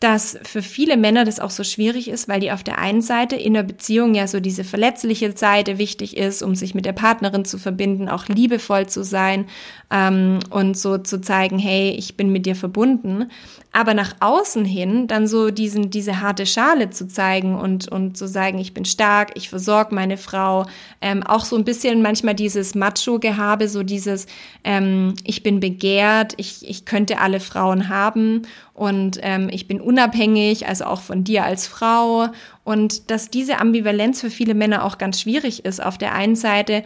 dass 0.01 0.39
für 0.41 0.63
viele 0.63 0.97
Männer 0.97 1.25
das 1.25 1.39
auch 1.39 1.51
so 1.51 1.63
schwierig 1.63 2.09
ist, 2.09 2.27
weil 2.27 2.39
die 2.39 2.51
auf 2.51 2.63
der 2.63 2.79
einen 2.79 3.03
Seite 3.03 3.35
in 3.35 3.53
der 3.53 3.61
Beziehung 3.61 4.15
ja 4.15 4.27
so 4.27 4.39
diese 4.39 4.63
verletzliche 4.63 5.37
Seite 5.37 5.77
wichtig 5.77 6.17
ist, 6.17 6.41
um 6.41 6.55
sich 6.55 6.73
mit 6.73 6.85
der 6.85 6.93
Partnerin 6.93 7.45
zu 7.45 7.59
verbinden, 7.59 8.09
auch 8.09 8.27
liebevoll 8.27 8.87
zu 8.87 9.03
sein 9.03 9.45
ähm, 9.91 10.39
und 10.49 10.75
so 10.75 10.97
zu 10.97 11.21
zeigen, 11.21 11.59
hey, 11.59 11.91
ich 11.91 12.17
bin 12.17 12.31
mit 12.31 12.47
dir 12.47 12.55
verbunden. 12.55 13.29
Aber 13.73 13.93
nach 13.93 14.15
außen 14.19 14.65
hin 14.65 15.07
dann 15.07 15.27
so 15.27 15.49
diesen, 15.49 15.89
diese 15.89 16.19
harte 16.19 16.45
Schale 16.45 16.89
zu 16.89 17.07
zeigen 17.07 17.55
und, 17.55 17.88
und 17.88 18.17
zu 18.17 18.27
sagen, 18.27 18.60
ich 18.60 18.73
bin 18.73 18.84
stark, 18.84 19.31
ich 19.36 19.49
versorge 19.49 19.95
meine 19.95 20.17
Frau. 20.17 20.65
Ähm, 20.99 21.23
auch 21.23 21.45
so 21.45 21.55
ein 21.55 21.63
bisschen 21.63 22.01
manchmal 22.01 22.36
dieses 22.36 22.75
Macho-Gehabe, 22.75 23.69
so 23.69 23.84
dieses, 23.84 24.27
ähm, 24.65 25.13
ich 25.23 25.41
bin 25.41 25.62
begehrt, 25.62 26.34
ich, 26.36 26.67
ich 26.69 26.84
könnte 26.84 27.19
alle 27.19 27.39
Frauen 27.39 27.88
haben 27.88 28.41
und 28.73 29.19
ähm, 29.21 29.47
ich 29.49 29.67
bin 29.67 29.79
unabhängig, 29.79 30.67
also 30.67 30.86
auch 30.86 31.01
von 31.01 31.23
dir 31.23 31.45
als 31.45 31.67
Frau. 31.67 32.27
Und 32.63 33.10
dass 33.10 33.29
diese 33.29 33.60
Ambivalenz 33.60 34.21
für 34.21 34.29
viele 34.29 34.53
Männer 34.53 34.84
auch 34.86 34.97
ganz 34.97 35.21
schwierig 35.21 35.65
ist. 35.65 35.81
Auf 35.81 35.97
der 35.97 36.13
einen 36.13 36.36
Seite 36.36 36.84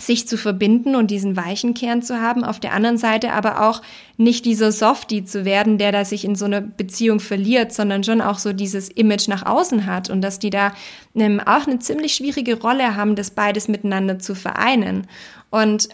sich 0.00 0.28
zu 0.28 0.36
verbinden 0.36 0.96
und 0.96 1.10
diesen 1.10 1.36
weichen 1.36 1.74
Kern 1.74 2.02
zu 2.02 2.20
haben, 2.20 2.44
auf 2.44 2.60
der 2.60 2.72
anderen 2.72 2.98
Seite 2.98 3.32
aber 3.32 3.68
auch 3.68 3.82
nicht 4.16 4.44
dieser 4.44 4.72
Softie 4.72 5.24
zu 5.24 5.44
werden, 5.44 5.78
der 5.78 5.92
da 5.92 6.04
sich 6.04 6.24
in 6.24 6.34
so 6.34 6.44
einer 6.44 6.60
Beziehung 6.60 7.20
verliert, 7.20 7.72
sondern 7.72 8.04
schon 8.04 8.20
auch 8.20 8.38
so 8.38 8.52
dieses 8.52 8.88
Image 8.88 9.28
nach 9.28 9.44
außen 9.44 9.86
hat 9.86 10.10
und 10.10 10.22
dass 10.22 10.38
die 10.38 10.50
da 10.50 10.72
ähm, 11.14 11.40
auch 11.40 11.66
eine 11.66 11.78
ziemlich 11.78 12.14
schwierige 12.14 12.60
Rolle 12.60 12.96
haben, 12.96 13.16
das 13.16 13.30
beides 13.30 13.68
miteinander 13.68 14.18
zu 14.18 14.34
vereinen. 14.34 15.06
Und 15.50 15.88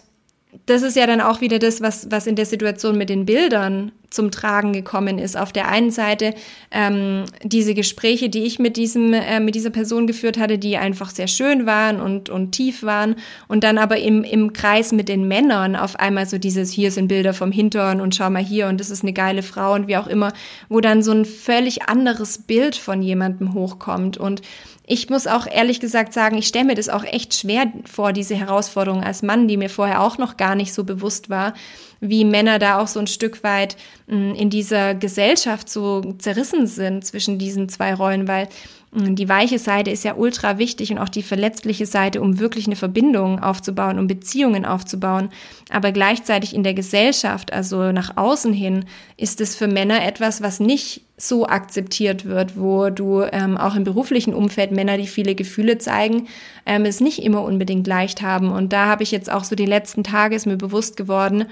das 0.65 0.81
ist 0.81 0.95
ja 0.95 1.07
dann 1.07 1.21
auch 1.21 1.41
wieder 1.41 1.59
das, 1.59 1.81
was, 1.81 2.09
was 2.11 2.27
in 2.27 2.35
der 2.35 2.45
Situation 2.45 2.97
mit 2.97 3.09
den 3.09 3.25
Bildern 3.25 3.91
zum 4.09 4.29
Tragen 4.31 4.73
gekommen 4.73 5.17
ist. 5.17 5.35
Auf 5.35 5.51
der 5.51 5.67
einen 5.67 5.89
Seite 5.89 6.35
ähm, 6.71 7.25
diese 7.43 7.73
Gespräche, 7.73 8.29
die 8.29 8.43
ich 8.43 8.59
mit 8.59 8.77
diesem 8.77 9.13
äh, 9.13 9.39
mit 9.39 9.55
dieser 9.55 9.71
Person 9.71 10.05
geführt 10.05 10.37
hatte, 10.37 10.59
die 10.59 10.77
einfach 10.77 11.09
sehr 11.09 11.27
schön 11.27 11.65
waren 11.65 11.99
und 11.99 12.29
und 12.29 12.51
tief 12.51 12.83
waren 12.83 13.15
und 13.47 13.63
dann 13.63 13.77
aber 13.77 13.97
im 13.97 14.23
im 14.23 14.53
Kreis 14.53 14.91
mit 14.91 15.09
den 15.09 15.27
Männern 15.27 15.75
auf 15.75 15.99
einmal 15.99 16.27
so 16.27 16.37
dieses 16.37 16.71
hier 16.71 16.91
sind 16.91 17.07
Bilder 17.07 17.33
vom 17.33 17.51
Hintern 17.51 17.99
und 17.99 18.13
schau 18.13 18.29
mal 18.29 18.43
hier 18.43 18.67
und 18.67 18.79
das 18.79 18.91
ist 18.91 19.01
eine 19.01 19.13
geile 19.13 19.41
Frau 19.41 19.73
und 19.73 19.87
wie 19.87 19.97
auch 19.97 20.07
immer, 20.07 20.31
wo 20.69 20.79
dann 20.79 21.01
so 21.01 21.11
ein 21.11 21.25
völlig 21.25 21.89
anderes 21.89 22.37
Bild 22.37 22.75
von 22.75 23.01
jemandem 23.01 23.55
hochkommt 23.55 24.17
und 24.17 24.41
ich 24.85 25.09
muss 25.09 25.27
auch 25.27 25.47
ehrlich 25.47 25.79
gesagt 25.79 26.13
sagen, 26.13 26.37
ich 26.37 26.47
stelle 26.47 26.65
mir 26.65 26.75
das 26.75 26.89
auch 26.89 27.05
echt 27.05 27.33
schwer 27.33 27.71
vor, 27.85 28.11
diese 28.11 28.35
Herausforderung 28.35 29.01
als 29.01 29.21
Mann, 29.21 29.47
die 29.47 29.55
mir 29.55 29.69
vorher 29.69 30.01
auch 30.01 30.17
noch 30.17 30.35
gar 30.35 30.55
nicht 30.55 30.73
so 30.73 30.83
bewusst 30.83 31.29
war, 31.29 31.53
wie 32.01 32.25
Männer 32.25 32.59
da 32.59 32.79
auch 32.79 32.87
so 32.87 32.99
ein 32.99 33.07
Stück 33.07 33.43
weit 33.43 33.77
mm, 34.07 34.33
in 34.33 34.49
dieser 34.49 34.93
Gesellschaft 34.93 35.69
so 35.69 36.01
zerrissen 36.17 36.67
sind 36.67 37.05
zwischen 37.05 37.39
diesen 37.39 37.69
zwei 37.69 37.93
Rollen, 37.93 38.27
weil 38.27 38.49
die 38.95 39.27
weiche 39.27 39.57
Seite 39.57 39.89
ist 39.89 40.03
ja 40.03 40.13
ultra 40.15 40.59
wichtig 40.59 40.91
und 40.91 40.99
auch 40.99 41.09
die 41.09 41.23
verletzliche 41.23 41.87
Seite, 41.87 42.21
um 42.21 42.39
wirklich 42.39 42.67
eine 42.67 42.75
Verbindung 42.75 43.41
aufzubauen, 43.41 43.97
um 43.97 44.05
Beziehungen 44.05 44.65
aufzubauen. 44.65 45.29
Aber 45.71 45.91
gleichzeitig 45.91 46.53
in 46.53 46.63
der 46.63 46.75
Gesellschaft, 46.75 47.51
also 47.51 47.91
nach 47.91 48.17
außen 48.17 48.53
hin, 48.53 48.85
ist 49.17 49.41
es 49.41 49.55
für 49.55 49.67
Männer 49.67 50.05
etwas, 50.05 50.43
was 50.43 50.59
nicht 50.59 51.01
so 51.17 51.47
akzeptiert 51.47 52.25
wird, 52.25 52.59
wo 52.59 52.91
du 52.91 53.23
ähm, 53.23 53.57
auch 53.57 53.75
im 53.75 53.83
beruflichen 53.83 54.35
Umfeld 54.35 54.71
Männer, 54.71 54.97
die 54.97 55.07
viele 55.07 55.33
Gefühle 55.33 55.79
zeigen, 55.79 56.27
ähm, 56.67 56.85
es 56.85 56.99
nicht 56.99 57.23
immer 57.23 57.43
unbedingt 57.43 57.87
leicht 57.87 58.21
haben. 58.21 58.51
Und 58.51 58.73
da 58.73 58.85
habe 58.85 59.01
ich 59.01 59.11
jetzt 59.11 59.31
auch 59.31 59.43
so 59.43 59.55
die 59.55 59.65
letzten 59.65 60.03
Tage 60.03 60.35
ist 60.35 60.45
mir 60.45 60.57
bewusst 60.57 60.97
geworden, 60.97 61.45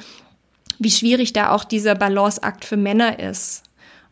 wie 0.78 0.92
schwierig 0.92 1.34
da 1.34 1.52
auch 1.52 1.64
dieser 1.64 1.96
Balanceakt 1.96 2.66
für 2.66 2.78
Männer 2.78 3.20
ist. 3.20 3.64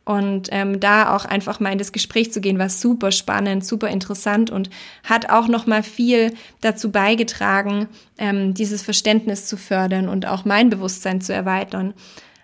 Und 0.10 0.48
ähm, 0.50 0.80
da 0.80 1.16
auch 1.16 1.24
einfach 1.24 1.60
mal 1.60 1.72
in 1.72 1.78
das 1.78 1.92
Gespräch 1.92 2.34
zu 2.34 2.42
gehen, 2.42 2.58
war 2.58 2.70
super 2.70 3.12
spannend, 3.12 3.64
super 3.64 3.90
interessant 3.90 4.50
und 4.50 4.72
hat 5.04 5.30
auch 5.30 5.48
noch 5.48 5.68
mal 5.68 5.84
viel 5.84 6.34
dazu 6.62 6.90
beigetragen, 6.90 7.88
ähm, 8.18 8.56
dieses 8.56 8.82
Verständnis 8.82 9.46
zu 9.46 9.56
fördern 9.56 10.10
und 10.10 10.26
auch 10.26 10.46
mein 10.46 10.72
Bewusstsein 10.72 11.22
zu 11.22 11.32
erweitern. 11.32 11.94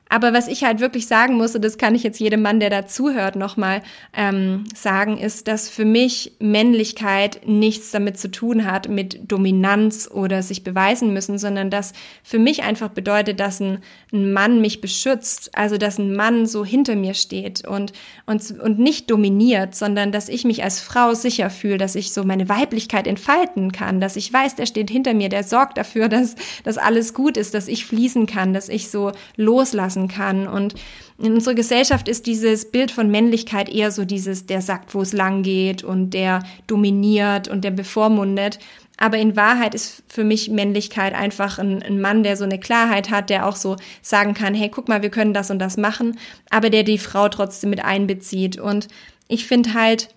Aber 0.07 0.33
was 0.33 0.47
ich 0.47 0.63
halt 0.63 0.81
wirklich 0.81 1.07
sagen 1.07 1.35
muss, 1.35 1.55
und 1.55 1.65
das 1.65 1.79
kann 1.79 1.95
ich 1.95 2.03
jetzt 2.03 2.19
jedem 2.19 2.43
Mann, 2.43 2.59
der 2.59 2.69
da 2.69 2.85
zuhört, 2.85 3.35
nochmal 3.35 3.81
ähm, 4.15 4.65
sagen, 4.75 5.17
ist, 5.17 5.47
dass 5.47 5.67
für 5.67 5.83
mich 5.83 6.33
Männlichkeit 6.39 7.41
nichts 7.47 7.89
damit 7.89 8.19
zu 8.19 8.29
tun 8.29 8.65
hat, 8.65 8.87
mit 8.87 9.31
Dominanz 9.31 10.07
oder 10.11 10.43
sich 10.43 10.63
beweisen 10.63 11.11
müssen, 11.11 11.39
sondern 11.39 11.71
dass 11.71 11.93
für 12.23 12.37
mich 12.37 12.61
einfach 12.61 12.89
bedeutet, 12.89 13.39
dass 13.39 13.59
ein, 13.59 13.79
ein 14.13 14.31
Mann 14.31 14.61
mich 14.61 14.79
beschützt, 14.79 15.57
also 15.57 15.77
dass 15.77 15.97
ein 15.97 16.15
Mann 16.15 16.45
so 16.45 16.63
hinter 16.63 16.95
mir 16.95 17.15
steht 17.15 17.67
und, 17.67 17.91
und, 18.27 18.59
und 18.59 18.77
nicht 18.77 19.09
dominiert, 19.09 19.73
sondern 19.73 20.11
dass 20.11 20.29
ich 20.29 20.45
mich 20.45 20.63
als 20.63 20.81
Frau 20.81 21.15
sicher 21.15 21.49
fühle, 21.49 21.79
dass 21.79 21.95
ich 21.95 22.13
so 22.13 22.23
meine 22.23 22.47
Weiblichkeit 22.47 23.07
entfalten 23.07 23.71
kann, 23.71 23.99
dass 23.99 24.17
ich 24.17 24.31
weiß, 24.31 24.53
der 24.53 24.67
steht 24.67 24.91
hinter 24.91 25.15
mir, 25.15 25.29
der 25.29 25.43
sorgt 25.43 25.79
dafür, 25.79 26.09
dass, 26.09 26.35
dass 26.63 26.77
alles 26.77 27.15
gut 27.15 27.37
ist, 27.37 27.55
dass 27.55 27.67
ich 27.67 27.87
fließen 27.87 28.27
kann, 28.27 28.53
dass 28.53 28.69
ich 28.69 28.91
so 28.91 29.11
loslassen 29.35 29.94
lassen 29.95 30.07
kann. 30.07 30.47
Und 30.47 30.75
in 31.17 31.33
unserer 31.33 31.55
Gesellschaft 31.55 32.07
ist 32.07 32.25
dieses 32.25 32.71
Bild 32.71 32.91
von 32.91 33.09
Männlichkeit 33.09 33.69
eher 33.69 33.91
so 33.91 34.05
dieses, 34.05 34.45
der 34.45 34.61
sagt, 34.61 34.93
wo 34.93 35.01
es 35.01 35.13
lang 35.13 35.43
geht 35.43 35.83
und 35.83 36.11
der 36.11 36.43
dominiert 36.67 37.47
und 37.47 37.63
der 37.63 37.71
bevormundet. 37.71 38.59
Aber 38.97 39.17
in 39.17 39.35
Wahrheit 39.35 39.75
ist 39.75 40.03
für 40.07 40.23
mich 40.23 40.49
Männlichkeit 40.49 41.13
einfach 41.13 41.59
ein, 41.59 41.83
ein, 41.83 41.99
Mann, 41.99 42.23
der 42.23 42.37
so 42.37 42.45
eine 42.45 42.59
Klarheit 42.59 43.09
hat, 43.09 43.29
der 43.29 43.45
auch 43.45 43.57
so 43.57 43.75
sagen 44.01 44.33
kann, 44.33 44.53
hey, 44.53 44.69
guck 44.69 44.87
mal, 44.87 45.01
wir 45.01 45.09
können 45.09 45.33
das 45.33 45.51
und 45.51 45.59
das 45.59 45.75
machen, 45.75 46.17
aber 46.49 46.69
der 46.69 46.83
die 46.83 46.97
Frau 46.97 47.27
trotzdem 47.27 47.71
mit 47.71 47.83
einbezieht. 47.83 48.57
Und 48.57 48.87
ich 49.27 49.47
finde 49.47 49.73
halt 49.73 50.09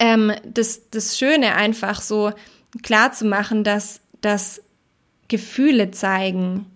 ähm, 0.00 0.32
das, 0.44 0.90
das 0.90 1.16
Schöne 1.16 1.54
einfach 1.54 2.02
so 2.02 2.32
klar 2.82 3.12
zu 3.12 3.24
machen, 3.24 3.62
dass, 3.62 4.00
dass 4.20 4.62
Gefühle 5.28 5.92
zeigen 5.92 6.66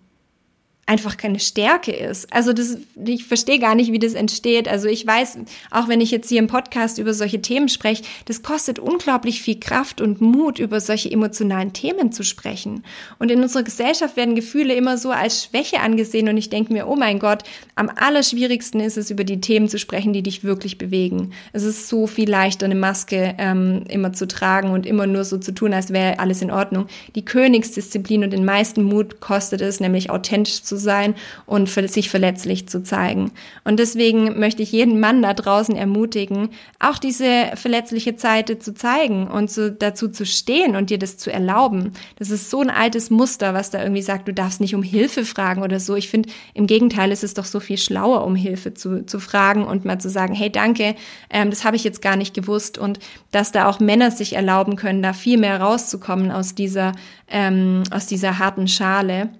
einfach 0.90 1.16
keine 1.16 1.38
Stärke 1.38 1.92
ist. 1.92 2.32
Also 2.32 2.52
das, 2.52 2.76
ich 3.04 3.24
verstehe 3.24 3.60
gar 3.60 3.76
nicht, 3.76 3.92
wie 3.92 4.00
das 4.00 4.14
entsteht. 4.14 4.66
Also 4.66 4.88
ich 4.88 5.06
weiß, 5.06 5.38
auch 5.70 5.86
wenn 5.86 6.00
ich 6.00 6.10
jetzt 6.10 6.28
hier 6.28 6.40
im 6.40 6.48
Podcast 6.48 6.98
über 6.98 7.14
solche 7.14 7.40
Themen 7.40 7.68
spreche, 7.68 8.02
das 8.24 8.42
kostet 8.42 8.80
unglaublich 8.80 9.40
viel 9.40 9.60
Kraft 9.60 10.00
und 10.00 10.20
Mut, 10.20 10.58
über 10.58 10.80
solche 10.80 11.08
emotionalen 11.08 11.72
Themen 11.72 12.10
zu 12.10 12.24
sprechen. 12.24 12.82
Und 13.20 13.30
in 13.30 13.40
unserer 13.40 13.62
Gesellschaft 13.62 14.16
werden 14.16 14.34
Gefühle 14.34 14.74
immer 14.74 14.98
so 14.98 15.12
als 15.12 15.44
Schwäche 15.44 15.78
angesehen 15.78 16.28
und 16.28 16.36
ich 16.36 16.50
denke 16.50 16.72
mir, 16.72 16.88
oh 16.88 16.96
mein 16.96 17.20
Gott, 17.20 17.44
am 17.76 17.88
allerschwierigsten 17.94 18.80
ist 18.80 18.98
es, 18.98 19.12
über 19.12 19.22
die 19.22 19.40
Themen 19.40 19.68
zu 19.68 19.78
sprechen, 19.78 20.12
die 20.12 20.24
dich 20.24 20.42
wirklich 20.42 20.76
bewegen. 20.76 21.30
Es 21.52 21.62
ist 21.62 21.88
so 21.88 22.08
viel 22.08 22.28
leichter, 22.28 22.66
eine 22.66 22.74
Maske 22.74 23.36
ähm, 23.38 23.84
immer 23.88 24.12
zu 24.12 24.26
tragen 24.26 24.70
und 24.70 24.86
immer 24.86 25.06
nur 25.06 25.22
so 25.22 25.38
zu 25.38 25.54
tun, 25.54 25.72
als 25.72 25.92
wäre 25.92 26.18
alles 26.18 26.42
in 26.42 26.50
Ordnung. 26.50 26.88
Die 27.14 27.24
Königsdisziplin 27.24 28.24
und 28.24 28.32
den 28.32 28.44
meisten 28.44 28.82
Mut 28.82 29.20
kostet 29.20 29.60
es, 29.60 29.78
nämlich 29.78 30.10
authentisch 30.10 30.64
zu 30.64 30.79
sein 30.80 31.14
und 31.46 31.68
sich 31.68 32.10
verletzlich 32.10 32.68
zu 32.68 32.82
zeigen. 32.82 33.32
Und 33.64 33.78
deswegen 33.78 34.38
möchte 34.38 34.62
ich 34.62 34.72
jeden 34.72 35.00
Mann 35.00 35.22
da 35.22 35.34
draußen 35.34 35.76
ermutigen, 35.76 36.50
auch 36.78 36.98
diese 36.98 37.52
verletzliche 37.54 38.18
Seite 38.18 38.58
zu 38.58 38.74
zeigen 38.74 39.28
und 39.28 39.50
so 39.50 39.70
dazu 39.70 40.08
zu 40.08 40.26
stehen 40.26 40.76
und 40.76 40.90
dir 40.90 40.98
das 40.98 41.16
zu 41.16 41.32
erlauben. 41.32 41.92
Das 42.18 42.30
ist 42.30 42.50
so 42.50 42.60
ein 42.60 42.70
altes 42.70 43.10
Muster, 43.10 43.54
was 43.54 43.70
da 43.70 43.82
irgendwie 43.82 44.02
sagt, 44.02 44.28
du 44.28 44.34
darfst 44.34 44.60
nicht 44.60 44.74
um 44.74 44.82
Hilfe 44.82 45.24
fragen 45.24 45.62
oder 45.62 45.80
so. 45.80 45.96
Ich 45.96 46.08
finde, 46.08 46.28
im 46.54 46.66
Gegenteil 46.66 47.12
ist 47.12 47.24
es 47.24 47.34
doch 47.34 47.44
so 47.44 47.60
viel 47.60 47.78
schlauer, 47.78 48.24
um 48.24 48.34
Hilfe 48.34 48.74
zu, 48.74 49.06
zu 49.06 49.20
fragen 49.20 49.64
und 49.64 49.84
mal 49.84 50.00
zu 50.00 50.08
sagen, 50.08 50.34
hey, 50.34 50.50
danke, 50.50 50.94
ähm, 51.30 51.50
das 51.50 51.64
habe 51.64 51.76
ich 51.76 51.84
jetzt 51.84 52.02
gar 52.02 52.16
nicht 52.16 52.34
gewusst 52.34 52.78
und 52.78 52.98
dass 53.30 53.52
da 53.52 53.68
auch 53.68 53.80
Männer 53.80 54.10
sich 54.10 54.34
erlauben 54.34 54.76
können, 54.76 55.02
da 55.02 55.12
viel 55.12 55.38
mehr 55.38 55.60
rauszukommen 55.60 56.30
aus 56.30 56.54
dieser, 56.54 56.92
ähm, 57.28 57.82
aus 57.90 58.06
dieser 58.06 58.38
harten 58.38 58.68
Schale. 58.68 59.30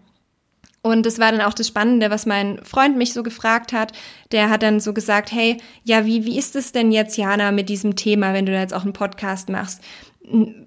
Und 0.83 1.05
das 1.05 1.19
war 1.19 1.31
dann 1.31 1.43
auch 1.43 1.53
das 1.53 1.69
Spannende, 1.69 2.11
was 2.11 2.25
mein 2.25 2.59
Freund 2.65 2.97
mich 2.97 3.13
so 3.13 3.23
gefragt 3.23 3.73
hat. 3.73 3.93
Der 4.33 4.49
hat 4.49 4.63
dann 4.63 4.81
so 4.81 4.95
gesagt, 4.95 5.31
hey, 5.31 5.59
ja, 5.85 6.07
wie, 6.07 6.25
wie 6.25 6.39
ist 6.39 6.57
es 6.57 6.73
denn 6.73 6.91
jetzt, 6.91 7.19
Jana, 7.19 7.53
mit 7.53 7.69
diesem 7.69 7.97
Thema, 7.97 8.33
wenn 8.33 8.47
du 8.47 8.53
da 8.53 8.61
jetzt 8.61 8.73
auch 8.73 8.85
einen 8.85 8.95
Podcast 8.95 9.51
machst? 9.51 9.83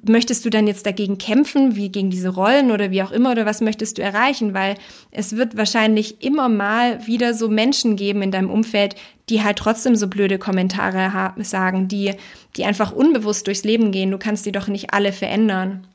Möchtest 0.08 0.46
du 0.46 0.52
dann 0.52 0.68
jetzt 0.68 0.86
dagegen 0.86 1.18
kämpfen, 1.18 1.76
wie 1.76 1.90
gegen 1.90 2.12
diese 2.12 2.30
Rollen 2.30 2.70
oder 2.70 2.92
wie 2.92 3.02
auch 3.02 3.12
immer, 3.12 3.32
oder 3.32 3.46
was 3.46 3.62
möchtest 3.62 3.98
du 3.98 4.04
erreichen? 4.04 4.54
Weil 4.54 4.76
es 5.10 5.36
wird 5.36 5.58
wahrscheinlich 5.58 6.24
immer 6.24 6.48
mal 6.48 7.08
wieder 7.08 7.34
so 7.34 7.50
Menschen 7.50 7.96
geben 7.96 8.22
in 8.22 8.32
deinem 8.32 8.52
Umfeld, 8.52 8.96
die 9.30 9.42
halt 9.42 9.58
trotzdem 9.58 9.96
so 9.96 10.08
blöde 10.08 10.38
Kommentare 10.38 11.34
sagen, 11.44 11.88
die, 11.88 12.14
die 12.56 12.66
einfach 12.66 12.92
unbewusst 12.92 13.48
durchs 13.48 13.64
Leben 13.64 13.92
gehen. 13.92 14.12
Du 14.12 14.20
kannst 14.20 14.46
die 14.46 14.52
doch 14.52 14.68
nicht 14.68 14.94
alle 14.94 15.12
verändern. 15.12 15.88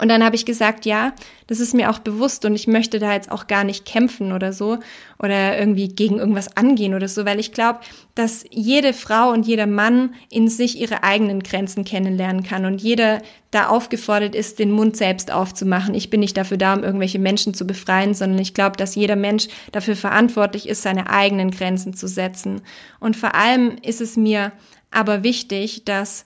Und 0.00 0.08
dann 0.08 0.24
habe 0.24 0.34
ich 0.34 0.46
gesagt, 0.46 0.86
ja, 0.86 1.12
das 1.46 1.60
ist 1.60 1.74
mir 1.74 1.90
auch 1.90 1.98
bewusst 1.98 2.46
und 2.46 2.54
ich 2.54 2.66
möchte 2.66 2.98
da 2.98 3.12
jetzt 3.12 3.30
auch 3.30 3.46
gar 3.46 3.64
nicht 3.64 3.84
kämpfen 3.84 4.32
oder 4.32 4.52
so 4.54 4.78
oder 5.18 5.58
irgendwie 5.58 5.88
gegen 5.88 6.18
irgendwas 6.18 6.56
angehen 6.56 6.94
oder 6.94 7.06
so, 7.06 7.26
weil 7.26 7.38
ich 7.38 7.52
glaube, 7.52 7.80
dass 8.14 8.46
jede 8.50 8.94
Frau 8.94 9.30
und 9.30 9.46
jeder 9.46 9.66
Mann 9.66 10.14
in 10.30 10.48
sich 10.48 10.80
ihre 10.80 11.02
eigenen 11.02 11.42
Grenzen 11.42 11.84
kennenlernen 11.84 12.42
kann 12.42 12.64
und 12.64 12.80
jeder 12.80 13.20
da 13.50 13.66
aufgefordert 13.66 14.34
ist, 14.34 14.58
den 14.58 14.70
Mund 14.70 14.96
selbst 14.96 15.30
aufzumachen. 15.30 15.94
Ich 15.94 16.08
bin 16.08 16.20
nicht 16.20 16.36
dafür 16.36 16.56
da, 16.56 16.72
um 16.72 16.82
irgendwelche 16.82 17.18
Menschen 17.18 17.52
zu 17.52 17.66
befreien, 17.66 18.14
sondern 18.14 18.38
ich 18.38 18.54
glaube, 18.54 18.78
dass 18.78 18.94
jeder 18.94 19.16
Mensch 19.16 19.48
dafür 19.72 19.96
verantwortlich 19.96 20.66
ist, 20.66 20.82
seine 20.82 21.10
eigenen 21.10 21.50
Grenzen 21.50 21.92
zu 21.92 22.08
setzen. 22.08 22.62
Und 23.00 23.18
vor 23.18 23.34
allem 23.34 23.76
ist 23.82 24.00
es 24.00 24.16
mir 24.16 24.52
aber 24.90 25.24
wichtig, 25.24 25.84
dass 25.84 26.24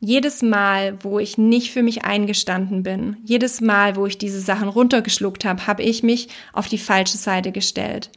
jedes 0.00 0.42
Mal, 0.42 1.02
wo 1.02 1.18
ich 1.18 1.38
nicht 1.38 1.72
für 1.72 1.82
mich 1.82 2.04
eingestanden 2.04 2.82
bin, 2.82 3.16
jedes 3.24 3.60
Mal, 3.60 3.96
wo 3.96 4.06
ich 4.06 4.18
diese 4.18 4.40
Sachen 4.40 4.68
runtergeschluckt 4.68 5.44
habe, 5.44 5.66
habe 5.66 5.82
ich 5.82 6.02
mich 6.02 6.28
auf 6.52 6.68
die 6.68 6.78
falsche 6.78 7.16
Seite 7.16 7.52
gestellt. 7.52 8.10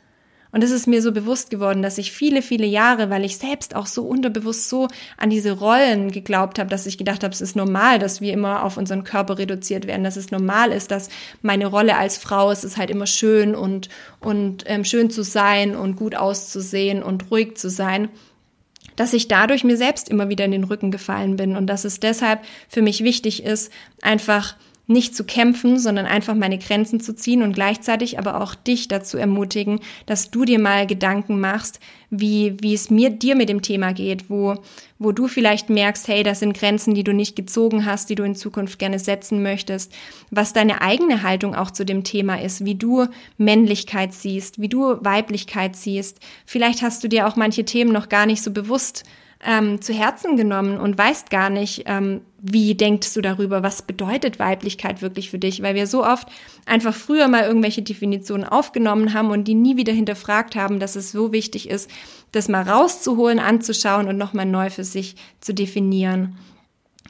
Und 0.52 0.64
es 0.64 0.72
ist 0.72 0.88
mir 0.88 1.02
so 1.02 1.12
bewusst 1.12 1.50
geworden, 1.50 1.82
dass 1.82 1.98
ich 1.98 2.12
viele, 2.12 2.42
viele 2.42 2.66
Jahre, 2.66 3.10
weil 3.10 3.26
ich 3.26 3.38
selbst 3.38 3.76
auch 3.76 3.86
so 3.86 4.04
unterbewusst 4.06 4.70
so 4.70 4.88
an 5.18 5.30
diese 5.30 5.52
Rollen 5.52 6.10
geglaubt 6.10 6.58
habe, 6.58 6.70
dass 6.70 6.86
ich 6.86 6.98
gedacht 6.98 7.24
habe, 7.24 7.34
es 7.34 7.42
ist 7.42 7.56
normal, 7.56 8.00
dass 8.00 8.22
wir 8.22 8.34
immer 8.34 8.64
auf 8.64 8.78
unseren 8.78 9.04
Körper 9.04 9.38
reduziert 9.38 9.88
werden, 9.88 10.04
dass 10.04 10.16
es 10.16 10.32
normal 10.32 10.72
ist, 10.72 10.92
dass 10.92 11.10
meine 11.42 11.68
Rolle 11.68 11.98
als 11.98 12.18
Frau 12.18 12.50
ist 12.50 12.64
es 12.64 12.78
halt 12.78 12.90
immer 12.90 13.08
schön 13.08 13.56
und, 13.56 13.90
und 14.20 14.64
ähm, 14.68 14.86
schön 14.86 15.10
zu 15.10 15.24
sein 15.24 15.76
und 15.76 15.98
gut 15.98 16.16
auszusehen 16.16 17.04
und 17.04 17.30
ruhig 17.30 17.58
zu 17.58 17.70
sein 17.70 18.10
dass 18.98 19.14
ich 19.14 19.30
dadurch 19.30 19.64
mir 19.64 19.78
selbst 19.78 20.10
immer 20.10 20.28
wieder 20.28 20.44
in 20.44 20.52
den 20.52 20.66
Rücken 20.66 20.92
gefallen 20.92 21.38
bin 21.38 21.56
und 21.56 21.68
dass 21.68 21.86
es 21.86 22.02
deshalb 22.02 22.42
für 22.68 22.82
mich 22.82 23.06
wichtig 23.06 23.44
ist, 23.44 23.72
einfach 24.02 24.58
nicht 24.88 25.16
zu 25.16 25.26
kämpfen, 25.26 25.78
sondern 25.78 26.06
einfach 26.06 26.34
meine 26.34 26.58
Grenzen 26.58 27.02
zu 27.02 27.14
ziehen 27.14 27.44
und 27.44 27.54
gleichzeitig 27.54 28.18
aber 28.20 28.42
auch 28.42 28.56
dich 28.56 28.88
dazu 28.88 29.18
ermutigen, 29.18 29.82
dass 30.06 30.32
du 30.32 30.46
dir 30.46 30.60
mal 30.60 30.88
Gedanken 30.88 31.42
machst, 31.42 31.82
wie, 32.10 32.56
wie 32.62 32.74
es 32.74 32.90
mir, 32.90 33.10
dir 33.10 33.36
mit 33.36 33.50
dem 33.50 33.62
Thema 33.62 33.92
geht, 33.92 34.30
wo, 34.30 34.56
wo 34.98 35.12
du 35.12 35.28
vielleicht 35.28 35.70
merkst, 35.70 36.08
hey, 36.08 36.24
das 36.24 36.40
sind 36.40 36.58
Grenzen, 36.58 36.94
die 36.94 37.04
du 37.04 37.14
nicht 37.14 37.36
gezogen 37.36 37.86
hast, 37.86 38.10
die 38.10 38.16
du 38.16 38.24
in 38.24 38.36
Zukunft 38.36 38.80
gerne 38.80 38.98
setzen 38.98 39.44
möchtest, 39.44 39.94
was 40.32 40.54
deine 40.54 40.82
eigene 40.82 41.22
Haltung 41.22 41.54
auch 41.54 41.72
zu 41.72 41.86
dem 41.86 42.06
Thema 42.06 42.42
ist, 42.42 42.64
wie 42.64 42.76
du 42.76 43.08
Männlichkeit 43.38 44.14
siehst, 44.14 44.62
wie 44.62 44.70
du 44.70 45.04
Weiblichkeit 45.04 45.76
siehst. 45.76 46.22
Vielleicht 46.46 46.82
hast 46.82 47.04
du 47.04 47.10
dir 47.10 47.28
auch 47.28 47.36
manche 47.36 47.66
Themen 47.66 47.92
noch 47.92 48.08
gar 48.08 48.26
nicht 48.26 48.42
so 48.42 48.52
bewusst 48.52 49.04
ähm, 49.44 49.82
zu 49.82 49.94
Herzen 49.94 50.36
genommen 50.36 50.80
und 50.80 50.98
weißt 50.98 51.30
gar 51.30 51.50
nicht, 51.50 51.84
ähm, 51.86 52.22
wie 52.40 52.76
denkst 52.76 53.14
du 53.14 53.22
darüber, 53.22 53.62
was 53.62 53.82
bedeutet 53.82 54.40
Weiblichkeit 54.40 55.02
wirklich 55.02 55.30
für 55.30 55.38
dich, 55.38 55.62
weil 55.62 55.76
wir 55.76 55.86
so 55.88 56.04
oft 56.06 56.28
einfach 56.66 56.94
früher 56.94 57.28
mal 57.28 57.44
irgendwelche 57.44 57.82
Definitionen 57.82 58.46
aufgenommen 58.46 59.14
haben 59.14 59.30
und 59.30 59.48
die 59.48 59.56
nie 59.56 59.78
wieder 59.78 59.94
hinterfragt 59.94 60.56
haben, 60.56 60.80
dass 60.80 60.96
es 60.96 61.12
so 61.12 61.32
wichtig 61.32 61.70
ist, 61.70 61.90
das 62.32 62.50
mal 62.50 62.64
rauszuholen, 62.64 63.40
anzuschauen 63.40 64.08
und 64.08 64.18
nochmal 64.18 64.46
neu 64.46 64.70
für 64.70 64.84
sich 64.84 65.16
zu 65.40 65.54
definieren. 65.54 66.38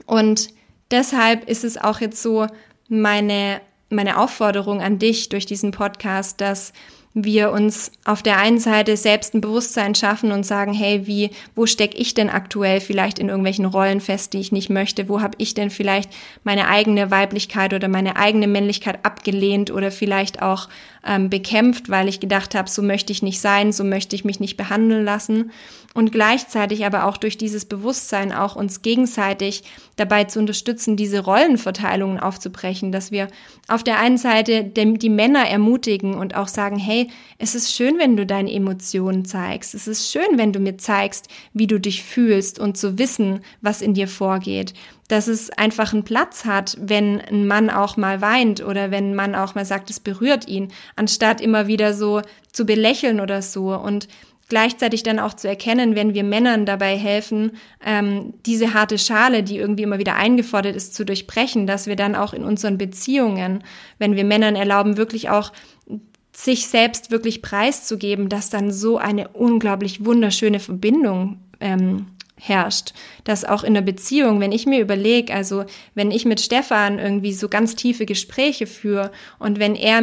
Und 0.05 0.49
deshalb 0.91 1.47
ist 1.49 1.63
es 1.63 1.77
auch 1.77 2.01
jetzt 2.01 2.21
so 2.21 2.47
meine, 2.89 3.61
meine 3.89 4.17
Aufforderung 4.17 4.81
an 4.81 4.99
dich 4.99 5.29
durch 5.29 5.45
diesen 5.45 5.71
Podcast, 5.71 6.41
dass 6.41 6.73
wir 7.13 7.51
uns 7.51 7.91
auf 8.05 8.21
der 8.21 8.37
einen 8.37 8.59
Seite 8.59 8.95
selbst 8.95 9.33
ein 9.33 9.41
Bewusstsein 9.41 9.95
schaffen 9.95 10.31
und 10.31 10.45
sagen, 10.45 10.73
hey, 10.73 11.07
wie, 11.07 11.31
wo 11.55 11.65
stecke 11.65 11.97
ich 11.97 12.13
denn 12.13 12.29
aktuell 12.29 12.79
vielleicht 12.79 13.17
in 13.17 13.29
irgendwelchen 13.29 13.65
Rollen 13.65 14.01
fest, 14.01 14.33
die 14.33 14.39
ich 14.39 14.51
nicht 14.51 14.69
möchte? 14.69 15.09
Wo 15.09 15.21
habe 15.21 15.35
ich 15.39 15.55
denn 15.55 15.71
vielleicht 15.71 16.11
meine 16.43 16.67
eigene 16.67 17.09
Weiblichkeit 17.09 17.73
oder 17.73 17.87
meine 17.87 18.17
eigene 18.17 18.47
Männlichkeit 18.47 19.03
abgelehnt 19.03 19.71
oder 19.71 19.89
vielleicht 19.89 20.41
auch 20.41 20.69
ähm, 21.05 21.29
bekämpft, 21.29 21.89
weil 21.89 22.07
ich 22.07 22.19
gedacht 22.19 22.53
habe, 22.53 22.69
so 22.69 22.81
möchte 22.83 23.11
ich 23.11 23.23
nicht 23.23 23.41
sein, 23.41 23.71
so 23.71 23.83
möchte 23.83 24.15
ich 24.15 24.25
mich 24.25 24.39
nicht 24.39 24.57
behandeln 24.57 25.03
lassen. 25.03 25.51
Und 25.97 26.11
gleichzeitig 26.11 26.85
aber 26.85 27.05
auch 27.05 27.17
durch 27.17 27.39
dieses 27.39 27.65
Bewusstsein 27.65 28.31
auch 28.31 28.55
uns 28.55 28.83
gegenseitig 28.83 29.63
dabei 29.95 30.25
zu 30.25 30.37
unterstützen, 30.37 30.95
diese 30.95 31.21
Rollenverteilungen 31.21 32.19
aufzubrechen, 32.19 32.91
dass 32.91 33.09
wir 33.09 33.29
auf 33.67 33.83
der 33.83 33.97
einen 33.97 34.19
Seite 34.19 34.63
die 34.63 35.09
Männer 35.09 35.47
ermutigen 35.49 36.13
und 36.13 36.35
auch 36.35 36.49
sagen, 36.49 36.77
hey, 36.77 37.09
es 37.39 37.55
ist 37.55 37.73
schön, 37.73 37.97
wenn 37.97 38.15
du 38.15 38.27
deine 38.27 38.53
Emotionen 38.53 39.25
zeigst. 39.25 39.73
Es 39.73 39.87
ist 39.87 40.11
schön, 40.11 40.37
wenn 40.37 40.53
du 40.53 40.59
mir 40.59 40.77
zeigst, 40.77 41.29
wie 41.53 41.65
du 41.65 41.79
dich 41.79 42.03
fühlst 42.03 42.59
und 42.59 42.77
zu 42.77 42.99
wissen, 42.99 43.39
was 43.61 43.81
in 43.81 43.95
dir 43.95 44.07
vorgeht 44.07 44.75
dass 45.07 45.27
es 45.27 45.49
einfach 45.51 45.93
einen 45.93 46.03
Platz 46.03 46.43
hat, 46.43 46.77
wenn 46.81 47.21
ein 47.21 47.47
Mann 47.47 47.69
auch 47.69 47.95
mal 47.95 48.19
weint 48.19 48.61
oder 48.61 48.91
wenn 48.91 49.11
ein 49.11 49.15
Mann 49.15 49.35
auch 49.35 49.55
mal 49.55 49.65
sagt, 49.65 49.89
es 49.89 50.01
berührt 50.01 50.47
ihn, 50.49 50.73
anstatt 50.97 51.39
immer 51.39 51.67
wieder 51.67 51.93
so 51.93 52.21
zu 52.51 52.65
belächeln 52.65 53.21
oder 53.21 53.41
so 53.41 53.73
und 53.73 54.09
gleichzeitig 54.49 55.03
dann 55.03 55.19
auch 55.19 55.33
zu 55.33 55.47
erkennen, 55.47 55.95
wenn 55.95 56.13
wir 56.13 56.23
Männern 56.23 56.65
dabei 56.65 56.97
helfen, 56.97 57.51
ähm, 57.85 58.33
diese 58.45 58.73
harte 58.73 58.97
Schale, 58.97 59.43
die 59.43 59.57
irgendwie 59.57 59.83
immer 59.83 59.99
wieder 59.99 60.15
eingefordert 60.15 60.75
ist, 60.75 60.95
zu 60.95 61.05
durchbrechen, 61.05 61.67
dass 61.67 61.87
wir 61.87 61.95
dann 61.95 62.15
auch 62.15 62.33
in 62.33 62.43
unseren 62.43 62.77
Beziehungen, 62.77 63.63
wenn 63.99 64.15
wir 64.15 64.23
Männern 64.23 64.55
erlauben, 64.55 64.97
wirklich 64.97 65.29
auch 65.29 65.51
sich 66.31 66.67
selbst 66.67 67.09
wirklich 67.09 67.41
preiszugeben, 67.41 68.29
dass 68.29 68.49
dann 68.49 68.71
so 68.71 68.97
eine 68.97 69.29
unglaublich 69.29 70.05
wunderschöne 70.05 70.59
Verbindung 70.59 71.39
ähm, 71.59 72.05
herrscht. 72.39 72.93
Dass 73.23 73.45
auch 73.45 73.63
in 73.63 73.73
der 73.73 73.81
Beziehung, 73.81 74.39
wenn 74.39 74.51
ich 74.51 74.65
mir 74.65 74.79
überlege, 74.79 75.33
also 75.33 75.65
wenn 75.95 76.11
ich 76.11 76.25
mit 76.25 76.39
Stefan 76.39 76.99
irgendwie 76.99 77.33
so 77.33 77.49
ganz 77.49 77.75
tiefe 77.75 78.05
Gespräche 78.05 78.67
führe 78.67 79.11
und 79.39 79.59
wenn 79.59 79.75
er 79.75 80.01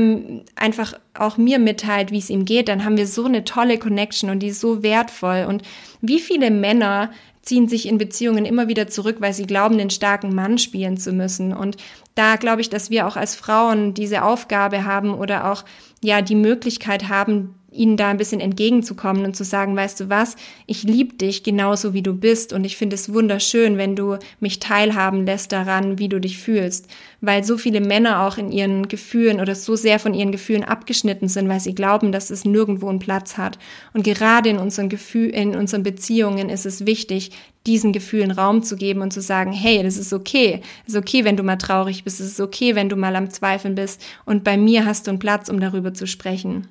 einfach 0.56 0.94
auch 1.14 1.36
mir 1.36 1.58
mitteilt, 1.58 2.10
wie 2.10 2.18
es 2.18 2.30
ihm 2.30 2.44
geht, 2.44 2.68
dann 2.68 2.84
haben 2.84 2.96
wir 2.96 3.06
so 3.06 3.24
eine 3.24 3.44
tolle 3.44 3.78
Connection 3.78 4.30
und 4.30 4.40
die 4.40 4.48
ist 4.48 4.60
so 4.60 4.82
wertvoll. 4.82 5.46
Und 5.48 5.62
wie 6.00 6.20
viele 6.20 6.50
Männer 6.50 7.10
ziehen 7.44 7.68
sich 7.68 7.86
in 7.86 7.98
Beziehungen 7.98 8.44
immer 8.44 8.68
wieder 8.68 8.88
zurück, 8.88 9.16
weil 9.20 9.34
sie 9.34 9.46
glauben, 9.46 9.78
den 9.78 9.90
starken 9.90 10.34
Mann 10.34 10.58
spielen 10.58 10.96
zu 10.96 11.12
müssen. 11.12 11.52
Und 11.52 11.76
da 12.14 12.36
glaube 12.36 12.62
ich, 12.62 12.70
dass 12.70 12.90
wir 12.90 13.06
auch 13.06 13.16
als 13.16 13.34
Frauen 13.34 13.94
diese 13.94 14.24
Aufgabe 14.24 14.84
haben 14.84 15.14
oder 15.14 15.52
auch 15.52 15.64
ja 16.02 16.22
die 16.22 16.34
Möglichkeit 16.34 17.08
haben, 17.08 17.54
ihnen 17.74 17.96
da 17.96 18.08
ein 18.08 18.16
bisschen 18.16 18.40
entgegenzukommen 18.40 19.24
und 19.24 19.36
zu 19.36 19.44
sagen, 19.44 19.76
weißt 19.76 20.00
du 20.00 20.08
was, 20.08 20.36
ich 20.66 20.82
liebe 20.82 21.16
dich 21.16 21.42
genauso 21.42 21.92
wie 21.92 22.02
du 22.02 22.14
bist 22.14 22.52
und 22.52 22.64
ich 22.64 22.76
finde 22.76 22.94
es 22.94 23.12
wunderschön, 23.12 23.76
wenn 23.76 23.96
du 23.96 24.18
mich 24.40 24.60
teilhaben 24.60 25.26
lässt 25.26 25.52
daran, 25.52 25.98
wie 25.98 26.08
du 26.08 26.20
dich 26.20 26.38
fühlst, 26.38 26.88
weil 27.20 27.44
so 27.44 27.58
viele 27.58 27.80
Männer 27.80 28.22
auch 28.22 28.38
in 28.38 28.50
ihren 28.52 28.88
Gefühlen 28.88 29.40
oder 29.40 29.54
so 29.54 29.76
sehr 29.76 29.98
von 29.98 30.14
ihren 30.14 30.32
Gefühlen 30.32 30.64
abgeschnitten 30.64 31.28
sind, 31.28 31.48
weil 31.48 31.60
sie 31.60 31.74
glauben, 31.74 32.12
dass 32.12 32.30
es 32.30 32.44
nirgendwo 32.44 32.88
einen 32.88 32.98
Platz 32.98 33.36
hat. 33.36 33.58
Und 33.92 34.04
gerade 34.04 34.48
in 34.48 34.58
unseren 34.58 34.88
Gefühlen, 34.88 35.34
in 35.34 35.56
unseren 35.56 35.82
Beziehungen 35.82 36.48
ist 36.48 36.66
es 36.66 36.86
wichtig, 36.86 37.32
diesen 37.66 37.92
Gefühlen 37.92 38.30
Raum 38.30 38.62
zu 38.62 38.76
geben 38.76 39.00
und 39.00 39.12
zu 39.12 39.22
sagen, 39.22 39.52
hey, 39.52 39.82
das 39.82 39.96
ist 39.96 40.12
okay. 40.12 40.60
Es 40.86 40.94
ist 40.94 40.98
okay, 40.98 41.24
wenn 41.24 41.36
du 41.36 41.42
mal 41.42 41.56
traurig 41.56 42.04
bist. 42.04 42.20
Es 42.20 42.26
ist 42.26 42.40
okay, 42.40 42.74
wenn 42.74 42.88
du 42.88 42.96
mal 42.96 43.16
am 43.16 43.30
Zweifeln 43.30 43.74
bist. 43.74 44.04
Und 44.26 44.44
bei 44.44 44.56
mir 44.56 44.84
hast 44.84 45.06
du 45.06 45.10
einen 45.10 45.18
Platz, 45.18 45.48
um 45.48 45.60
darüber 45.60 45.94
zu 45.94 46.06
sprechen. 46.06 46.68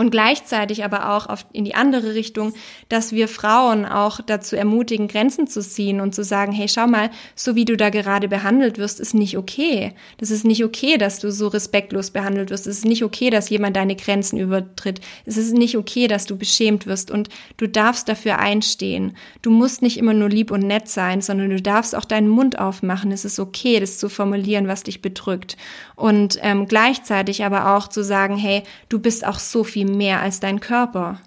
Und 0.00 0.12
gleichzeitig 0.12 0.82
aber 0.82 1.14
auch 1.14 1.26
auf, 1.26 1.44
in 1.52 1.66
die 1.66 1.74
andere 1.74 2.14
Richtung, 2.14 2.54
dass 2.88 3.12
wir 3.12 3.28
Frauen 3.28 3.84
auch 3.84 4.22
dazu 4.24 4.56
ermutigen, 4.56 5.08
Grenzen 5.08 5.46
zu 5.46 5.60
ziehen 5.60 6.00
und 6.00 6.14
zu 6.14 6.24
sagen, 6.24 6.52
hey, 6.52 6.70
schau 6.70 6.86
mal, 6.86 7.10
so 7.34 7.54
wie 7.54 7.66
du 7.66 7.76
da 7.76 7.90
gerade 7.90 8.26
behandelt 8.26 8.78
wirst, 8.78 8.98
ist 8.98 9.12
nicht 9.12 9.36
okay. 9.36 9.92
Das 10.16 10.30
ist 10.30 10.46
nicht 10.46 10.64
okay, 10.64 10.96
dass 10.96 11.18
du 11.18 11.30
so 11.30 11.48
respektlos 11.48 12.12
behandelt 12.12 12.48
wirst. 12.48 12.66
Es 12.66 12.78
ist 12.78 12.86
nicht 12.86 13.04
okay, 13.04 13.28
dass 13.28 13.50
jemand 13.50 13.76
deine 13.76 13.94
Grenzen 13.94 14.38
übertritt. 14.38 15.02
Es 15.26 15.36
ist 15.36 15.52
nicht 15.52 15.76
okay, 15.76 16.06
dass 16.06 16.24
du 16.24 16.38
beschämt 16.38 16.86
wirst 16.86 17.10
und 17.10 17.28
du 17.58 17.68
darfst 17.68 18.08
dafür 18.08 18.38
einstehen. 18.38 19.18
Du 19.42 19.50
musst 19.50 19.82
nicht 19.82 19.98
immer 19.98 20.14
nur 20.14 20.30
lieb 20.30 20.50
und 20.50 20.62
nett 20.62 20.88
sein, 20.88 21.20
sondern 21.20 21.50
du 21.50 21.60
darfst 21.60 21.94
auch 21.94 22.06
deinen 22.06 22.28
Mund 22.30 22.58
aufmachen. 22.58 23.12
Es 23.12 23.26
ist 23.26 23.38
okay, 23.38 23.80
das 23.80 23.98
zu 23.98 24.08
formulieren, 24.08 24.66
was 24.66 24.82
dich 24.82 25.02
bedrückt. 25.02 25.58
Und 26.00 26.38
ähm, 26.40 26.66
gleichzeitig 26.66 27.44
aber 27.44 27.76
auch 27.76 27.86
zu 27.86 28.02
sagen, 28.02 28.36
hey, 28.36 28.62
du 28.88 28.98
bist 28.98 29.26
auch 29.26 29.38
so 29.38 29.64
viel 29.64 29.80
viel 29.80 29.84
mehr 29.84 30.20
als 30.22 30.40
dein 30.40 30.58
Körper. 30.58 31.20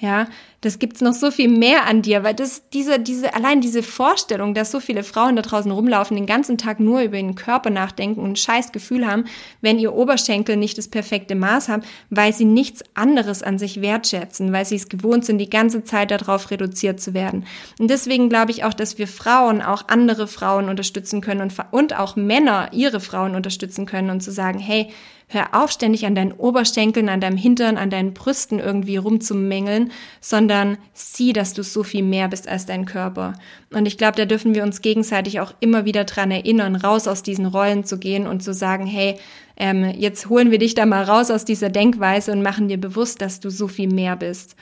Ja, 0.00 0.28
das 0.60 0.78
gibt's 0.78 1.00
noch 1.00 1.12
so 1.12 1.32
viel 1.32 1.48
mehr 1.48 1.86
an 1.86 2.02
dir, 2.02 2.22
weil 2.22 2.34
das, 2.34 2.68
diese, 2.70 3.00
diese, 3.00 3.34
allein 3.34 3.60
diese 3.60 3.82
Vorstellung, 3.82 4.54
dass 4.54 4.70
so 4.70 4.78
viele 4.78 5.02
Frauen 5.02 5.34
da 5.34 5.42
draußen 5.42 5.72
rumlaufen, 5.72 6.16
den 6.16 6.26
ganzen 6.26 6.56
Tag 6.56 6.78
nur 6.78 7.00
über 7.00 7.16
ihren 7.16 7.34
Körper 7.34 7.70
nachdenken 7.70 8.20
und 8.20 8.30
ein 8.30 8.36
scheiß 8.36 8.70
Gefühl 8.70 9.08
haben, 9.08 9.24
wenn 9.60 9.80
ihr 9.80 9.92
Oberschenkel 9.92 10.56
nicht 10.56 10.78
das 10.78 10.86
perfekte 10.86 11.34
Maß 11.34 11.68
haben, 11.68 11.82
weil 12.10 12.32
sie 12.32 12.44
nichts 12.44 12.84
anderes 12.94 13.42
an 13.42 13.58
sich 13.58 13.80
wertschätzen, 13.80 14.52
weil 14.52 14.64
sie 14.64 14.76
es 14.76 14.88
gewohnt 14.88 15.24
sind, 15.24 15.38
die 15.38 15.50
ganze 15.50 15.82
Zeit 15.82 16.12
darauf 16.12 16.52
reduziert 16.52 17.00
zu 17.00 17.12
werden. 17.12 17.44
Und 17.80 17.90
deswegen 17.90 18.28
glaube 18.28 18.52
ich 18.52 18.62
auch, 18.62 18.74
dass 18.74 18.98
wir 18.98 19.08
Frauen 19.08 19.62
auch 19.62 19.88
andere 19.88 20.28
Frauen 20.28 20.68
unterstützen 20.68 21.20
können 21.20 21.40
und, 21.40 21.54
und 21.72 21.98
auch 21.98 22.14
Männer 22.14 22.70
ihre 22.72 23.00
Frauen 23.00 23.34
unterstützen 23.34 23.84
können 23.84 24.10
und 24.10 24.22
zu 24.22 24.30
sagen, 24.30 24.60
hey, 24.60 24.92
hör 25.28 25.54
auf, 25.54 25.70
ständig 25.70 26.06
an 26.06 26.14
deinen 26.14 26.32
Oberschenkeln, 26.32 27.08
an 27.08 27.20
deinem 27.20 27.36
Hintern, 27.36 27.76
an 27.76 27.90
deinen 27.90 28.14
Brüsten 28.14 28.58
irgendwie 28.58 28.96
rumzumängeln, 28.96 29.92
sondern 30.20 30.78
sieh, 30.94 31.32
dass 31.32 31.52
du 31.52 31.62
so 31.62 31.82
viel 31.82 32.02
mehr 32.02 32.28
bist 32.28 32.48
als 32.48 32.66
dein 32.66 32.86
Körper. 32.86 33.34
Und 33.70 33.86
ich 33.86 33.98
glaube, 33.98 34.16
da 34.16 34.24
dürfen 34.24 34.54
wir 34.54 34.62
uns 34.62 34.80
gegenseitig 34.80 35.40
auch 35.40 35.52
immer 35.60 35.84
wieder 35.84 36.04
dran 36.04 36.30
erinnern, 36.30 36.76
raus 36.76 37.06
aus 37.06 37.22
diesen 37.22 37.46
Rollen 37.46 37.84
zu 37.84 37.98
gehen 37.98 38.26
und 38.26 38.42
zu 38.42 38.54
sagen, 38.54 38.86
hey, 38.86 39.16
ähm, 39.58 39.92
jetzt 39.96 40.28
holen 40.28 40.50
wir 40.50 40.58
dich 40.58 40.74
da 40.74 40.86
mal 40.86 41.04
raus 41.04 41.30
aus 41.30 41.44
dieser 41.44 41.68
Denkweise 41.68 42.32
und 42.32 42.42
machen 42.42 42.68
dir 42.68 42.78
bewusst, 42.78 43.20
dass 43.20 43.40
du 43.40 43.50
so 43.50 43.68
viel 43.68 43.88
mehr 43.88 44.16
bist. 44.16 44.56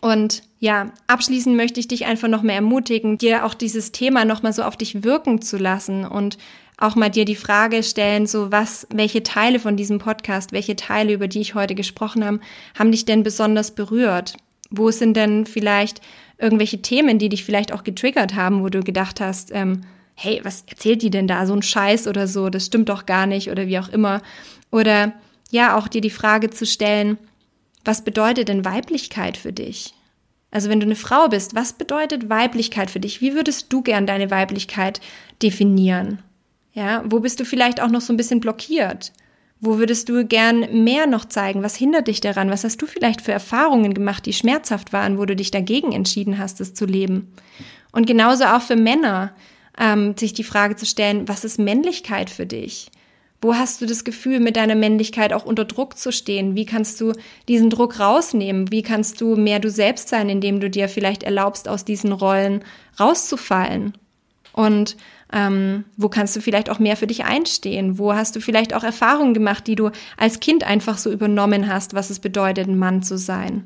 Und 0.00 0.42
ja, 0.58 0.92
abschließend 1.06 1.56
möchte 1.56 1.78
ich 1.78 1.86
dich 1.86 2.06
einfach 2.06 2.28
noch 2.28 2.42
mehr 2.42 2.56
ermutigen, 2.56 3.18
dir 3.18 3.44
auch 3.44 3.54
dieses 3.54 3.92
Thema 3.92 4.24
noch 4.24 4.42
mal 4.42 4.52
so 4.52 4.62
auf 4.62 4.76
dich 4.76 5.04
wirken 5.04 5.42
zu 5.42 5.58
lassen 5.58 6.06
und 6.06 6.38
auch 6.80 6.96
mal 6.96 7.10
dir 7.10 7.26
die 7.26 7.36
Frage 7.36 7.82
stellen, 7.82 8.26
so 8.26 8.50
was, 8.50 8.86
welche 8.90 9.22
Teile 9.22 9.60
von 9.60 9.76
diesem 9.76 9.98
Podcast, 9.98 10.50
welche 10.52 10.76
Teile, 10.76 11.12
über 11.12 11.28
die 11.28 11.40
ich 11.40 11.54
heute 11.54 11.74
gesprochen 11.74 12.24
habe, 12.24 12.40
haben 12.76 12.90
dich 12.90 13.04
denn 13.04 13.22
besonders 13.22 13.70
berührt? 13.74 14.34
Wo 14.70 14.90
sind 14.90 15.14
denn 15.16 15.46
vielleicht 15.46 16.00
irgendwelche 16.38 16.80
Themen, 16.80 17.18
die 17.18 17.28
dich 17.28 17.44
vielleicht 17.44 17.72
auch 17.72 17.84
getriggert 17.84 18.34
haben, 18.34 18.62
wo 18.62 18.70
du 18.70 18.82
gedacht 18.82 19.20
hast, 19.20 19.50
ähm, 19.52 19.82
hey, 20.14 20.40
was 20.42 20.64
erzählt 20.68 21.02
die 21.02 21.10
denn 21.10 21.28
da, 21.28 21.46
so 21.46 21.54
ein 21.54 21.62
Scheiß 21.62 22.08
oder 22.08 22.26
so, 22.26 22.48
das 22.48 22.66
stimmt 22.66 22.88
doch 22.88 23.04
gar 23.04 23.26
nicht 23.26 23.50
oder 23.50 23.66
wie 23.66 23.78
auch 23.78 23.88
immer. 23.88 24.22
Oder 24.70 25.12
ja, 25.50 25.76
auch 25.76 25.86
dir 25.86 26.00
die 26.00 26.10
Frage 26.10 26.50
zu 26.50 26.64
stellen, 26.64 27.18
was 27.84 28.04
bedeutet 28.04 28.48
denn 28.48 28.64
Weiblichkeit 28.64 29.36
für 29.36 29.52
dich? 29.52 29.94
Also 30.50 30.70
wenn 30.70 30.80
du 30.80 30.86
eine 30.86 30.96
Frau 30.96 31.28
bist, 31.28 31.54
was 31.54 31.74
bedeutet 31.74 32.30
Weiblichkeit 32.30 32.90
für 32.90 33.00
dich? 33.00 33.20
Wie 33.20 33.34
würdest 33.34 33.72
du 33.72 33.82
gern 33.82 34.06
deine 34.06 34.30
Weiblichkeit 34.30 35.00
definieren? 35.42 36.22
Ja, 36.72 37.02
wo 37.06 37.20
bist 37.20 37.40
du 37.40 37.44
vielleicht 37.44 37.80
auch 37.80 37.88
noch 37.88 38.00
so 38.00 38.12
ein 38.12 38.16
bisschen 38.16 38.40
blockiert? 38.40 39.12
Wo 39.60 39.78
würdest 39.78 40.08
du 40.08 40.24
gern 40.24 40.84
mehr 40.84 41.06
noch 41.06 41.26
zeigen? 41.26 41.62
Was 41.62 41.76
hindert 41.76 42.08
dich 42.08 42.20
daran? 42.20 42.50
Was 42.50 42.64
hast 42.64 42.80
du 42.80 42.86
vielleicht 42.86 43.20
für 43.20 43.32
Erfahrungen 43.32 43.92
gemacht, 43.92 44.24
die 44.24 44.32
schmerzhaft 44.32 44.92
waren, 44.92 45.18
wo 45.18 45.26
du 45.26 45.36
dich 45.36 45.50
dagegen 45.50 45.92
entschieden 45.92 46.38
hast, 46.38 46.60
es 46.60 46.72
zu 46.72 46.86
leben? 46.86 47.32
Und 47.92 48.06
genauso 48.06 48.44
auch 48.44 48.62
für 48.62 48.76
Männer, 48.76 49.34
ähm, 49.78 50.16
sich 50.16 50.32
die 50.32 50.44
Frage 50.44 50.76
zu 50.76 50.86
stellen, 50.86 51.28
was 51.28 51.44
ist 51.44 51.58
Männlichkeit 51.58 52.30
für 52.30 52.46
dich? 52.46 52.90
Wo 53.42 53.54
hast 53.54 53.80
du 53.80 53.86
das 53.86 54.04
Gefühl, 54.04 54.38
mit 54.38 54.56
deiner 54.56 54.74
Männlichkeit 54.74 55.32
auch 55.32 55.46
unter 55.46 55.64
Druck 55.64 55.96
zu 55.96 56.12
stehen? 56.12 56.54
Wie 56.54 56.66
kannst 56.66 57.00
du 57.00 57.12
diesen 57.48 57.70
Druck 57.70 57.98
rausnehmen? 57.98 58.70
Wie 58.70 58.82
kannst 58.82 59.20
du 59.20 59.34
mehr 59.34 59.60
du 59.60 59.70
selbst 59.70 60.08
sein, 60.08 60.28
indem 60.28 60.60
du 60.60 60.68
dir 60.68 60.88
vielleicht 60.88 61.22
erlaubst, 61.22 61.68
aus 61.68 61.84
diesen 61.84 62.12
Rollen 62.12 62.62
rauszufallen? 62.98 63.94
Und 64.52 64.96
ähm, 65.32 65.84
wo 65.96 66.08
kannst 66.08 66.36
du 66.36 66.40
vielleicht 66.40 66.70
auch 66.70 66.78
mehr 66.78 66.96
für 66.96 67.06
dich 67.06 67.24
einstehen? 67.24 67.98
Wo 67.98 68.14
hast 68.14 68.36
du 68.36 68.40
vielleicht 68.40 68.74
auch 68.74 68.84
Erfahrungen 68.84 69.34
gemacht, 69.34 69.66
die 69.66 69.76
du 69.76 69.90
als 70.16 70.40
Kind 70.40 70.64
einfach 70.64 70.98
so 70.98 71.10
übernommen 71.10 71.72
hast, 71.72 71.94
was 71.94 72.10
es 72.10 72.20
bedeutet, 72.20 72.68
ein 72.68 72.78
Mann 72.78 73.02
zu 73.02 73.18
sein? 73.18 73.64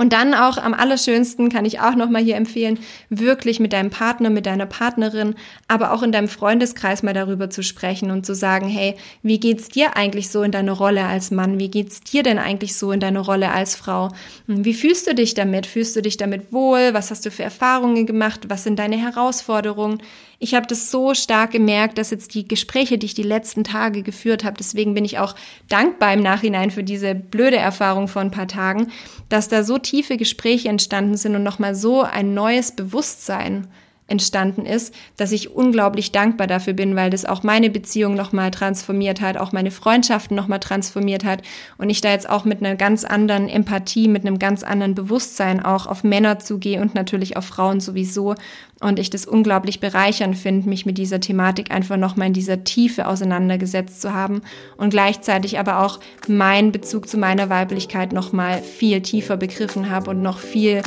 Und 0.00 0.14
dann 0.14 0.32
auch 0.32 0.56
am 0.56 0.72
allerschönsten 0.72 1.50
kann 1.50 1.66
ich 1.66 1.80
auch 1.80 1.94
nochmal 1.94 2.22
hier 2.22 2.36
empfehlen, 2.36 2.78
wirklich 3.10 3.60
mit 3.60 3.74
deinem 3.74 3.90
Partner, 3.90 4.30
mit 4.30 4.46
deiner 4.46 4.64
Partnerin, 4.64 5.34
aber 5.68 5.92
auch 5.92 6.02
in 6.02 6.10
deinem 6.10 6.28
Freundeskreis 6.28 7.02
mal 7.02 7.12
darüber 7.12 7.50
zu 7.50 7.62
sprechen 7.62 8.10
und 8.10 8.24
zu 8.24 8.34
sagen, 8.34 8.66
hey, 8.66 8.94
wie 9.22 9.38
geht's 9.38 9.68
dir 9.68 9.98
eigentlich 9.98 10.30
so 10.30 10.42
in 10.42 10.52
deiner 10.52 10.72
Rolle 10.72 11.04
als 11.04 11.30
Mann? 11.30 11.58
Wie 11.58 11.70
geht's 11.70 12.00
dir 12.00 12.22
denn 12.22 12.38
eigentlich 12.38 12.76
so 12.76 12.92
in 12.92 13.00
deiner 13.00 13.20
Rolle 13.20 13.50
als 13.52 13.76
Frau? 13.76 14.08
Wie 14.46 14.72
fühlst 14.72 15.06
du 15.06 15.14
dich 15.14 15.34
damit? 15.34 15.66
Fühlst 15.66 15.94
du 15.96 16.00
dich 16.00 16.16
damit 16.16 16.50
wohl? 16.50 16.94
Was 16.94 17.10
hast 17.10 17.26
du 17.26 17.30
für 17.30 17.42
Erfahrungen 17.42 18.06
gemacht? 18.06 18.48
Was 18.48 18.64
sind 18.64 18.78
deine 18.78 18.96
Herausforderungen? 18.96 20.00
Ich 20.42 20.54
habe 20.54 20.66
das 20.66 20.90
so 20.90 21.12
stark 21.12 21.50
gemerkt, 21.50 21.98
dass 21.98 22.10
jetzt 22.10 22.32
die 22.32 22.48
Gespräche, 22.48 22.96
die 22.96 23.04
ich 23.04 23.12
die 23.12 23.22
letzten 23.22 23.62
Tage 23.62 24.02
geführt 24.02 24.42
habe, 24.42 24.56
deswegen 24.58 24.94
bin 24.94 25.04
ich 25.04 25.18
auch 25.18 25.34
dankbar 25.68 26.14
im 26.14 26.22
Nachhinein 26.22 26.70
für 26.70 26.82
diese 26.82 27.14
blöde 27.14 27.58
Erfahrung 27.58 28.08
vor 28.08 28.22
ein 28.22 28.30
paar 28.30 28.48
Tagen, 28.48 28.90
dass 29.28 29.48
da 29.48 29.62
so 29.62 29.76
tiefe 29.76 30.16
Gespräche 30.16 30.70
entstanden 30.70 31.18
sind 31.18 31.36
und 31.36 31.42
nochmal 31.42 31.74
so 31.74 32.00
ein 32.00 32.32
neues 32.32 32.72
Bewusstsein 32.72 33.66
entstanden 34.10 34.66
ist, 34.66 34.94
dass 35.16 35.32
ich 35.32 35.54
unglaublich 35.54 36.12
dankbar 36.12 36.46
dafür 36.46 36.72
bin, 36.72 36.96
weil 36.96 37.10
das 37.10 37.24
auch 37.24 37.42
meine 37.42 37.70
Beziehung 37.70 38.14
nochmal 38.14 38.50
transformiert 38.50 39.20
hat, 39.20 39.36
auch 39.36 39.52
meine 39.52 39.70
Freundschaften 39.70 40.36
nochmal 40.36 40.60
transformiert 40.60 41.24
hat 41.24 41.42
und 41.78 41.90
ich 41.90 42.00
da 42.00 42.10
jetzt 42.10 42.28
auch 42.28 42.44
mit 42.44 42.60
einer 42.60 42.76
ganz 42.76 43.04
anderen 43.04 43.48
Empathie, 43.48 44.08
mit 44.08 44.26
einem 44.26 44.38
ganz 44.38 44.62
anderen 44.62 44.94
Bewusstsein 44.94 45.64
auch 45.64 45.86
auf 45.86 46.04
Männer 46.04 46.38
zugehe 46.38 46.80
und 46.80 46.94
natürlich 46.94 47.36
auf 47.36 47.44
Frauen 47.44 47.80
sowieso 47.80 48.34
und 48.80 48.98
ich 48.98 49.10
das 49.10 49.26
unglaublich 49.26 49.78
bereichernd 49.78 50.36
finde, 50.36 50.68
mich 50.68 50.86
mit 50.86 50.98
dieser 50.98 51.20
Thematik 51.20 51.70
einfach 51.70 51.96
nochmal 51.96 52.28
in 52.28 52.32
dieser 52.32 52.64
Tiefe 52.64 53.06
auseinandergesetzt 53.06 54.00
zu 54.00 54.14
haben 54.14 54.40
und 54.76 54.90
gleichzeitig 54.90 55.58
aber 55.58 55.84
auch 55.84 56.00
meinen 56.26 56.72
Bezug 56.72 57.08
zu 57.08 57.18
meiner 57.18 57.50
Weiblichkeit 57.50 58.12
nochmal 58.12 58.62
viel 58.62 59.02
tiefer 59.02 59.36
begriffen 59.36 59.90
habe 59.90 60.10
und 60.10 60.22
noch 60.22 60.38
viel 60.38 60.82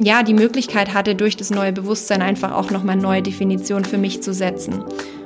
ja, 0.00 0.22
die 0.22 0.34
Möglichkeit 0.34 0.94
hatte, 0.94 1.14
durch 1.14 1.36
das 1.36 1.50
neue 1.50 1.72
Bewusstsein 1.72 2.22
einfach 2.22 2.52
auch 2.52 2.70
nochmal 2.70 2.96
neue 2.96 3.22
Definitionen 3.22 3.84
für 3.84 3.98
mich 3.98 4.22
zu 4.22 4.32
setzen. 4.32 4.84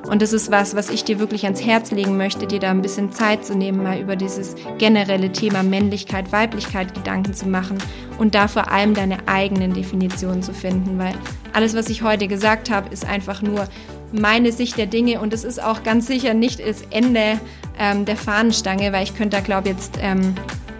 Und 0.09 0.21
das 0.21 0.33
ist 0.33 0.51
was, 0.51 0.75
was 0.75 0.91
ich 0.91 1.05
dir 1.05 1.19
wirklich 1.21 1.45
ans 1.45 1.65
Herz 1.65 1.91
legen 1.91 2.17
möchte, 2.17 2.47
dir 2.47 2.59
da 2.59 2.71
ein 2.71 2.83
bisschen 2.83 3.13
Zeit 3.13 3.47
zu 3.47 3.55
nehmen, 3.55 3.83
mal 3.83 4.01
über 4.01 4.17
dieses 4.17 4.57
generelle 4.79 5.31
Thema 5.33 5.63
Männlichkeit, 5.63 6.33
Weiblichkeit 6.33 6.95
Gedanken 6.95 7.35
zu 7.35 7.47
machen 7.47 7.79
und 8.19 8.35
da 8.35 8.49
vor 8.49 8.71
allem 8.71 8.95
deine 8.95 9.29
eigenen 9.29 9.73
Definitionen 9.73 10.43
zu 10.43 10.53
finden, 10.53 10.99
weil 10.99 11.15
alles, 11.53 11.75
was 11.77 11.89
ich 11.89 12.03
heute 12.03 12.27
gesagt 12.29 12.71
habe, 12.71 12.89
ist 12.91 13.07
einfach 13.07 13.43
nur 13.43 13.69
meine 14.13 14.53
Sicht 14.53 14.77
der 14.77 14.87
Dinge 14.87 15.21
und 15.21 15.33
es 15.33 15.45
ist 15.45 15.63
auch 15.63 15.83
ganz 15.83 16.07
sicher 16.07 16.35
nicht 16.35 16.61
das 16.61 16.83
Ende 16.91 17.41
ähm, 17.79 18.05
der 18.05 18.17
Fahnenstange, 18.17 18.93
weil 18.93 19.05
ich 19.05 19.15
könnte 19.15 19.37
da, 19.37 19.43
glaube 19.43 19.69
ich, 19.69 19.75
jetzt 19.75 19.99
ähm, 20.01 20.35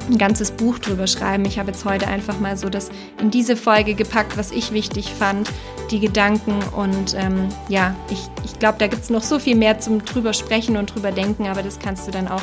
ein 0.09 0.19
ganzes 0.19 0.51
Buch 0.51 0.79
drüber 0.79 1.07
schreiben. 1.07 1.45
Ich 1.45 1.59
habe 1.59 1.71
jetzt 1.71 1.85
heute 1.85 2.09
einfach 2.09 2.39
mal 2.41 2.57
so 2.57 2.69
das 2.69 2.91
in 3.21 3.31
diese 3.31 3.57
Folge 3.57 3.95
gepackt, 3.95 4.37
was 4.37 4.51
ich 4.51 4.73
wichtig 4.73 5.13
fand, 5.13 5.51
die 5.91 6.01
Gedanken 6.01 6.59
und 6.75 7.15
ähm, 7.15 7.49
ja, 7.69 7.95
ich, 8.11 8.21
ich 8.45 8.59
glaube, 8.59 8.79
da 8.79 8.87
gibt 8.87 9.03
es 9.03 9.11
noch 9.11 9.23
so 9.23 9.39
viel 9.39 9.57
mehr 9.57 9.79
zum 9.79 10.05
drüber 10.05 10.33
sprechen 10.33 10.77
und 10.77 10.95
drüber 10.95 11.13
denken, 11.13 11.47
aber 11.47 11.63
das 11.63 11.79
kannst 11.79 12.07
du 12.07 12.11
dann 12.11 12.29
auch 12.29 12.43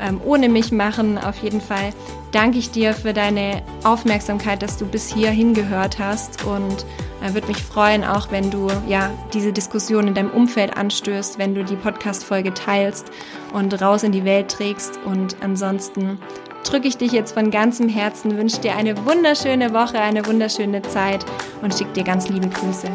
ähm, 0.00 0.20
ohne 0.24 0.48
mich 0.48 0.72
machen. 0.72 1.18
Auf 1.18 1.38
jeden 1.42 1.60
Fall 1.60 1.92
danke 2.32 2.58
ich 2.58 2.70
dir 2.70 2.94
für 2.94 3.12
deine 3.12 3.62
Aufmerksamkeit, 3.84 4.62
dass 4.62 4.76
du 4.76 4.86
bis 4.86 5.12
hier 5.12 5.30
hingehört 5.30 5.98
hast 5.98 6.44
und 6.44 6.84
äh, 7.22 7.34
würde 7.34 7.48
mich 7.48 7.62
freuen, 7.62 8.04
auch 8.04 8.30
wenn 8.30 8.50
du 8.50 8.68
ja 8.88 9.10
diese 9.32 9.52
Diskussion 9.52 10.08
in 10.08 10.14
deinem 10.14 10.30
Umfeld 10.30 10.76
anstößt, 10.76 11.38
wenn 11.38 11.54
du 11.54 11.64
die 11.64 11.76
Podcast-Folge 11.76 12.54
teilst 12.54 13.10
und 13.52 13.80
raus 13.80 14.02
in 14.02 14.12
die 14.12 14.24
Welt 14.24 14.50
trägst 14.50 14.98
und 15.04 15.36
ansonsten 15.42 16.18
drücke 16.64 16.88
ich 16.88 16.98
dich 16.98 17.12
jetzt 17.12 17.32
von 17.32 17.50
ganzem 17.50 17.88
Herzen, 17.88 18.36
wünsche 18.36 18.60
dir 18.60 18.76
eine 18.76 18.96
wunderschöne 19.04 19.72
Woche, 19.72 19.98
eine 20.00 20.26
wunderschöne 20.26 20.82
Zeit 20.82 21.24
und 21.62 21.74
schicke 21.76 21.92
dir 21.92 22.04
ganz 22.04 22.28
liebe 22.28 22.48
Grüße. 22.48 22.88